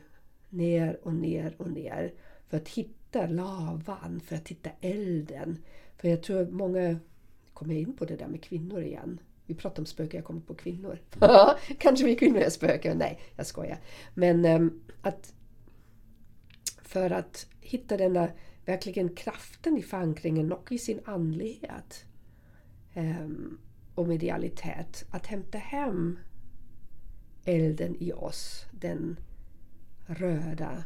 ner 0.58 1.00
och 1.04 1.14
ner 1.14 1.56
och 1.58 1.72
ner 1.72 2.14
för 2.48 2.58
att 2.58 2.68
hitta 2.68 3.28
lavan, 3.28 4.22
för 4.26 4.36
att 4.36 4.48
hitta 4.48 4.70
elden. 4.82 5.64
För 5.98 6.08
jag 6.08 6.24
tror 6.24 6.46
många 6.46 7.00
kommer 7.54 7.76
in 7.76 7.94
på 7.98 8.06
det 8.06 8.16
där 8.16 8.28
med 8.28 8.44
kvinnor 8.44 8.82
igen. 8.82 9.20
Vi 9.46 9.56
pratar 9.56 9.82
om 9.82 9.86
spöken, 9.86 10.18
jag 10.18 10.26
kommer 10.26 10.42
på 10.42 10.56
kvinnor. 10.56 11.00
Kanske 11.80 12.06
vi 12.06 12.16
kvinnor 12.16 12.40
är 12.40 12.50
spöken. 12.50 12.98
Nej, 12.98 13.20
jag 13.36 13.46
skojar. 13.46 13.80
Men 14.14 14.46
um, 14.46 14.82
att 15.02 15.34
för 16.82 17.10
att 17.10 17.48
hitta 17.62 17.98
denna 17.98 18.30
verkligen 18.66 19.16
kraften 19.16 19.78
i 19.78 19.82
förankringen 19.82 20.52
och 20.52 20.72
i 20.72 20.78
sin 20.78 21.00
andlighet 21.06 22.06
um, 22.96 23.60
och 23.96 24.08
medialitet. 24.08 25.06
Att 25.12 25.26
hämta 25.26 25.58
hem 25.58 26.20
elden 27.46 27.96
i 28.00 28.12
oss, 28.12 28.66
den 28.72 29.20
röda, 30.08 30.84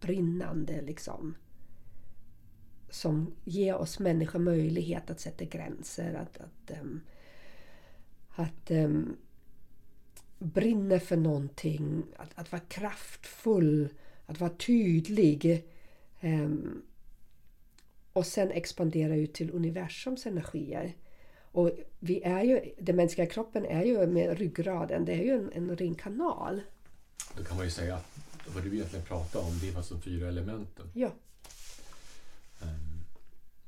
brinnande 0.00 0.82
liksom. 0.82 1.34
Som 2.90 3.34
ger 3.44 3.74
oss 3.74 3.98
människor 3.98 4.38
möjlighet 4.38 5.10
att 5.10 5.20
sätta 5.20 5.44
gränser, 5.44 6.14
att, 6.14 6.38
att, 6.38 6.80
um, 6.80 7.00
att 8.28 8.70
um, 8.70 9.16
brinna 10.38 11.00
för 11.00 11.16
någonting, 11.16 12.02
att, 12.16 12.30
att 12.34 12.52
vara 12.52 12.62
kraftfull, 12.68 13.88
att 14.26 14.40
vara 14.40 14.50
tydlig. 14.50 15.68
Um, 16.20 16.82
och 18.12 18.26
sen 18.26 18.50
expandera 18.50 19.16
ut 19.16 19.34
till 19.34 19.50
universums 19.50 20.26
energier. 20.26 20.96
Och 21.52 21.70
vi 21.98 22.22
är 22.22 22.42
ju, 22.42 22.74
den 22.78 22.96
mänskliga 22.96 23.26
kroppen 23.26 23.66
är 23.66 23.84
ju 23.84 24.06
med 24.06 24.38
ryggraden, 24.38 25.04
det 25.04 25.12
är 25.12 25.24
ju 25.24 25.50
en, 25.54 25.78
en 25.78 25.94
kanal. 25.94 26.60
Då 27.36 27.44
kan 27.44 27.56
man 27.56 27.64
ju 27.64 27.70
säga 27.70 27.96
att 27.96 28.23
vad 28.46 28.62
du 28.62 28.74
egentligen 28.74 29.04
pratar 29.04 29.40
om, 29.40 29.58
det 29.60 29.70
var 29.70 29.84
de 29.88 30.00
fyra 30.00 30.28
elementen. 30.28 30.90
Ja. 30.94 31.10
Um, 32.62 33.04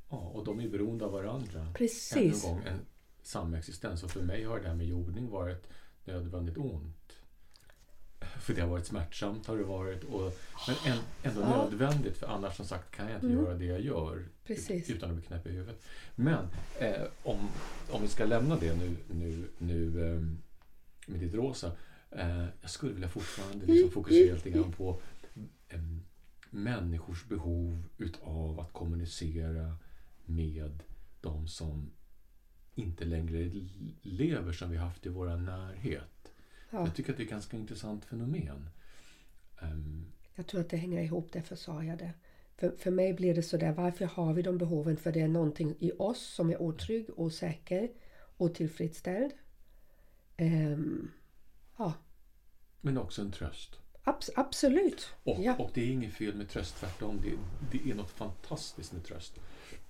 ja, 0.09 0.17
och 0.17 0.45
de 0.45 0.59
är 0.59 0.69
beroende 0.69 1.05
av 1.05 1.11
varandra. 1.11 1.67
Precis. 1.73 2.15
Ännu 2.15 2.33
en 2.33 2.39
gång 2.39 2.63
en 2.65 2.79
samexistens. 3.23 4.03
Och 4.03 4.11
för 4.11 4.21
mig 4.21 4.43
har 4.43 4.59
det 4.59 4.67
här 4.67 4.75
med 4.75 4.87
jordning 4.87 5.29
varit 5.29 5.67
nödvändigt 6.05 6.57
ont. 6.57 7.13
För 8.19 8.53
det 8.53 8.61
har 8.61 8.67
varit 8.67 8.85
smärtsamt 8.85 9.47
har 9.47 9.57
det 9.57 9.63
varit. 9.63 10.03
Och, 10.03 10.39
men 10.85 10.97
ändå 11.23 11.41
ja. 11.41 11.49
nödvändigt 11.49 12.17
för 12.17 12.27
annars 12.27 12.55
som 12.55 12.65
sagt 12.65 12.95
kan 12.95 13.07
jag 13.07 13.17
inte 13.17 13.27
mm. 13.27 13.43
göra 13.43 13.53
det 13.53 13.65
jag 13.65 13.81
gör. 13.81 14.25
Precis. 14.43 14.89
Utan 14.89 15.09
att 15.09 15.15
bli 15.15 15.25
knäpp 15.25 15.47
i 15.47 15.49
huvudet. 15.49 15.83
Men 16.15 16.47
eh, 16.79 17.01
om, 17.23 17.49
om 17.89 18.01
vi 18.01 18.07
ska 18.07 18.25
lämna 18.25 18.55
det 18.55 18.75
nu, 18.75 18.95
nu, 19.11 19.43
nu 19.57 20.11
eh, 20.11 20.21
med 21.07 21.19
ditt 21.19 21.33
rosa. 21.33 21.71
Eh, 22.11 22.45
jag 22.61 22.69
skulle 22.69 22.93
vilja 22.93 23.09
fortfarande 23.09 23.65
liksom 23.65 23.91
fokusera 23.91 24.35
lite 24.35 24.49
grann 24.49 24.71
på 24.71 25.01
människors 26.49 27.25
behov 27.25 27.83
utav 27.97 28.59
att 28.59 28.73
kommunicera 28.73 29.75
med 30.25 30.83
de 31.21 31.47
som 31.47 31.91
inte 32.75 33.05
längre 33.05 33.51
lever 34.01 34.51
som 34.51 34.71
vi 34.71 34.77
haft 34.77 35.05
i 35.05 35.09
vår 35.09 35.37
närhet. 35.37 36.31
Ja. 36.69 36.79
Jag 36.79 36.95
tycker 36.95 37.11
att 37.11 37.17
det 37.17 37.23
är 37.23 37.25
ett 37.25 37.31
ganska 37.31 37.57
intressant 37.57 38.05
fenomen. 38.05 38.69
Jag 40.35 40.47
tror 40.47 40.61
att 40.61 40.69
det 40.69 40.77
hänger 40.77 41.01
ihop, 41.01 41.31
därför 41.31 41.55
sa 41.55 41.83
jag 41.83 41.97
det. 41.97 42.13
För, 42.55 42.71
för 42.77 42.91
mig 42.91 43.13
blir 43.13 43.35
det 43.35 43.43
sådär, 43.43 43.71
varför 43.71 44.05
har 44.05 44.33
vi 44.33 44.41
de 44.41 44.57
behoven? 44.57 44.97
För 44.97 45.11
det 45.11 45.21
är 45.21 45.27
någonting 45.27 45.75
i 45.79 45.91
oss 45.99 46.21
som 46.21 46.49
är 46.49 46.61
otrygg, 46.61 47.05
osäker, 47.15 47.89
otillfredsställd. 48.37 49.31
Um, 50.37 51.11
ja. 51.77 51.93
Men 52.81 52.97
också 52.97 53.21
en 53.21 53.31
tröst. 53.31 53.79
Abs 54.03 54.29
absolut. 54.35 55.09
Och, 55.23 55.43
ja. 55.43 55.55
och 55.55 55.71
det 55.73 55.81
är 55.81 55.91
inget 55.91 56.13
fel 56.13 56.35
med 56.35 56.49
tröst, 56.49 56.75
tvärtom. 56.75 57.21
Det, 57.21 57.33
det 57.71 57.91
är 57.91 57.95
något 57.95 58.11
fantastiskt 58.11 58.93
med 58.93 59.03
tröst. 59.03 59.39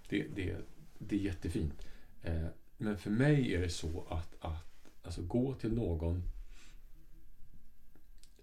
Det, 0.09 0.27
det, 0.35 0.57
det 0.97 1.15
är 1.15 1.19
jättefint. 1.19 1.87
Eh, 2.23 2.47
men 2.77 2.97
för 2.97 3.09
mig 3.09 3.55
är 3.55 3.61
det 3.61 3.69
så 3.69 4.07
att, 4.09 4.35
att 4.39 4.91
alltså, 5.03 5.21
gå 5.21 5.53
till 5.53 5.73
någon, 5.73 6.23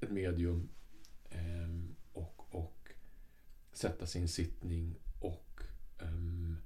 ett 0.00 0.10
medium, 0.10 0.68
eh, 1.30 1.94
och, 2.12 2.46
och 2.50 2.88
sätta 3.72 4.06
sin 4.06 4.28
sittning 4.28 4.94
och 5.20 5.60
um, 5.98 6.56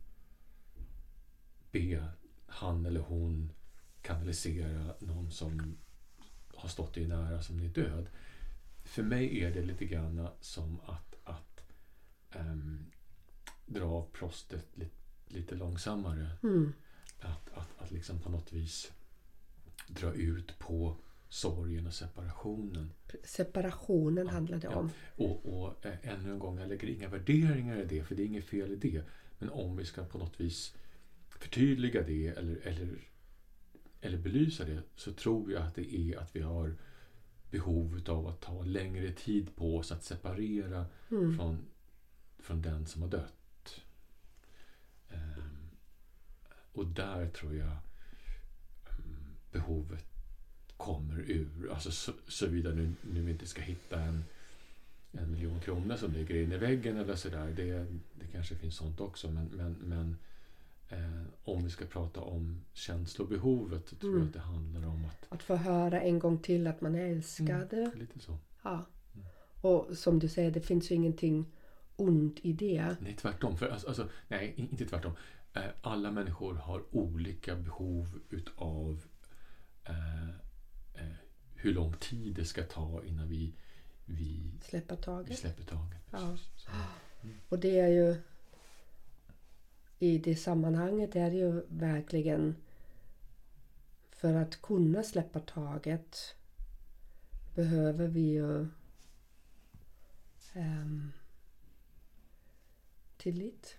be 1.70 2.08
han 2.46 2.86
eller 2.86 3.00
hon 3.00 3.52
kanalisera 4.02 4.94
någon 5.00 5.30
som 5.30 5.76
har 6.58 6.68
stått 6.68 6.94
dig 6.94 7.06
nära 7.06 7.42
som 7.42 7.60
är 7.60 7.68
död. 7.68 8.06
För 8.84 9.02
mig 9.02 9.44
är 9.44 9.54
det 9.54 9.62
lite 9.62 9.84
grann 9.84 10.28
som 10.40 10.80
att, 10.86 11.16
att 11.24 11.60
um, 12.36 12.86
dra 13.66 13.84
av 13.84 14.08
prostet 14.12 14.66
lite, 14.74 14.96
lite 15.26 15.54
långsammare. 15.54 16.30
Mm. 16.42 16.72
Att, 17.20 17.52
att, 17.54 17.82
att 17.82 17.90
liksom 17.90 18.20
på 18.20 18.30
något 18.30 18.52
vis 18.52 18.92
dra 19.88 20.14
ut 20.14 20.58
på 20.58 20.96
sorgen 21.28 21.86
och 21.86 21.94
separationen. 21.94 22.92
Separationen 23.24 24.26
ja, 24.26 24.32
handlar 24.32 24.58
det 24.58 24.66
ja. 24.66 24.76
om. 24.76 24.90
Och, 25.16 25.62
och 25.62 25.86
äh, 25.86 25.92
ännu 26.02 26.32
en 26.32 26.38
gång, 26.38 26.58
jag 26.58 26.68
lägger 26.68 26.88
inga 26.88 27.08
värderingar 27.08 27.76
i 27.76 27.84
det, 27.84 28.04
för 28.04 28.14
det 28.14 28.22
är 28.22 28.26
inget 28.26 28.44
fel 28.44 28.72
i 28.72 28.76
det. 28.76 29.02
Men 29.38 29.50
om 29.50 29.76
vi 29.76 29.84
ska 29.84 30.04
på 30.04 30.18
något 30.18 30.40
vis 30.40 30.74
förtydliga 31.28 32.02
det 32.02 32.26
eller, 32.26 32.56
eller, 32.66 32.88
eller 34.00 34.18
belysa 34.18 34.64
det 34.64 34.82
så 34.96 35.12
tror 35.12 35.52
jag 35.52 35.62
att 35.62 35.74
det 35.74 35.94
är 35.94 36.18
att 36.18 36.36
vi 36.36 36.40
har 36.40 36.74
behov 37.50 38.00
av 38.08 38.26
att 38.26 38.40
ta 38.40 38.62
längre 38.62 39.12
tid 39.12 39.56
på 39.56 39.76
oss 39.76 39.92
att 39.92 40.04
separera 40.04 40.86
mm. 41.10 41.36
från, 41.36 41.58
från 42.38 42.62
den 42.62 42.86
som 42.86 43.02
har 43.02 43.08
dött. 43.08 43.80
Um, 45.10 45.70
och 46.72 46.86
där 46.86 47.28
tror 47.28 47.54
jag 47.54 47.76
um, 48.98 49.36
behovet 49.52 50.04
kommer 50.76 51.20
ur. 51.20 51.70
Alltså 51.72 51.90
så, 51.90 52.12
såvida 52.28 52.70
nu, 52.70 52.92
nu 53.02 53.30
inte 53.30 53.46
ska 53.46 53.60
hitta 53.62 54.00
en, 54.00 54.24
en 55.12 55.32
miljon 55.32 55.60
kronor 55.60 55.96
som 55.96 56.12
ligger 56.12 56.34
in 56.34 56.52
i 56.52 56.56
väggen 56.56 56.96
eller 56.96 57.16
sådär. 57.16 57.52
Det, 57.56 57.86
det 58.14 58.26
kanske 58.32 58.54
finns 58.54 58.76
sånt 58.76 59.00
också. 59.00 59.30
Men, 59.30 59.44
men, 59.44 59.72
men 59.72 60.16
eh, 60.88 61.22
om 61.44 61.64
vi 61.64 61.70
ska 61.70 61.86
prata 61.86 62.20
om 62.20 62.64
känslobehovet 62.72 63.88
så 63.88 63.96
tror 63.96 64.10
mm. 64.10 64.20
jag 64.20 64.26
att 64.26 64.34
det 64.34 64.40
handlar 64.40 64.86
om 64.86 65.04
att... 65.04 65.32
Att 65.32 65.42
få 65.42 65.56
höra 65.56 66.00
en 66.00 66.18
gång 66.18 66.38
till 66.38 66.66
att 66.66 66.80
man 66.80 66.94
är 66.94 67.06
älskad. 67.06 67.72
Mm, 67.72 67.98
lite 67.98 68.18
så. 68.20 68.38
Ja. 68.62 68.86
Mm. 69.14 69.26
Och 69.60 69.96
som 69.96 70.18
du 70.18 70.28
säger, 70.28 70.50
det 70.50 70.60
finns 70.60 70.90
ju 70.90 70.94
ingenting 70.94 71.46
ont 71.96 72.38
i 72.42 72.52
det. 72.52 72.96
Nej, 73.00 73.16
tvärtom. 73.16 73.56
För, 73.56 73.68
alltså, 73.68 73.88
alltså, 73.88 74.08
nej, 74.28 74.54
inte 74.56 74.86
tvärtom. 74.86 75.12
Eh, 75.54 75.62
alla 75.80 76.10
människor 76.10 76.54
har 76.54 76.96
olika 76.96 77.56
behov 77.56 78.20
utav 78.30 79.04
eh, 79.84 80.28
eh, 80.94 81.16
hur 81.54 81.74
lång 81.74 81.92
tid 81.92 82.34
det 82.34 82.44
ska 82.44 82.62
ta 82.62 83.04
innan 83.04 83.28
vi, 83.28 83.54
vi, 84.04 84.52
Släppa 84.62 84.94
vi 84.94 85.02
taget. 85.02 85.38
släpper 85.38 85.62
taget. 85.64 86.02
Ja. 86.10 86.18
Precis. 86.18 86.48
Så, 86.56 86.70
Och 87.48 87.58
det 87.58 87.78
är 87.78 87.88
ju 87.88 88.16
i 89.98 90.18
det 90.18 90.36
sammanhanget 90.36 91.16
är 91.16 91.30
det 91.30 91.36
ju 91.36 91.62
verkligen 91.68 92.56
för 94.10 94.34
att 94.34 94.62
kunna 94.62 95.02
släppa 95.02 95.40
taget 95.40 96.34
behöver 97.54 98.08
vi 98.08 98.20
ju 98.20 98.66
ehm, 100.52 101.12
tillit. 103.16 103.76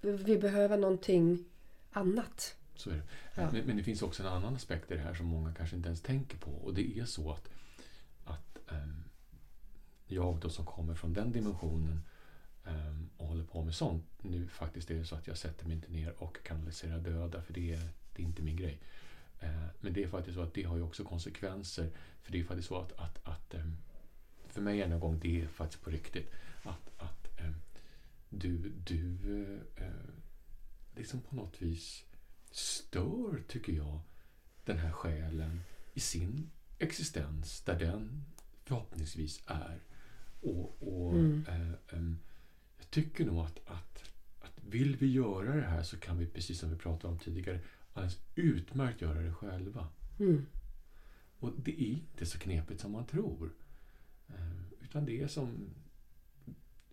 Vi 0.00 0.38
behöver 0.38 0.78
någonting 0.78 1.44
annat. 1.90 2.56
så 2.74 2.90
är 2.90 2.94
det. 2.94 3.02
Ja. 3.34 3.50
Men, 3.52 3.66
men 3.66 3.76
det 3.76 3.82
finns 3.82 4.02
också 4.02 4.22
en 4.22 4.28
annan 4.28 4.54
aspekt 4.54 4.90
i 4.90 4.94
det 4.94 5.00
här 5.00 5.14
som 5.14 5.26
många 5.26 5.54
kanske 5.54 5.76
inte 5.76 5.88
ens 5.88 6.02
tänker 6.02 6.36
på. 6.36 6.50
Och 6.50 6.74
det 6.74 6.98
är 6.98 7.04
så 7.04 7.32
att, 7.32 7.48
att 8.24 8.58
ehm, 8.72 9.04
jag 10.06 10.40
då 10.40 10.50
som 10.50 10.66
kommer 10.66 10.94
från 10.94 11.12
den 11.12 11.32
dimensionen 11.32 12.00
och 13.16 13.26
håller 13.26 13.44
på 13.44 13.64
med 13.64 13.74
sånt. 13.74 14.04
Nu 14.22 14.48
faktiskt 14.48 14.90
är 14.90 14.94
det 14.94 15.04
så 15.04 15.14
att 15.14 15.26
jag 15.26 15.38
sätter 15.38 15.66
mig 15.66 15.74
inte 15.76 15.92
ner 15.92 16.22
och 16.22 16.38
kanaliserar 16.44 16.98
döda 17.00 17.42
för 17.42 17.52
det 17.52 17.72
är, 17.74 17.88
det 18.16 18.22
är 18.22 18.26
inte 18.26 18.42
min 18.42 18.56
grej. 18.56 18.80
Eh, 19.40 19.64
men 19.80 19.92
det 19.92 20.02
är 20.04 20.08
faktiskt 20.08 20.34
så 20.34 20.42
att 20.42 20.54
det 20.54 20.62
har 20.62 20.76
ju 20.76 20.82
också 20.82 21.04
konsekvenser. 21.04 21.90
För 22.22 22.32
det 22.32 22.40
är 22.40 22.44
faktiskt 22.44 22.68
så 22.68 22.78
att, 22.78 22.92
att, 22.92 23.18
att 23.28 23.54
ehm, 23.54 23.76
för 24.48 24.60
mig 24.62 24.82
en 24.82 25.00
gång, 25.00 25.18
det 25.18 25.42
är 25.42 25.46
faktiskt 25.48 25.82
på 25.82 25.90
riktigt. 25.90 26.30
Att, 26.62 26.90
att 27.00 27.40
ehm, 27.40 27.54
du, 28.28 28.72
du 28.84 29.16
eh, 29.76 29.88
liksom 30.96 31.20
på 31.20 31.36
något 31.36 31.62
vis 31.62 32.04
stör, 32.50 33.42
tycker 33.48 33.72
jag, 33.72 34.00
den 34.64 34.78
här 34.78 34.92
själen 34.92 35.60
i 35.94 36.00
sin 36.00 36.50
existens 36.78 37.60
där 37.60 37.78
den 37.78 38.24
förhoppningsvis 38.64 39.42
är. 39.46 39.78
Och, 40.40 40.82
och 40.82 41.12
Mm. 41.12 41.44
eh, 41.48 41.98
Jag 42.84 42.90
tycker 42.90 43.24
nog 43.24 43.38
att, 43.44 43.60
att, 43.66 44.10
att 44.40 44.64
vill 44.64 44.96
vi 44.96 45.06
göra 45.12 45.56
det 45.56 45.66
här 45.66 45.82
så 45.82 45.96
kan 45.98 46.18
vi, 46.18 46.26
precis 46.26 46.58
som 46.58 46.70
vi 46.70 46.76
pratade 46.76 47.12
om 47.12 47.18
tidigare, 47.18 47.60
alldeles 47.92 48.18
utmärkt 48.34 49.00
göra 49.00 49.20
det 49.22 49.32
själva. 49.32 49.88
Mm. 50.18 50.46
Och 51.38 51.52
det 51.56 51.82
är 51.82 51.86
inte 51.86 52.26
så 52.26 52.38
knepigt 52.38 52.80
som 52.80 52.92
man 52.92 53.06
tror. 53.06 53.52
Eh, 54.28 54.62
Utan 54.80 55.04
det 55.04 55.22
är 55.22 55.28
som 55.28 55.74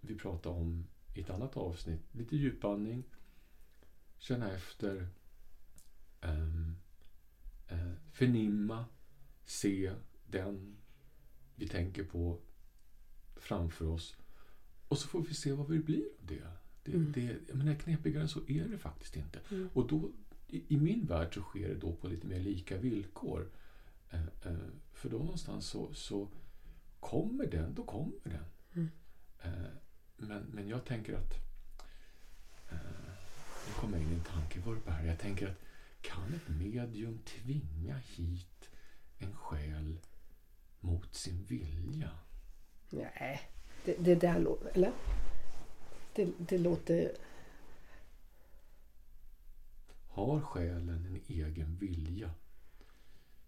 vi 0.02 0.16
pratade 0.16 0.56
om 0.56 0.88
i 1.14 1.22
ett 1.22 1.30
annat 1.30 1.58
avsnitt. 1.58 2.02
Lite 2.12 2.36
djupandning. 2.38 3.04
Känna 4.18 4.52
efter. 4.52 5.08
ehm, 6.22 6.76
eh, 7.68 7.92
förnimma. 8.12 8.86
Se 9.46 9.94
den 10.28 10.78
vi 11.56 11.68
tänker 11.68 12.04
på 12.04 12.40
framför 13.36 13.86
oss. 13.88 14.16
Och 14.92 14.98
så 14.98 15.08
får 15.08 15.22
vi 15.22 15.34
se 15.34 15.52
vad 15.52 15.70
det 15.72 15.80
blir 15.80 16.04
av 16.20 16.28
det. 16.28 16.44
det, 16.84 16.94
Mm. 16.94 17.12
det 17.12 17.38
jag 17.48 17.58
menar, 17.58 17.76
knepigare 17.76 18.22
än 18.22 18.30
så 18.30 18.40
är 18.48 18.68
det 18.68 18.78
faktiskt 18.78 19.16
inte. 19.16 19.40
Mm. 19.52 19.70
Och 19.74 19.88
då, 19.88 20.12
i, 20.48 20.74
i 20.74 20.78
min 20.78 21.06
värld 21.06 21.34
så 21.34 21.42
sker 21.42 21.70
det 21.70 21.76
då 21.76 21.96
på 21.96 22.08
lite 22.08 22.28
mer 22.28 22.40
lika 22.40 22.78
villkor. 22.78 23.52
Eh, 24.10 24.22
eh, 24.22 24.58
för 24.94 25.10
då 25.10 25.18
någonstans 25.18 25.66
så, 25.66 25.94
så 25.94 26.28
kommer 27.00 27.46
den, 27.46 27.74
då 27.76 27.84
kommer 27.84 28.14
den. 28.24 28.46
Mm. 28.74 28.90
Eh, 29.44 29.72
men, 30.18 30.44
men 30.44 30.68
jag 30.68 30.86
tänker 30.86 31.14
att... 31.14 31.34
Eh, 32.72 32.78
nu 33.68 33.74
kommer 33.80 33.98
jag 33.98 34.06
in 34.08 34.12
i 34.12 34.16
en 34.16 34.24
tankevurpa 34.24 34.92
här. 34.92 35.06
Jag 35.06 35.20
tänker 35.20 35.48
att 35.48 35.62
kan 36.02 36.34
ett 36.34 36.50
medium 36.50 37.20
tvinga 37.26 37.98
hit 37.98 38.70
en 39.18 39.36
själ 39.36 40.00
mot 40.80 41.16
sin 41.16 41.44
vilja? 41.44 42.12
Nej, 42.90 43.42
det, 43.86 43.96
det 44.00 44.16
där 44.16 44.40
låter... 44.40 44.72
Eller? 44.74 44.92
Det, 46.14 46.30
det 46.38 46.58
låter... 46.58 47.12
Har 50.08 50.42
själen 50.42 50.90
en 50.90 51.22
egen 51.28 51.78
vilja? 51.78 52.32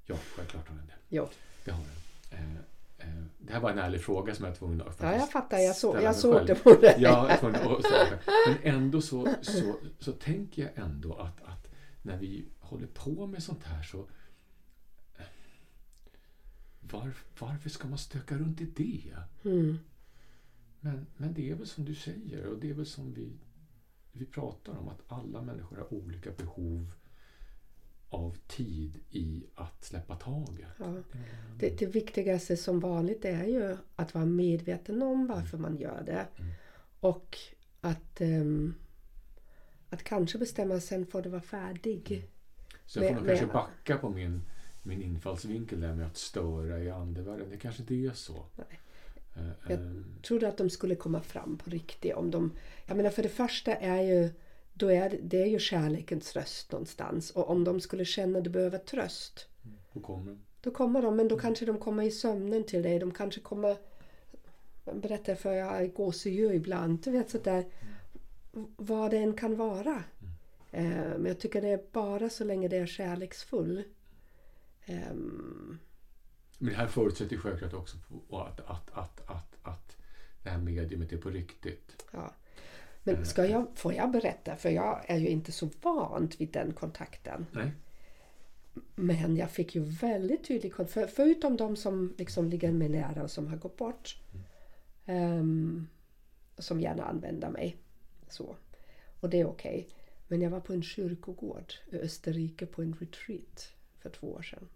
Ja, 0.05 0.15
självklart 0.35 0.69
har 0.69 0.75
den 0.75 0.87
det. 0.87 0.93
Jo. 1.09 1.29
Det 1.65 1.71
har 1.71 1.83
den. 1.83 2.39
Eh, 2.39 2.55
eh, 2.97 3.23
det 3.37 3.53
här 3.53 3.59
var 3.59 3.71
en 3.71 3.79
ärlig 3.79 4.01
fråga 4.01 4.35
som 4.35 4.45
jag 4.45 4.51
var 4.51 4.57
tvungen 4.57 4.81
att 4.81 5.01
Ja, 5.01 5.15
jag 5.15 5.31
fattar. 5.31 5.57
Jag, 5.57 5.75
så, 5.75 5.99
jag 6.01 6.15
såg 6.15 6.35
själv. 6.35 6.47
det 6.47 6.55
på 6.55 6.73
dig. 6.73 6.95
Ja, 6.99 7.29
jag 7.29 7.39
att. 7.39 8.19
Men 8.47 8.75
ändå 8.75 9.01
så, 9.01 9.35
så, 9.41 9.75
så 9.99 10.11
tänker 10.11 10.61
jag 10.61 10.85
ändå 10.85 11.13
att, 11.13 11.43
att 11.43 11.67
när 12.01 12.17
vi 12.17 12.45
håller 12.59 12.87
på 12.87 13.27
med 13.27 13.43
sånt 13.43 13.63
här 13.63 13.83
så 13.83 14.07
var, 16.79 17.11
varför 17.39 17.69
ska 17.69 17.87
man 17.87 17.97
stöka 17.97 18.37
runt 18.37 18.61
i 18.61 18.65
det? 18.65 19.15
Mm. 19.49 19.79
Men, 20.83 21.05
men 21.17 21.33
det 21.33 21.49
är 21.49 21.55
väl 21.55 21.67
som 21.67 21.85
du 21.85 21.95
säger 21.95 22.45
och 22.45 22.59
det 22.59 22.69
är 22.69 22.73
väl 22.73 22.85
som 22.85 23.13
vi, 23.13 23.39
vi 24.11 24.25
pratar 24.25 24.77
om 24.77 24.87
att 24.87 25.01
alla 25.07 25.41
människor 25.41 25.77
har 25.77 25.93
olika 25.93 26.31
behov 26.31 26.91
av 28.09 28.37
tid 28.47 28.99
i 29.09 29.45
att 29.55 29.83
släppa 29.83 30.15
taget. 30.15 30.67
Ja. 30.79 30.95
Det, 31.59 31.79
det 31.79 31.85
viktigaste 31.85 32.57
som 32.57 32.79
vanligt 32.79 33.25
är 33.25 33.45
ju 33.45 33.77
att 33.95 34.13
vara 34.13 34.25
medveten 34.25 35.01
om 35.01 35.27
varför 35.27 35.57
man 35.57 35.77
gör 35.77 36.03
det. 36.05 36.27
Mm. 36.37 36.51
Och 36.99 37.37
att, 37.81 38.21
ehm, 38.21 38.73
att 39.89 40.03
kanske 40.03 40.37
bestämma 40.37 40.79
sen 40.79 41.05
får 41.05 41.21
det 41.21 41.29
vara 41.29 41.41
färdig. 41.41 42.29
Så 42.85 42.99
jag 42.99 43.07
får 43.07 43.15
nog 43.15 43.27
kanske 43.27 43.45
men- 43.45 43.53
backa 43.53 43.97
på 43.97 44.09
min, 44.09 44.41
min 44.83 45.01
infallsvinkel 45.01 45.81
där 45.81 45.95
med 45.95 46.07
att 46.07 46.17
störa 46.17 46.79
i 46.79 46.89
andevärlden. 46.89 47.49
Det 47.49 47.57
kanske 47.57 47.81
inte 47.81 47.95
är 47.95 48.13
så. 48.13 48.45
Nej. 48.55 48.79
Eh, 49.35 49.43
Jag 49.67 49.71
ehm, 49.71 50.05
trodde 50.21 50.47
att 50.47 50.57
de 50.57 50.69
skulle 50.69 50.95
komma 50.95 51.21
fram 51.21 51.57
på 51.57 51.69
riktigt. 51.69 52.15
Om 52.15 52.31
de, 52.31 52.51
jag 52.85 52.97
menar 52.97 53.09
för 53.09 53.23
det 53.23 53.29
första 53.29 53.75
är 53.75 54.01
ju 54.01 54.29
då 54.73 54.91
är 54.91 55.19
det, 55.23 55.41
är 55.41 55.47
ju 55.47 55.59
kärlekens 55.59 56.35
röst 56.35 56.71
någonstans. 56.71 57.31
Och 57.31 57.49
om 57.49 57.63
de 57.63 57.79
skulle 57.79 58.05
känna 58.05 58.37
att 58.37 58.43
de 58.43 58.49
behöver 58.49 58.77
tröst. 58.77 59.47
Då 59.93 59.99
kommer 59.99 60.31
de. 60.31 60.39
Då 60.61 60.71
kommer 60.71 61.01
de, 61.01 61.15
men 61.15 61.27
då 61.27 61.39
kanske 61.39 61.65
de 61.65 61.77
kommer 61.77 62.03
i 62.03 62.11
sömnen 62.11 62.63
till 62.63 62.83
dig. 62.83 62.99
De 62.99 63.11
kanske 63.11 63.39
kommer... 63.39 63.77
Jag 64.85 64.97
berättar 64.97 65.35
för 65.35 65.53
jag 65.53 65.65
har 65.65 65.85
gåshud 65.85 66.55
ibland. 66.55 66.99
Du 67.03 67.11
vet 67.11 67.29
sådär. 67.29 67.65
Vad 68.75 69.11
det 69.11 69.17
än 69.17 69.33
kan 69.33 69.55
vara. 69.55 70.03
Eh, 70.71 70.87
men 71.17 71.25
jag 71.25 71.39
tycker 71.39 71.61
det 71.61 71.69
är 71.69 71.81
bara 71.91 72.29
så 72.29 72.43
länge 72.43 72.67
det 72.67 72.77
är 72.77 72.85
kärleksfull. 72.85 73.83
Men 76.63 76.71
det 76.71 76.77
här 76.77 76.87
förutsätter 76.87 77.37
självklart 77.37 77.73
också 77.73 77.97
att, 78.31 78.59
att, 78.59 78.89
att, 78.93 79.21
att, 79.29 79.55
att 79.63 79.97
det 80.43 80.49
här 80.49 80.57
mediumet 80.57 81.13
är 81.13 81.17
på 81.17 81.29
riktigt. 81.29 82.05
ja. 82.11 82.33
Men 83.03 83.25
ska 83.25 83.45
jag, 83.45 83.67
får 83.75 83.93
jag 83.93 84.11
berätta? 84.11 84.55
För 84.55 84.69
jag 84.69 85.05
är 85.07 85.17
ju 85.17 85.27
inte 85.27 85.51
så 85.51 85.69
van 85.81 86.29
vid 86.37 86.51
den 86.51 86.73
kontakten. 86.73 87.45
Nej? 87.51 87.71
Men 88.95 89.35
jag 89.35 89.51
fick 89.51 89.75
ju 89.75 89.81
väldigt 89.81 90.47
tydlig 90.47 90.73
kontakt. 90.73 90.93
För, 90.93 91.07
förutom 91.07 91.57
de 91.57 91.75
som 91.75 92.15
liksom 92.17 92.49
ligger 92.49 92.71
mig 92.71 92.89
nära 92.89 93.23
och 93.23 93.31
som 93.31 93.47
har 93.47 93.57
gått 93.57 93.77
bort. 93.77 94.17
ehm, 95.05 95.87
som 96.57 96.81
gärna 96.81 97.03
använder 97.03 97.49
mig. 97.49 97.77
Så. 98.29 98.55
Och 99.19 99.29
det 99.29 99.39
är 99.39 99.47
okej. 99.47 99.89
Men 100.27 100.41
jag 100.41 100.49
var 100.49 100.59
på 100.59 100.73
en 100.73 100.83
kyrkogård 100.83 101.73
i 101.91 101.97
Österrike 101.97 102.65
på 102.65 102.81
en 102.81 102.93
retreat 102.99 103.73
för 103.99 104.09
två 104.09 104.33
år 104.33 104.41
sedan. 104.41 104.69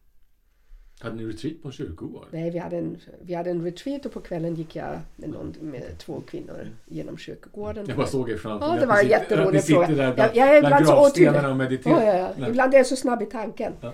Hade 1.00 1.16
ni 1.16 1.26
retreat 1.26 1.62
på 1.62 1.68
en 1.68 1.72
kyrkogård? 1.72 2.26
Nej, 2.32 2.52
vi 2.52 2.58
hade 2.58 2.78
en, 2.78 2.98
vi 3.22 3.34
hade 3.34 3.50
en 3.50 3.64
retreat 3.64 4.06
och 4.06 4.12
på 4.12 4.20
kvällen 4.22 4.56
gick 4.56 4.76
jag 4.76 5.00
med, 5.16 5.30
någon, 5.30 5.54
med 5.62 5.84
två 5.98 6.22
kvinnor 6.22 6.68
genom 6.86 7.18
kyrkogården. 7.18 7.86
Jag 7.88 7.98
bara 7.98 8.08
såg 8.08 8.30
er 8.30 8.38
framför 8.38 8.66
Ja, 8.68 8.72
mig. 8.72 8.80
det 8.80 8.86
var 8.86 9.00
en 9.00 9.08
jätterolig 9.08 9.48
att 9.48 9.54
ni 9.54 9.62
sitter 9.62 9.86
fråga. 9.86 9.96
där 9.96 10.04
Jag, 10.04 10.16
bland, 10.16 10.32
jag 10.36 10.58
är 10.58 10.62
bland 10.62 10.74
ibland 10.84 10.86
så 10.88 10.94
gravstenarna 11.02 11.50
och 11.50 11.58
mediterar. 11.58 12.02
Ja, 12.06 12.18
ja, 12.18 12.34
ja. 12.40 12.48
Ibland 12.50 12.74
är 12.74 12.78
jag 12.78 12.88
så 12.88 12.96
snabb 12.96 13.22
i 13.22 13.26
tanken. 13.26 13.74
Ja. 13.82 13.94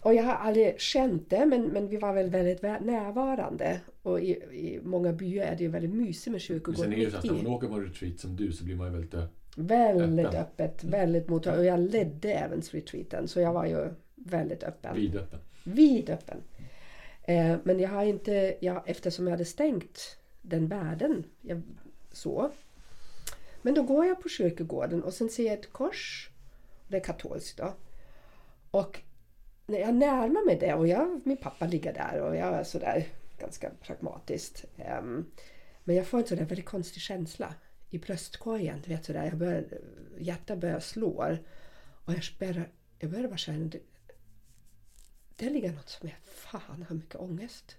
Och 0.00 0.14
jag 0.14 0.22
har 0.22 0.34
aldrig 0.34 0.80
känt 0.80 1.30
det, 1.30 1.46
men, 1.46 1.62
men 1.62 1.88
vi 1.88 1.96
var 1.96 2.12
väl 2.12 2.30
väldigt 2.30 2.62
vä- 2.62 2.84
närvarande. 2.84 3.80
Och 4.02 4.20
i, 4.20 4.30
i 4.32 4.80
många 4.82 5.12
byar 5.12 5.44
är 5.46 5.56
det 5.56 5.62
ju 5.62 5.68
väldigt 5.68 5.94
mysigt 5.94 6.26
med 6.26 6.32
Men 6.32 6.40
kyrkogård 6.40 6.78
sen 6.84 6.92
är 6.92 6.96
det 6.96 7.02
ju 7.02 7.10
så 7.10 7.16
att 7.16 7.24
när 7.24 7.32
man 7.32 7.46
åker 7.46 7.68
på 7.68 7.74
en 7.74 7.84
retreat 7.84 8.18
som 8.18 8.36
du 8.36 8.52
så 8.52 8.64
blir 8.64 8.74
man 8.76 8.86
ju 8.86 8.92
väldigt... 8.92 9.14
Väldigt 9.56 10.26
öppen. 10.26 10.40
öppet, 10.40 10.84
väldigt 10.84 11.28
mottagligt. 11.28 11.58
Och 11.60 11.64
jag 11.66 11.80
ledde 11.80 12.32
även 12.32 12.60
retreaten, 12.72 13.28
så 13.28 13.40
jag 13.40 13.52
var 13.52 13.66
ju 13.66 13.88
väldigt 14.14 14.62
öppen. 14.62 14.96
vidöppen. 14.96 15.38
Vidöppen. 15.64 16.42
Eh, 17.22 17.56
men 17.62 17.80
jag 17.80 17.90
har 17.90 18.04
inte, 18.04 18.56
jag, 18.60 18.82
eftersom 18.86 19.26
jag 19.26 19.30
hade 19.30 19.44
stängt 19.44 20.16
den 20.42 20.68
världen, 20.68 21.24
jag, 21.40 21.62
så. 22.12 22.50
Men 23.62 23.74
då 23.74 23.82
går 23.82 24.06
jag 24.06 24.22
på 24.22 24.28
kyrkogården 24.28 25.02
och 25.02 25.14
sen 25.14 25.28
ser 25.28 25.44
jag 25.46 25.58
ett 25.58 25.72
kors. 25.72 26.30
Det 26.88 26.96
är 26.96 27.00
katolskt 27.00 27.58
då. 27.58 27.74
Och 28.70 29.00
när 29.66 29.78
jag 29.78 29.94
närmar 29.94 30.46
mig 30.46 30.58
det 30.58 30.74
och 30.74 30.88
jag, 30.88 31.20
min 31.24 31.36
pappa 31.36 31.66
ligger 31.66 31.92
där 31.92 32.20
och 32.20 32.36
jag 32.36 32.54
är 32.54 32.64
sådär 32.64 33.06
ganska 33.38 33.70
pragmatiskt. 33.82 34.64
ehm, 34.76 35.30
Men 35.84 35.96
jag 35.96 36.06
får 36.06 36.18
en 36.18 36.26
sådär 36.26 36.44
väldigt 36.44 36.66
konstig 36.66 37.02
känsla 37.02 37.54
i 37.90 37.98
bröstkorgen. 37.98 38.80
Du 38.84 38.90
vet 38.90 39.04
sådär, 39.04 39.24
jag 39.24 39.36
börjar, 39.36 39.64
hjärtat 40.18 40.58
börjar 40.58 40.80
slå. 40.80 41.36
Och 42.04 42.12
jag 42.12 42.22
börjar, 42.38 42.68
jag 42.98 43.10
börjar 43.10 43.28
bara 43.28 43.36
känna 43.36 43.70
det, 45.42 45.48
det 45.48 45.54
ligger 45.54 45.72
något 45.72 45.88
som 45.88 46.08
jag 46.08 46.18
fan 46.22 46.84
har 46.88 46.96
mycket 46.96 47.16
ångest. 47.16 47.76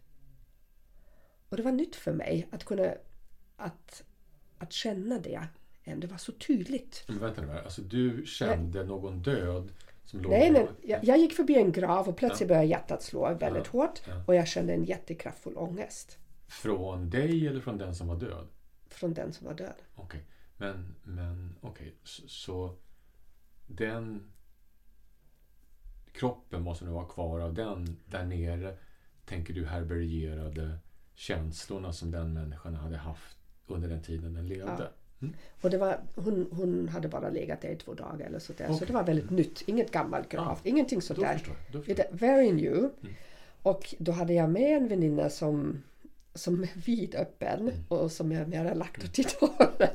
Och 1.50 1.58
det 1.58 1.64
var 1.64 1.72
nytt 1.72 1.96
för 1.96 2.14
mig 2.14 2.48
att 2.52 2.64
kunna 2.64 2.94
att, 3.56 4.04
att 4.58 4.74
känna 4.74 5.20
det. 5.20 5.48
Det 5.84 6.08
var 6.08 6.18
så 6.18 6.32
tydligt. 6.32 7.04
Men 7.08 7.20
vänta 7.20 7.42
nu 7.42 7.48
här. 7.48 7.64
Alltså 7.64 7.82
du 7.82 8.26
kände 8.26 8.80
nej. 8.80 8.88
någon 8.88 9.22
död 9.22 9.72
som 10.06 10.22
låg 10.22 10.32
Nej, 10.32 10.52
nej. 10.52 10.68
Jag, 10.82 11.04
jag, 11.04 11.18
gick 11.18 11.34
förbi 11.34 11.56
en 11.56 11.72
grav 11.72 12.08
och 12.08 12.18
plötsligt 12.18 12.42
ja. 12.42 12.48
började 12.48 12.68
hjärtat 12.68 13.04
slå 13.04 13.34
väldigt 13.34 13.70
ja. 13.74 13.80
hårt. 13.80 14.02
Ja. 14.08 14.24
Och 14.28 14.36
jag 14.36 14.48
kände 14.48 14.74
en 14.74 14.84
jättekraftfull 14.84 15.58
ångest. 15.58 16.18
Från 16.48 17.10
dig 17.10 17.48
eller 17.48 17.62
från 17.62 17.78
den 17.78 17.96
som 17.96 18.08
var 18.08 18.16
död? 18.16 18.48
Från 18.88 19.14
den 19.14 19.34
som 19.34 19.48
var 19.48 19.54
död. 19.54 19.82
Okej. 19.96 20.06
Okay. 20.06 20.22
Men, 20.58 20.96
men 21.04 21.56
okej. 21.62 21.88
Okay. 21.88 21.94
Så, 22.04 22.28
så, 22.28 22.76
den 23.68 24.33
kroppen 26.14 26.62
måste 26.64 26.86
nu 26.86 26.92
vara 26.92 27.06
kvar 27.06 27.40
av 27.40 27.54
den 27.54 27.98
där 28.06 28.26
nere 28.26 28.76
tänker 29.26 29.54
du 29.54 29.66
härbärgerade 29.66 30.78
känslorna 31.16 31.94
som 31.94 32.12
den 32.12 32.34
människan 32.34 32.76
hade 32.76 32.98
haft 32.98 33.38
under 33.68 33.90
den 33.90 34.02
tiden 34.02 34.34
den 34.34 34.48
levde. 34.48 34.76
Ja. 34.80 34.88
Mm. 35.22 35.36
Och 35.62 35.70
det 35.70 35.78
var, 35.78 36.00
hon, 36.16 36.48
hon 36.52 36.90
hade 36.90 37.08
bara 37.08 37.30
legat 37.30 37.62
där 37.62 37.70
i 37.70 37.76
två 37.76 37.94
dagar 37.94 38.26
eller 38.26 38.40
sådär. 38.40 38.66
Okay. 38.66 38.78
Så 38.78 38.86
det 38.86 38.94
var 38.94 39.04
väldigt 39.04 39.26
mm. 39.26 39.36
nytt. 39.36 39.64
Inget 39.66 39.92
gammalt 39.92 40.30
grav. 40.30 40.60
Ja. 40.64 40.70
Ingenting 40.70 41.02
sådär. 41.02 41.42
Då 41.72 41.82
förstår, 41.82 42.04
då 42.10 42.18
Very 42.18 42.52
new. 42.52 42.78
Mm. 42.78 43.14
Och 43.62 43.96
då 44.00 44.12
hade 44.12 44.34
jag 44.34 44.50
med 44.50 44.78
en 44.78 44.88
väninna 44.88 45.30
som, 45.30 45.84
som 46.34 46.64
är 46.64 46.70
vidöppen 46.86 47.60
mm. 47.60 47.74
och 47.88 48.12
som 48.12 48.32
är 48.32 48.46
mera 48.46 48.74
lagt 48.74 49.04
åt 49.04 49.14
ditt 49.14 49.32
håll. 49.32 49.88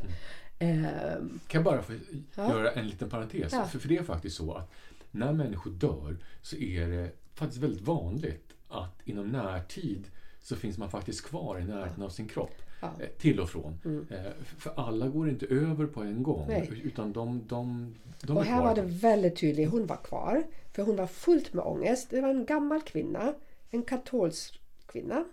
Kan 0.59 1.33
jag 1.49 1.65
bara 1.65 1.83
få 1.83 1.93
ja. 2.35 2.51
göra 2.51 2.73
en 2.73 2.89
liten 2.89 3.11
parentes? 3.11 3.53
Ja. 3.53 3.65
För, 3.65 3.79
för 3.79 3.89
det 3.89 3.97
är 3.97 4.03
faktiskt 4.03 4.37
så 4.37 4.55
att 4.55 4.71
när 5.11 5.33
människor 5.33 5.71
dör 5.71 6.17
så 6.43 6.57
är 6.57 6.89
det 6.89 7.11
faktiskt 7.35 7.63
väldigt 7.63 7.83
vanligt 7.83 8.53
att 8.69 9.01
inom 9.05 9.27
närtid 9.29 10.11
så 10.41 10.57
finns 10.57 10.79
man 10.79 10.91
faktiskt 10.91 11.25
kvar 11.25 11.59
i 11.59 11.65
närheten 11.65 12.03
av 12.03 12.09
sin 12.09 12.29
kropp. 12.29 12.55
Ja. 12.81 12.93
Eh, 13.01 13.09
till 13.19 13.41
och 13.41 13.51
från. 13.51 13.81
Mm. 13.85 14.07
Eh, 14.11 14.33
för 14.59 14.73
alla 14.77 15.09
går 15.09 15.29
inte 15.29 15.47
över 15.47 15.87
på 15.87 16.03
en 16.03 16.23
gång. 16.23 16.45
Nej. 16.49 16.83
Utan 16.85 17.13
de, 17.13 17.47
de, 17.47 17.95
de 18.21 18.37
och 18.37 18.45
här 18.45 18.63
var 18.63 18.75
det 18.75 18.83
väldigt 18.83 19.37
tydligt. 19.37 19.71
Hon 19.71 19.87
var 19.87 19.97
kvar. 19.97 20.43
För 20.73 20.83
hon 20.83 20.97
var 20.97 21.07
fullt 21.07 21.53
med 21.53 21.65
ångest. 21.65 22.11
Det 22.11 22.21
var 22.21 22.29
en 22.29 22.47
gammal 22.47 22.83
kvinna. 22.83 23.35
En 23.71 23.83
katolsk 23.83 24.61
kvinna. 24.87 25.25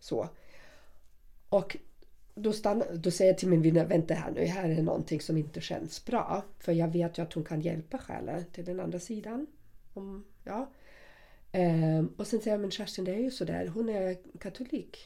Så. 0.00 0.28
Och 1.48 1.76
då, 2.34 2.52
stann, 2.52 2.82
då 2.94 3.10
säger 3.10 3.30
jag 3.30 3.38
till 3.38 3.48
min 3.48 3.74
vän, 3.74 3.88
vänta 3.88 4.14
här 4.14 4.30
nu, 4.30 4.44
här 4.44 4.70
är 4.70 4.82
någonting 4.82 5.20
som 5.20 5.36
inte 5.36 5.60
känns 5.60 6.04
bra. 6.04 6.44
För 6.58 6.72
jag 6.72 6.88
vet 6.88 7.18
ju 7.18 7.22
att 7.22 7.32
hon 7.32 7.44
kan 7.44 7.60
hjälpa 7.60 7.98
själen 7.98 8.44
till 8.52 8.64
den 8.64 8.80
andra 8.80 8.98
sidan. 8.98 9.46
Om, 9.94 10.24
ja. 10.44 10.70
Ehm, 11.52 12.12
och 12.16 12.26
sen 12.26 12.40
säger 12.40 12.52
jag, 12.52 12.60
men 12.60 12.70
Kerstin 12.70 13.04
det 13.04 13.14
är 13.14 13.18
ju 13.18 13.30
sådär, 13.30 13.66
hon 13.66 13.88
är 13.88 14.16
katolik. 14.38 14.98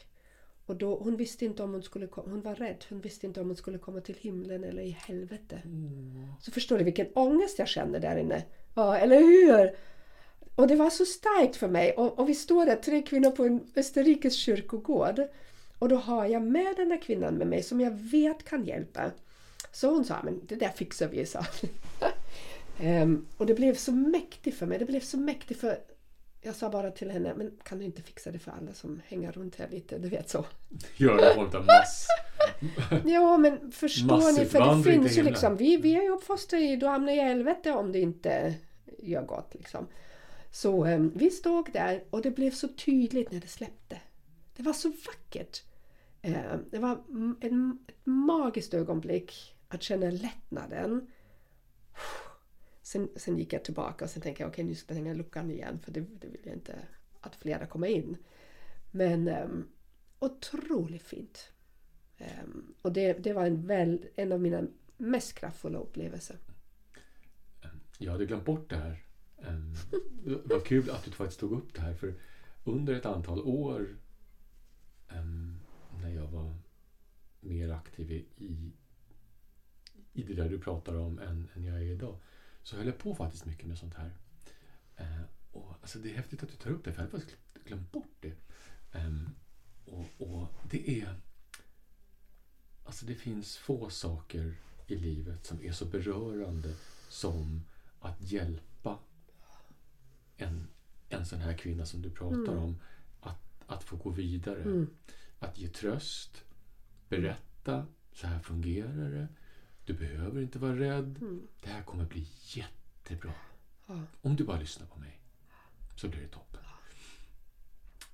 Och 0.65 0.75
då, 0.75 0.95
hon 0.95 1.17
visste 1.17 1.45
inte 1.45 1.63
om 1.63 1.73
hon 1.73 1.83
skulle 1.83 2.07
hon 2.11 2.41
var 2.41 2.55
rädd. 2.55 2.85
Hon 2.89 3.01
visste 3.01 3.27
inte 3.27 3.41
om 3.41 3.47
hon 3.47 3.55
skulle 3.55 3.77
komma 3.77 4.01
till 4.01 4.15
himlen 4.15 4.63
eller 4.63 4.81
i 4.81 4.89
helvete. 4.89 5.61
Mm. 5.65 6.27
Så 6.41 6.51
förstår 6.51 6.77
du 6.77 6.83
vilken 6.83 7.07
ångest 7.13 7.59
jag 7.59 7.67
känner 7.67 7.99
där 7.99 8.17
inne? 8.17 8.43
Ja, 8.75 8.97
eller 8.97 9.19
hur? 9.19 9.75
Och 10.55 10.67
det 10.67 10.75
var 10.75 10.89
så 10.89 11.05
starkt 11.05 11.55
för 11.55 11.67
mig. 11.67 11.91
Och, 11.91 12.19
och 12.19 12.29
vi 12.29 12.35
står 12.35 12.65
där, 12.65 12.75
tre 12.75 13.01
kvinnor 13.01 13.31
på 13.31 13.43
en 13.43 13.61
österrikisk 13.75 14.37
kyrkogård. 14.37 15.21
Och 15.79 15.89
då 15.89 15.95
har 15.95 16.25
jag 16.25 16.41
med 16.41 16.75
den 16.77 16.89
där 16.89 17.01
kvinnan 17.01 17.33
med 17.33 17.47
mig 17.47 17.63
som 17.63 17.81
jag 17.81 17.91
vet 17.91 18.43
kan 18.43 18.65
hjälpa. 18.65 19.11
Så 19.71 19.89
hon 19.89 20.05
sa, 20.05 20.15
men 20.23 20.41
det 20.47 20.55
där 20.55 20.69
fixar 20.69 21.07
vi, 21.07 21.25
sa 21.25 21.45
um, 22.81 23.27
Och 23.37 23.45
det 23.45 23.53
blev 23.53 23.75
så 23.75 23.91
mäktigt 23.91 24.57
för 24.57 24.65
mig. 24.65 24.79
Det 24.79 24.85
blev 24.85 24.99
så 24.99 25.17
mäktigt 25.17 25.59
för 25.59 25.77
jag 26.41 26.55
sa 26.55 26.69
bara 26.69 26.91
till 26.91 27.11
henne, 27.11 27.33
men 27.37 27.51
kan 27.63 27.79
du 27.79 27.85
inte 27.85 28.01
fixa 28.01 28.31
det 28.31 28.39
för 28.39 28.51
alla 28.51 28.73
som 28.73 29.01
hänger 29.07 29.31
runt 29.31 29.55
här 29.55 29.67
lite? 29.69 29.97
Du 29.97 30.09
vet 30.09 30.29
så. 30.29 30.45
Gör 30.95 31.17
det 31.17 31.57
av 31.57 31.65
mass... 31.65 32.07
ja, 33.05 33.37
men 33.37 33.71
förstår 33.71 34.39
ni? 34.39 34.45
För 34.45 34.77
det 34.77 34.83
finns 34.83 35.17
ju 35.17 35.23
liksom, 35.23 35.57
vi, 35.57 35.77
vi 35.77 35.95
är 35.95 36.03
ju 36.03 36.09
uppfostrade 36.09 36.75
du 36.75 36.87
hamnar 36.87 37.13
i 37.13 37.19
helvete 37.19 37.71
om 37.71 37.91
du 37.91 37.99
inte 37.99 38.53
gör 38.97 39.25
gott 39.25 39.53
liksom. 39.53 39.87
Så 40.51 40.85
um, 40.85 41.11
vi 41.15 41.29
stod 41.29 41.69
där 41.73 42.03
och 42.09 42.21
det 42.21 42.31
blev 42.31 42.51
så 42.51 42.67
tydligt 42.67 43.31
när 43.31 43.39
det 43.39 43.47
släppte. 43.47 44.01
Det 44.55 44.63
var 44.63 44.73
så 44.73 44.89
vackert. 44.89 45.63
Eh, 46.21 46.55
det 46.71 46.79
var 46.79 46.93
ett 47.41 47.51
magiskt 48.03 48.73
ögonblick 48.73 49.55
att 49.67 49.83
känna 49.83 50.09
lättnaden. 50.09 51.07
Sen, 52.81 53.09
sen 53.15 53.37
gick 53.37 53.53
jag 53.53 53.63
tillbaka 53.63 54.05
och 54.05 54.11
sen 54.11 54.21
tänkte 54.21 54.43
jag 54.43 54.49
okej 54.49 54.63
okay, 54.63 54.69
nu 54.69 54.75
ska 54.75 54.93
jag 54.93 55.01
stänga 55.01 55.13
luckan 55.13 55.51
igen 55.51 55.79
för 55.79 55.91
det, 55.91 55.99
det 55.99 56.27
vill 56.27 56.41
jag 56.43 56.53
inte 56.53 56.79
att 57.21 57.35
flera 57.35 57.65
kommer 57.65 57.87
in. 57.87 58.17
Men 58.91 59.27
um, 59.27 59.67
otroligt 60.19 61.03
fint. 61.03 61.51
Um, 62.19 62.75
och 62.81 62.91
det, 62.91 63.13
det 63.13 63.33
var 63.33 63.45
en, 63.45 63.67
väl, 63.67 64.05
en 64.15 64.31
av 64.31 64.41
mina 64.41 64.61
mest 64.97 65.33
kraftfulla 65.33 65.79
upplevelser. 65.79 66.37
Jag 67.97 68.11
hade 68.11 68.25
glömt 68.25 68.45
bort 68.45 68.69
det 68.69 68.75
här. 68.75 69.03
Um, 69.37 69.75
vad 70.45 70.65
kul 70.65 70.89
att 70.89 71.03
du 71.03 71.11
faktiskt 71.11 71.39
tog 71.39 71.51
upp 71.51 71.73
det 71.73 71.81
här 71.81 71.93
för 71.93 72.13
under 72.63 72.93
ett 72.93 73.05
antal 73.05 73.41
år 73.41 73.97
um, 75.15 75.56
när 76.01 76.09
jag 76.09 76.27
var 76.27 76.57
mer 77.39 77.69
aktiv 77.69 78.11
i, 78.11 78.25
i 80.13 80.23
det 80.23 80.33
där 80.33 80.49
du 80.49 80.59
pratar 80.59 80.95
om 80.95 81.19
än, 81.19 81.47
än 81.55 81.63
jag 81.63 81.77
är 81.77 81.81
idag 81.81 82.19
så 82.63 82.77
höll 82.77 82.85
jag 82.85 82.97
på 82.97 83.15
faktiskt 83.15 83.45
mycket 83.45 83.65
med 83.65 83.77
sånt 83.77 83.93
här. 83.93 84.17
Eh, 84.95 85.21
och, 85.51 85.71
alltså, 85.81 85.99
det 85.99 86.11
är 86.11 86.15
häftigt 86.15 86.43
att 86.43 86.49
du 86.49 86.55
tar 86.55 86.71
upp 86.71 86.85
det, 86.85 86.93
för 86.93 87.01
jag 87.01 87.09
hade 87.09 87.19
faktiskt 87.19 87.39
glömt 87.65 87.91
bort 87.91 88.15
det. 88.19 88.33
Um, 88.91 89.29
och, 89.85 90.05
och, 90.17 90.47
det 90.69 91.01
är... 91.01 91.15
Alltså 92.83 93.05
det 93.05 93.15
finns 93.15 93.57
få 93.57 93.89
saker 93.89 94.55
i 94.87 94.95
livet 94.95 95.45
som 95.45 95.61
är 95.61 95.71
så 95.71 95.85
berörande 95.85 96.75
som 97.09 97.63
att 97.99 98.31
hjälpa 98.31 98.99
en, 100.37 100.67
en 101.09 101.25
sån 101.25 101.39
här 101.39 101.57
kvinna 101.57 101.85
som 101.85 102.01
du 102.01 102.09
pratar 102.09 102.35
mm. 102.35 102.63
om 102.63 102.79
att, 103.19 103.63
att 103.67 103.83
få 103.83 103.95
gå 103.95 104.09
vidare. 104.09 104.61
Mm. 104.61 104.87
Att 105.39 105.57
ge 105.57 105.67
tröst, 105.67 106.43
berätta, 107.09 107.85
så 108.13 108.27
här 108.27 108.39
fungerar 108.39 109.11
det. 109.11 109.27
Du 109.85 109.93
behöver 109.93 110.41
inte 110.41 110.59
vara 110.59 110.79
rädd. 110.79 111.17
Mm. 111.21 111.47
Det 111.61 111.69
här 111.69 111.83
kommer 111.83 112.05
bli 112.05 112.27
jättebra. 112.41 113.33
Ja. 113.85 114.01
Om 114.21 114.35
du 114.35 114.43
bara 114.43 114.59
lyssnar 114.59 114.87
på 114.87 114.99
mig 114.99 115.19
så 115.95 116.07
blir 116.07 116.21
det 116.21 116.27
toppen. 116.27 116.61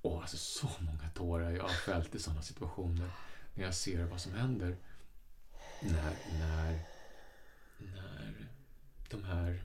Och 0.04 0.20
alltså 0.20 0.36
så 0.36 0.70
många 0.80 1.08
tårar 1.14 1.50
jag 1.50 1.62
har 1.62 1.68
fällt 1.68 2.14
i 2.14 2.18
sådana 2.18 2.42
situationer 2.42 3.10
när 3.54 3.64
jag 3.64 3.74
ser 3.74 4.04
vad 4.04 4.20
som 4.20 4.34
händer. 4.34 4.76
När, 5.82 6.16
när, 6.38 6.80
när 7.78 8.48
de 9.10 9.24
här 9.24 9.62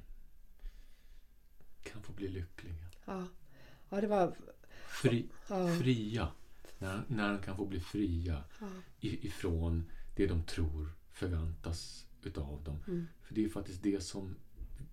kan 1.84 2.04
få 2.04 2.14
bli 2.14 2.28
lyckliga. 2.28 2.76
Ja, 3.06 3.28
ja 3.90 4.02
det 4.02 4.08
var... 4.08 4.36
Fri, 4.88 5.30
ja. 5.50 5.68
Fria. 5.80 6.32
När, 6.80 7.04
när 7.08 7.34
de 7.34 7.42
kan 7.42 7.58
få 7.58 7.66
bli 7.66 7.80
fria 7.80 8.44
ja. 8.60 8.68
ifrån 9.00 9.92
det 10.16 10.28
de 10.28 10.44
tror 10.44 10.92
förväntas 11.12 12.08
utav 12.24 12.64
dem. 12.64 12.84
Mm. 12.88 13.08
För 13.22 13.36
det 13.36 13.46
är 13.46 13.50
faktiskt 13.50 13.84
det 13.84 14.04
som 14.04 14.36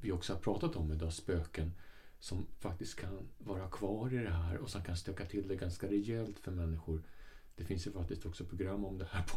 vi 0.01 0.13
också 0.13 0.33
har 0.33 0.41
pratat 0.41 0.77
om 0.77 0.93
idag, 0.93 1.13
spöken 1.13 1.73
som 2.19 2.47
faktiskt 2.59 2.97
kan 2.97 3.29
vara 3.39 3.69
kvar 3.69 4.15
i 4.15 4.17
det 4.17 4.31
här 4.31 4.57
och 4.59 4.71
som 4.71 4.83
kan 4.83 4.97
stöka 4.97 5.25
till 5.25 5.49
det 5.49 5.57
ganska 5.57 5.87
rejält 5.87 6.39
för 6.39 6.53
människor. 6.53 7.03
Det 7.57 7.65
finns 7.65 7.87
ju 7.87 7.91
faktiskt 7.91 8.27
också 8.27 8.45
program 8.45 8.85
om 8.85 8.99
det 8.99 9.09
här 9.11 9.23
på, 9.23 9.37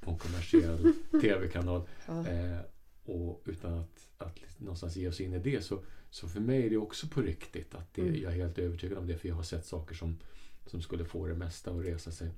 på 0.00 0.10
en 0.10 0.18
kommersiell 0.18 0.92
tv-kanal. 1.20 1.88
Ja. 2.06 2.26
Eh, 2.28 2.60
och 3.04 3.42
utan 3.44 3.78
att, 3.78 4.08
att 4.18 4.38
någonstans 4.58 4.96
ge 4.96 5.08
oss 5.08 5.20
in 5.20 5.34
i 5.34 5.38
det 5.38 5.64
så, 5.64 5.84
så 6.10 6.28
för 6.28 6.40
mig 6.40 6.66
är 6.66 6.70
det 6.70 6.76
också 6.76 7.06
på 7.06 7.20
riktigt. 7.20 7.74
att 7.74 7.94
det, 7.94 8.02
mm. 8.02 8.22
Jag 8.22 8.32
är 8.32 8.36
helt 8.36 8.58
övertygad 8.58 8.98
om 8.98 9.06
det 9.06 9.18
för 9.18 9.28
jag 9.28 9.34
har 9.34 9.42
sett 9.42 9.66
saker 9.66 9.94
som, 9.94 10.18
som 10.66 10.82
skulle 10.82 11.04
få 11.04 11.26
det 11.26 11.34
mesta 11.34 11.70
att 11.70 11.84
resa 11.84 12.10
sig. 12.10 12.30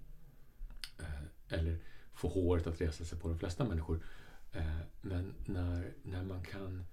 Eh, 0.98 1.58
eller 1.58 1.78
få 2.14 2.28
håret 2.28 2.66
att 2.66 2.80
resa 2.80 3.04
sig 3.04 3.18
på 3.18 3.28
de 3.28 3.38
flesta 3.38 3.64
människor. 3.64 4.00
Eh, 4.52 4.78
men 5.00 5.34
när, 5.46 5.92
när 6.02 6.22
man 6.24 6.42
kan 6.42 6.84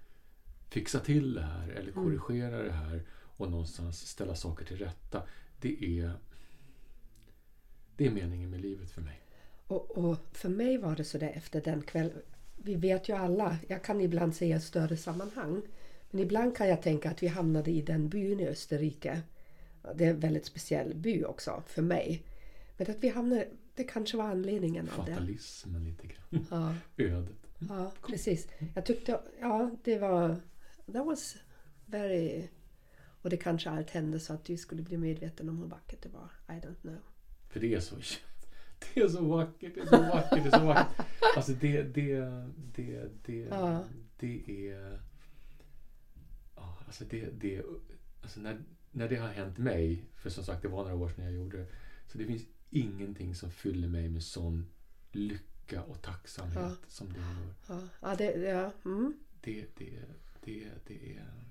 fixa 0.70 1.00
till 1.00 1.34
det 1.34 1.42
här 1.42 1.68
eller 1.68 1.92
mm. 1.92 2.04
korrigera 2.04 2.62
det 2.62 2.72
här 2.72 3.02
och 3.36 3.50
någonstans 3.50 4.08
ställa 4.08 4.34
saker 4.34 4.64
till 4.64 4.76
rätta. 4.76 5.22
Det 5.60 6.00
är, 6.00 6.12
det 7.96 8.06
är 8.06 8.10
meningen 8.10 8.50
med 8.50 8.60
livet 8.60 8.90
för 8.90 9.00
mig. 9.00 9.20
Och, 9.66 9.90
och 9.90 10.16
för 10.32 10.48
mig 10.48 10.78
var 10.78 10.96
det 10.96 11.04
så 11.04 11.18
där 11.18 11.32
efter 11.34 11.60
den 11.60 11.82
kvällen. 11.82 12.22
Vi 12.56 12.74
vet 12.74 13.08
ju 13.08 13.12
alla, 13.16 13.56
jag 13.68 13.84
kan 13.84 14.00
ibland 14.00 14.34
säga 14.36 14.60
större 14.60 14.96
sammanhang. 14.96 15.62
Men 16.10 16.20
ibland 16.20 16.56
kan 16.56 16.68
jag 16.68 16.82
tänka 16.82 17.10
att 17.10 17.22
vi 17.22 17.26
hamnade 17.26 17.70
i 17.70 17.82
den 17.82 18.08
byn 18.08 18.40
i 18.40 18.48
Österrike. 18.48 19.22
Det 19.94 20.04
är 20.04 20.10
en 20.10 20.20
väldigt 20.20 20.46
speciell 20.46 20.94
by 20.94 21.24
också 21.24 21.62
för 21.66 21.82
mig. 21.82 22.22
Men 22.76 22.90
att 22.90 23.04
vi 23.04 23.08
hamnade 23.08 23.48
det 23.74 23.84
kanske 23.84 24.16
var 24.16 24.24
anledningen 24.24 24.88
av 24.96 25.04
det. 25.04 25.12
Fatalismen 25.12 25.84
lite 25.84 26.06
grann. 26.06 26.46
Ja, 26.50 26.74
Ödet. 27.04 27.36
ja, 27.68 27.92
precis. 28.08 28.48
Jag 28.74 28.86
tyckte, 28.86 29.20
ja, 29.40 29.70
det 29.84 29.98
var... 29.98 30.36
That 30.92 31.06
was 31.06 31.36
very... 31.86 32.48
Och 33.22 33.30
det 33.30 33.36
kanske 33.36 33.70
allt 33.70 33.90
hände 33.90 34.20
så 34.20 34.32
att 34.32 34.44
du 34.44 34.56
skulle 34.56 34.82
bli 34.82 34.96
medveten 34.96 35.48
om 35.48 35.58
hur 35.58 35.66
vackert 35.66 36.02
det 36.02 36.08
var. 36.08 36.28
I 36.48 36.60
don't 36.60 36.80
know. 36.80 36.98
För 37.48 37.60
det 37.60 37.74
är 37.74 37.80
så 37.80 37.96
det 38.94 39.00
är 39.00 39.08
så 39.08 39.24
vackert, 39.24 39.74
det 39.74 39.80
är 39.80 39.86
så 39.86 40.02
vackert, 40.02 40.42
det 40.44 40.56
är 40.56 40.58
så 40.58 40.66
vackert. 40.66 41.06
Alltså 41.36 41.52
det, 41.52 41.82
det, 41.82 42.20
det, 42.74 43.08
det, 43.26 43.38
Ja. 43.50 43.84
det 44.18 44.68
är... 44.70 45.00
Ja, 46.56 46.78
alltså 46.86 47.04
det, 47.04 47.30
det, 47.40 47.62
alltså 48.22 48.40
när, 48.40 48.62
när 48.94 49.08
det 49.08 49.16
har 49.16 49.28
hänt 49.28 49.58
mig, 49.58 50.04
för 50.16 50.30
som 50.30 50.44
sagt 50.44 50.62
det 50.62 50.68
var 50.68 50.82
några 50.82 50.96
år 50.96 51.08
sedan 51.08 51.24
jag 51.24 51.34
gjorde 51.34 51.58
det, 51.58 51.66
så 52.06 52.18
det 52.18 52.26
finns 52.26 52.42
ingenting 52.70 53.34
som 53.34 53.50
fyller 53.50 53.88
mig 53.88 54.08
med 54.08 54.22
sån 54.22 54.66
lycka 55.12 55.82
och 55.82 56.02
tacksamhet 56.02 56.56
Ja. 56.62 56.76
som 56.88 57.12
det 57.12 57.18
gör. 57.18 57.54
Ja, 57.68 57.88
ja, 58.00 58.14
det, 58.14 58.24
ja. 58.24 58.72
Mm. 58.84 59.14
Det, 59.40 59.66
det, 59.78 59.90
det, 60.44 60.68
det 60.86 61.12
är... 61.16 61.44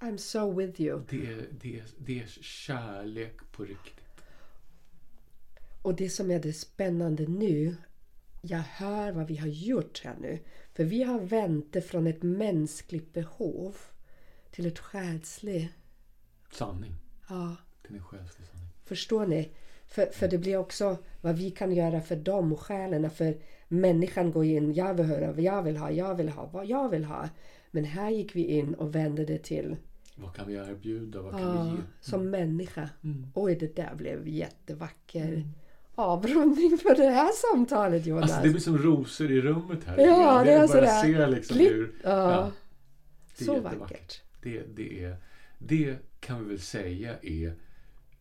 I'm 0.00 0.16
so 0.16 0.52
with 0.58 0.80
you. 0.80 1.02
Det 1.08 1.26
är, 1.26 1.46
det, 1.60 1.82
det 1.98 2.22
är 2.22 2.26
kärlek 2.40 3.36
på 3.52 3.64
riktigt. 3.64 4.04
Och 5.82 5.94
det 5.94 6.10
som 6.10 6.30
är 6.30 6.38
det 6.40 6.52
spännande 6.52 7.26
nu, 7.26 7.76
jag 8.42 8.58
hör 8.58 9.12
vad 9.12 9.26
vi 9.26 9.36
har 9.36 9.46
gjort 9.48 10.00
här 10.04 10.16
nu. 10.20 10.38
För 10.74 10.84
vi 10.84 11.02
har 11.02 11.20
vänt 11.20 11.72
det 11.72 11.82
från 11.82 12.06
ett 12.06 12.22
mänskligt 12.22 13.12
behov 13.12 13.76
till 14.50 14.66
ett 14.66 14.78
själsligt. 14.78 15.70
Sanning. 16.52 16.94
Ja, 17.28 17.56
Den 17.88 17.96
är 17.96 18.00
själslig 18.00 18.46
sanning. 18.46 18.68
förstår 18.84 19.26
ni? 19.26 19.50
För, 19.86 20.06
för 20.06 20.28
det 20.28 20.38
blir 20.38 20.56
också 20.56 20.96
vad 21.20 21.36
vi 21.36 21.50
kan 21.50 21.72
göra 21.72 22.00
för 22.00 22.16
dem, 22.16 22.56
själarna. 22.56 23.10
För 23.10 23.36
människan 23.68 24.32
går 24.32 24.44
in, 24.44 24.74
jag 24.74 24.94
vill 24.94 25.06
höra 25.06 25.32
vad 25.32 25.40
jag 25.40 25.62
vill 25.62 25.76
ha, 25.76 25.90
jag 25.90 26.14
vill 26.14 26.28
ha 26.28 26.46
vad 26.46 26.66
jag 26.66 26.88
vill 26.88 27.04
ha. 27.04 27.28
Men 27.70 27.84
här 27.84 28.10
gick 28.10 28.36
vi 28.36 28.44
in 28.44 28.74
och 28.74 28.94
vände 28.94 29.24
det 29.24 29.38
till, 29.38 29.76
Vad 30.16 30.34
kan 30.34 30.46
vi 30.46 30.54
erbjuda? 30.54 31.22
Vad 31.22 31.32
kan 31.32 31.40
ja, 31.40 31.62
vi 31.62 31.70
ge? 31.70 31.76
som 32.00 32.30
människa. 32.30 32.90
Mm. 33.04 33.26
Oj, 33.34 33.54
det 33.54 33.76
där 33.76 33.94
blev 33.94 34.28
jättevacker 34.28 35.44
avrundning 35.94 36.78
för 36.78 36.94
det 36.94 37.10
här 37.10 37.30
samtalet 37.32 38.06
Jonas. 38.06 38.22
Alltså 38.22 38.42
det 38.42 38.50
blir 38.50 38.60
som 38.60 38.78
rosor 38.78 39.30
i 39.30 39.40
rummet 39.40 39.84
här. 39.84 39.98
Ja, 39.98 40.42
det 40.44 40.52
är 40.52 40.58
jag 40.58 40.68
bara 40.68 40.68
sådär. 40.68 41.02
ser 41.02 41.26
liksom 41.26 41.58
hur... 41.58 41.94
Ja, 42.04 42.50
det 43.38 43.44
är 43.44 43.46
så 43.46 43.60
vackert. 43.60 44.22
Det, 44.42 44.62
det, 44.76 45.04
är, 45.04 45.16
det 45.62 45.98
kan 46.20 46.42
vi 46.44 46.48
väl 46.48 46.60
säga 46.60 47.18
är 47.22 47.54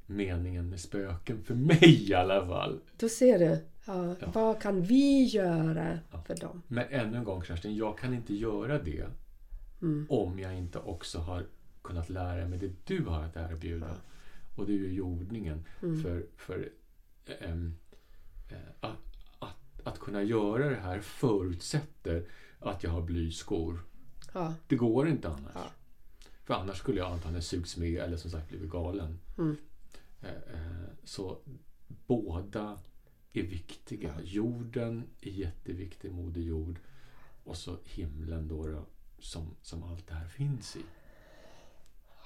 meningen 0.06 0.70
med 0.70 0.80
spöken, 0.80 1.44
för 1.44 1.56
mig 1.56 2.10
i 2.10 2.14
alla 2.14 2.46
fall. 2.48 2.80
Då 2.98 3.10
ser 3.10 3.40
du. 3.40 3.58
Ja, 3.86 4.16
Ja. 4.22 4.32
Vad 4.34 4.62
kan 4.62 4.82
vi 4.82 5.24
göra 5.24 6.00
Ja. 6.12 6.22
för 6.22 6.36
dem? 6.36 6.62
Men 6.68 6.86
ännu 6.90 7.18
en 7.18 7.24
gång 7.24 7.44
Kerstin, 7.44 7.76
jag 7.76 7.98
kan 7.98 8.14
inte 8.14 8.34
göra 8.36 8.80
det 8.84 9.08
Mm. 9.82 10.06
om 10.10 10.40
jag 10.40 10.58
inte 10.58 10.80
också 10.80 11.20
har 11.20 11.46
kunnat 11.82 12.10
lära 12.10 12.48
mig 12.48 12.60
det 12.60 12.72
du 12.86 13.04
har 13.06 13.24
att 13.24 13.36
erbjuda. 13.36 13.96
Och 14.56 14.66
det 14.66 14.72
är 14.74 14.78
ju 14.78 14.94
jordningen. 14.94 15.66
Mm. 15.84 16.04
För, 16.04 16.26
för 16.38 16.70
ehm, 17.40 17.76
eh, 18.50 18.58
att, 18.80 18.98
att, 19.40 19.82
att 19.88 20.00
kunna 20.00 20.24
göra 20.24 20.70
det 20.70 20.76
här 20.76 21.00
förutsätter 21.00 22.26
att 22.60 22.84
jag 22.84 22.92
har 22.92 23.02
blyskor. 23.02 23.80
Det 24.68 24.76
går 24.76 25.08
inte 25.10 25.28
annars. 25.28 25.72
För 26.50 26.56
annars 26.56 26.78
skulle 26.78 26.98
jag 27.00 27.12
antagligen 27.12 27.42
sugits 27.44 27.78
med 27.78 27.96
eller 27.96 28.18
som 28.18 28.32
sagt 28.32 28.50
blivit 28.50 28.70
galen. 28.70 29.20
Mm. 29.38 29.58
Eh, 30.22 30.30
eh, 30.30 30.88
Så 31.04 31.38
båda 31.88 32.80
är 33.34 33.44
viktiga. 33.44 34.14
Jorden 34.24 35.04
är 35.22 35.30
jätteviktig, 35.32 36.12
Moder 36.12 36.42
Jord. 36.42 36.80
Och 37.44 37.58
så 37.58 37.78
himlen 37.84 38.48
då, 38.48 38.68
då 38.68 38.86
som, 39.20 39.56
som 39.62 39.84
allt 39.84 40.08
det 40.08 40.14
här 40.14 40.28
finns 40.28 40.76
i. 40.76 40.80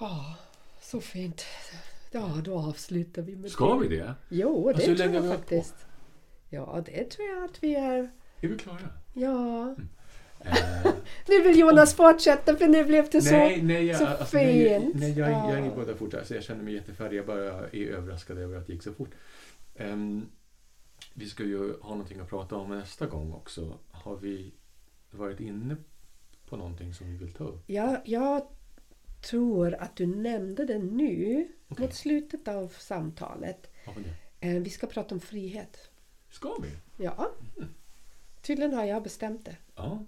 Ja, 0.00 0.36
så 0.80 1.00
fint. 1.00 1.44
Ja, 2.12 2.40
då 2.44 2.58
avslutar 2.58 3.22
vi 3.22 3.36
med 3.36 3.50
Ska 3.50 3.74
det. 3.74 3.88
vi 3.88 3.96
det? 3.96 4.14
Jo, 4.28 4.68
det 4.68 4.74
Alltså, 4.74 4.94
tror 4.96 5.14
jag 5.14 5.22
hållit 5.22 5.32
på? 5.32 5.38
faktiskt. 5.38 5.74
Ja, 6.50 6.82
det 6.86 7.10
tror 7.10 7.28
jag 7.28 7.44
att 7.44 7.62
vi 7.62 7.74
är. 7.74 8.10
Är 8.40 8.48
vi 8.48 8.58
klara? 8.58 8.88
Ja. 9.14 9.70
Eh, 9.70 9.76
Nu 11.28 11.42
vill 11.42 11.58
Jonas 11.58 11.94
fortsätta 11.94 12.56
för 12.56 12.66
nu 12.66 12.84
blev 12.84 13.08
det 13.10 13.22
så... 13.22 13.30
nej, 13.32 13.62
nej, 13.62 13.84
jag, 13.86 13.96
så 13.98 14.06
alltså, 14.06 14.36
nej, 14.36 14.62
jag, 14.62 14.82
fint. 14.82 14.94
nej, 14.94 15.18
jag, 15.18 15.30
jag 15.30 15.38
är 15.48 15.52
Ja. 15.52 15.58
inget 15.58 15.74
båda 15.74 15.94
fort. 15.96 16.14
Alltså, 16.14 16.34
jag 16.34 16.44
känner 16.44 16.62
mig 16.64 16.74
jättefärdig. 16.74 17.16
Jag 17.18 17.26
bara 17.26 17.68
är 17.70 17.86
överraskad 17.86 18.38
över 18.38 18.56
att 18.56 18.66
det 18.66 18.72
gick 18.72 18.82
så 18.82 18.92
fort. 18.92 19.10
Ehm, 19.76 20.26
vi 21.14 21.26
ska 21.26 21.42
ju 21.44 21.72
ha 21.80 21.90
någonting 21.90 22.20
att 22.20 22.28
prata 22.28 22.56
om 22.56 22.68
nästa 22.70 23.06
gång 23.06 23.32
också. 23.32 23.78
Har 23.90 24.16
vi 24.16 24.52
varit 25.10 25.40
inne 25.40 25.76
på 26.48 26.56
någonting 26.56 26.94
som 26.94 27.06
vi 27.12 27.16
vill 27.16 27.32
ta 27.32 27.44
upp? 27.44 27.62
Ja, 27.66 28.02
jag 28.04 28.46
tror 29.30 29.74
att 29.74 29.96
du 29.96 30.06
nämnde 30.06 30.64
det 30.64 30.78
nu 30.78 31.48
Okej. 31.68 31.86
mot 31.86 31.94
slutet 31.94 32.48
av 32.48 32.68
samtalet. 32.78 33.70
Har 33.86 33.94
vi 33.94 34.02
det? 34.02 34.48
Eh, 34.56 34.62
Vi 34.62 34.70
ska 34.70 34.86
prata 34.86 35.14
om 35.14 35.20
frihet. 35.20 35.90
Ska 36.30 36.54
vi? 36.62 37.04
Ja. 37.04 37.30
Tydligen 38.42 38.74
har 38.74 38.84
jag 38.84 39.02
bestämt 39.02 39.44
det. 39.44 39.56
Ja. 39.76 40.04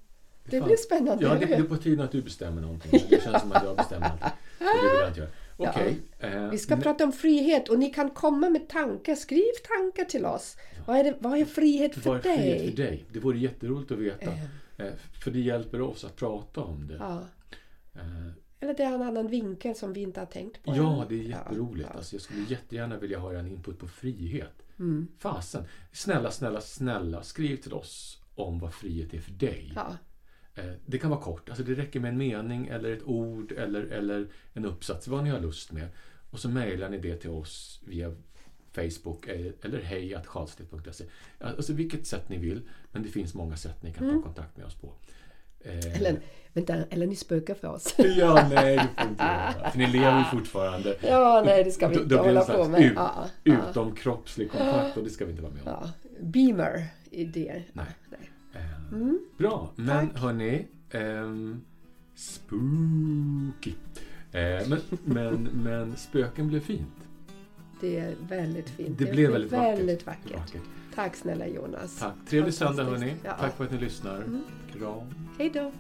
Det 0.51 0.61
blir 0.61 0.77
spännande. 0.77 1.25
Ja, 1.25 1.35
det, 1.35 1.55
är 1.55 1.63
på 1.63 1.77
tiden 1.77 2.01
att 2.05 2.13
du 2.13 2.23
bestämmer 2.23 2.63
någonting. 2.63 2.91
Det 3.11 3.23
känns 3.23 3.41
som 3.43 3.53
att 3.53 3.65
jag 3.65 3.77
bestämmer 3.77 4.07
allting. 4.07 4.29
Så 4.59 4.65
det 4.65 4.91
vill 4.91 5.01
jag 5.01 5.09
inte 5.11 5.21
göra. 5.21 5.31
Ja. 5.59 6.29
Eh, 6.29 6.51
Vi 6.51 6.59
ska 6.59 6.77
prata 6.77 7.05
om 7.05 7.13
frihet 7.13 7.69
och 7.69 7.79
ni 7.79 7.91
kan 7.91 8.11
komma 8.11 8.49
med 8.51 8.69
tankar. 8.69 9.15
Skriv 9.15 9.43
tankar 9.69 10.05
till 10.05 10.25
oss. 10.27 10.57
Vad, 10.87 10.97
är 10.97 11.05
det, 11.05 11.17
vad 11.21 11.39
är 11.39 11.45
frihet 11.45 11.95
för 11.95 12.11
Vad 12.11 12.19
är 12.19 12.23
dig? 12.23 12.37
frihet 12.37 12.71
för 12.77 12.83
dig? 12.83 13.05
Det 13.13 13.19
vore 13.21 13.39
jätteroligt 13.39 13.91
att 13.93 13.99
veta. 13.99 14.31
Eh, 14.31 14.45
Eh, 14.79 14.93
För 15.25 15.31
det 15.31 15.41
hjälper 15.41 15.81
oss 15.81 16.05
att 16.05 16.17
prata 16.17 16.61
om 16.61 16.87
det. 16.89 16.95
ja. 16.95 17.25
Eh, 17.95 18.01
Eller 18.61 18.75
det 18.75 18.83
är 18.83 18.95
en 18.95 19.03
annan 19.03 19.27
vinkel 19.29 19.75
som 19.75 19.93
vi 19.93 20.01
inte 20.01 20.21
har 20.21 20.27
tänkt 20.27 20.63
på. 20.63 20.77
Ja, 20.77 21.03
än. 21.03 21.09
det 21.09 21.15
är 21.15 21.23
jätteroligt. 21.23 21.89
Ja, 21.93 21.97
Alltså, 21.97 22.15
jag 22.15 22.23
skulle 22.23 22.45
jättegärna 22.49 22.97
vilja 22.99 23.19
ha 23.19 23.33
en 23.33 23.47
input 23.47 23.79
på 23.79 23.89
frihet. 23.89 24.53
ja. 24.59 24.63
Mm. 24.79 25.09
Fasen. 25.19 25.65
Snälla, 25.93 26.31
snälla, 26.31 26.61
snälla. 26.61 27.23
Skriv 27.23 27.57
till 27.57 27.73
oss 27.73 28.23
om 28.35 28.59
vad 28.59 28.75
frihet 28.75 29.15
är 29.15 29.21
för 29.21 29.33
dig. 29.33 29.73
Eh, 30.57 30.65
Det 30.87 30.99
kan 30.99 31.11
vara 31.11 31.21
kort. 31.21 31.49
Alltså 31.49 31.65
det 31.65 31.75
räcker 31.75 32.01
med 32.01 32.09
en 32.09 32.19
mening 32.19 32.67
eller 32.67 32.93
ett 32.93 33.03
ord 33.05 33.53
eller, 33.53 33.83
eller 33.83 34.27
en 34.53 34.65
uppsats. 34.65 35.09
Vad 35.09 35.25
ni 35.25 35.31
har 35.31 35.41
lust 35.41 35.73
med. 35.73 35.89
Och 36.31 36.39
så 36.39 36.49
mejlar 36.49 36.89
ni 36.89 36.99
det 36.99 37.17
till 37.17 37.31
oss 37.31 37.81
via 37.87 38.15
Facebook 38.73 39.27
eller, 39.29 39.53
eller 39.63 39.83
hej.karlstedt.se. 39.83 41.05
Alltså 41.41 41.73
vilket 41.73 42.07
sätt 42.07 42.29
ni 42.29 42.39
vill. 42.39 42.63
Men 42.93 43.03
det 43.03 43.09
finns 43.09 43.35
många 43.35 43.57
sätt 43.57 43.83
ni 43.83 43.93
kan 43.93 44.11
ta 44.17 44.23
kontakt 44.23 44.57
med 44.57 44.67
oss 44.67 44.75
på. 44.75 44.87
Eh, 45.61 45.73
Mm. 45.77 45.93
Eller, 45.93 46.21
vänta, 46.53 46.75
eller 46.91 47.07
ni 47.07 47.17
spökar 47.17 47.55
för 47.55 47.69
oss. 47.69 47.95
Ja, 47.99 48.49
nej, 48.51 48.77
det 48.77 49.03
får 49.03 49.11
inte 49.11 49.25
göra. 49.25 49.71
För 49.71 49.79
ni 49.79 49.87
lever 49.87 50.19
ju 50.19 50.25
fortfarande. 50.25 50.97
ja, 51.03 51.43
nej, 51.47 51.65
det 51.65 51.71
ska 51.71 51.89
vi 51.89 51.95
Då- 51.95 52.03
inte 52.03 52.15
då 52.15 52.23
det 52.23 52.29
hålla 52.29 52.45
på 52.45 52.69
med. 52.69 52.83
ut- 52.83 52.93
Ja, 52.97 53.29
Utomkroppslig 53.45 54.51
kontakt 54.51 54.97
och 54.97 55.05
det 55.05 55.11
ska 55.11 55.25
vi 55.25 55.31
inte 55.31 55.43
vara 55.43 55.53
med 55.53 55.63
om. 55.63 55.69
ja. 55.69 55.91
Beamer 56.21 56.87
idéer. 57.11 57.65
Nej. 57.73 57.85
Nej. 58.11 58.31
Mm. 58.93 59.19
Bra, 59.39 59.71
men 59.77 60.09
Tack. 60.09 60.19
hörni. 60.19 60.67
ehm, 60.91 61.61
spooky. 62.15 63.73
Eh, 64.33 64.69
men, 64.69 64.81
men, 65.05 65.43
men 65.63 65.97
spöken 65.97 66.49
blev 66.49 66.61
fint. 66.61 67.09
Det 67.81 67.99
är 67.99 68.15
väldigt 68.29 68.71
fint. 68.71 68.99
Det, 68.99 69.05
blev 69.13 69.31
väldigt, 69.33 69.53
väldigt 69.53 70.07
vackert. 70.07 70.23
vackert. 70.35 70.55
vackert. 70.55 70.63
Tack 70.95 71.17
snälla 71.17 71.47
Jonas. 71.47 71.99
Tack. 71.99 72.15
Trevlig 72.29 72.55
söndag 72.55 72.85
hörni. 72.85 73.15
Ja. 73.25 73.33
Tack 73.41 73.57
för 73.57 73.65
att 73.65 73.73
ni 73.73 73.79
lyssnar. 73.79 74.17
Mm. 74.17 74.43
Kram. 74.73 75.15
Hej 75.39 75.51
då. 75.55 75.73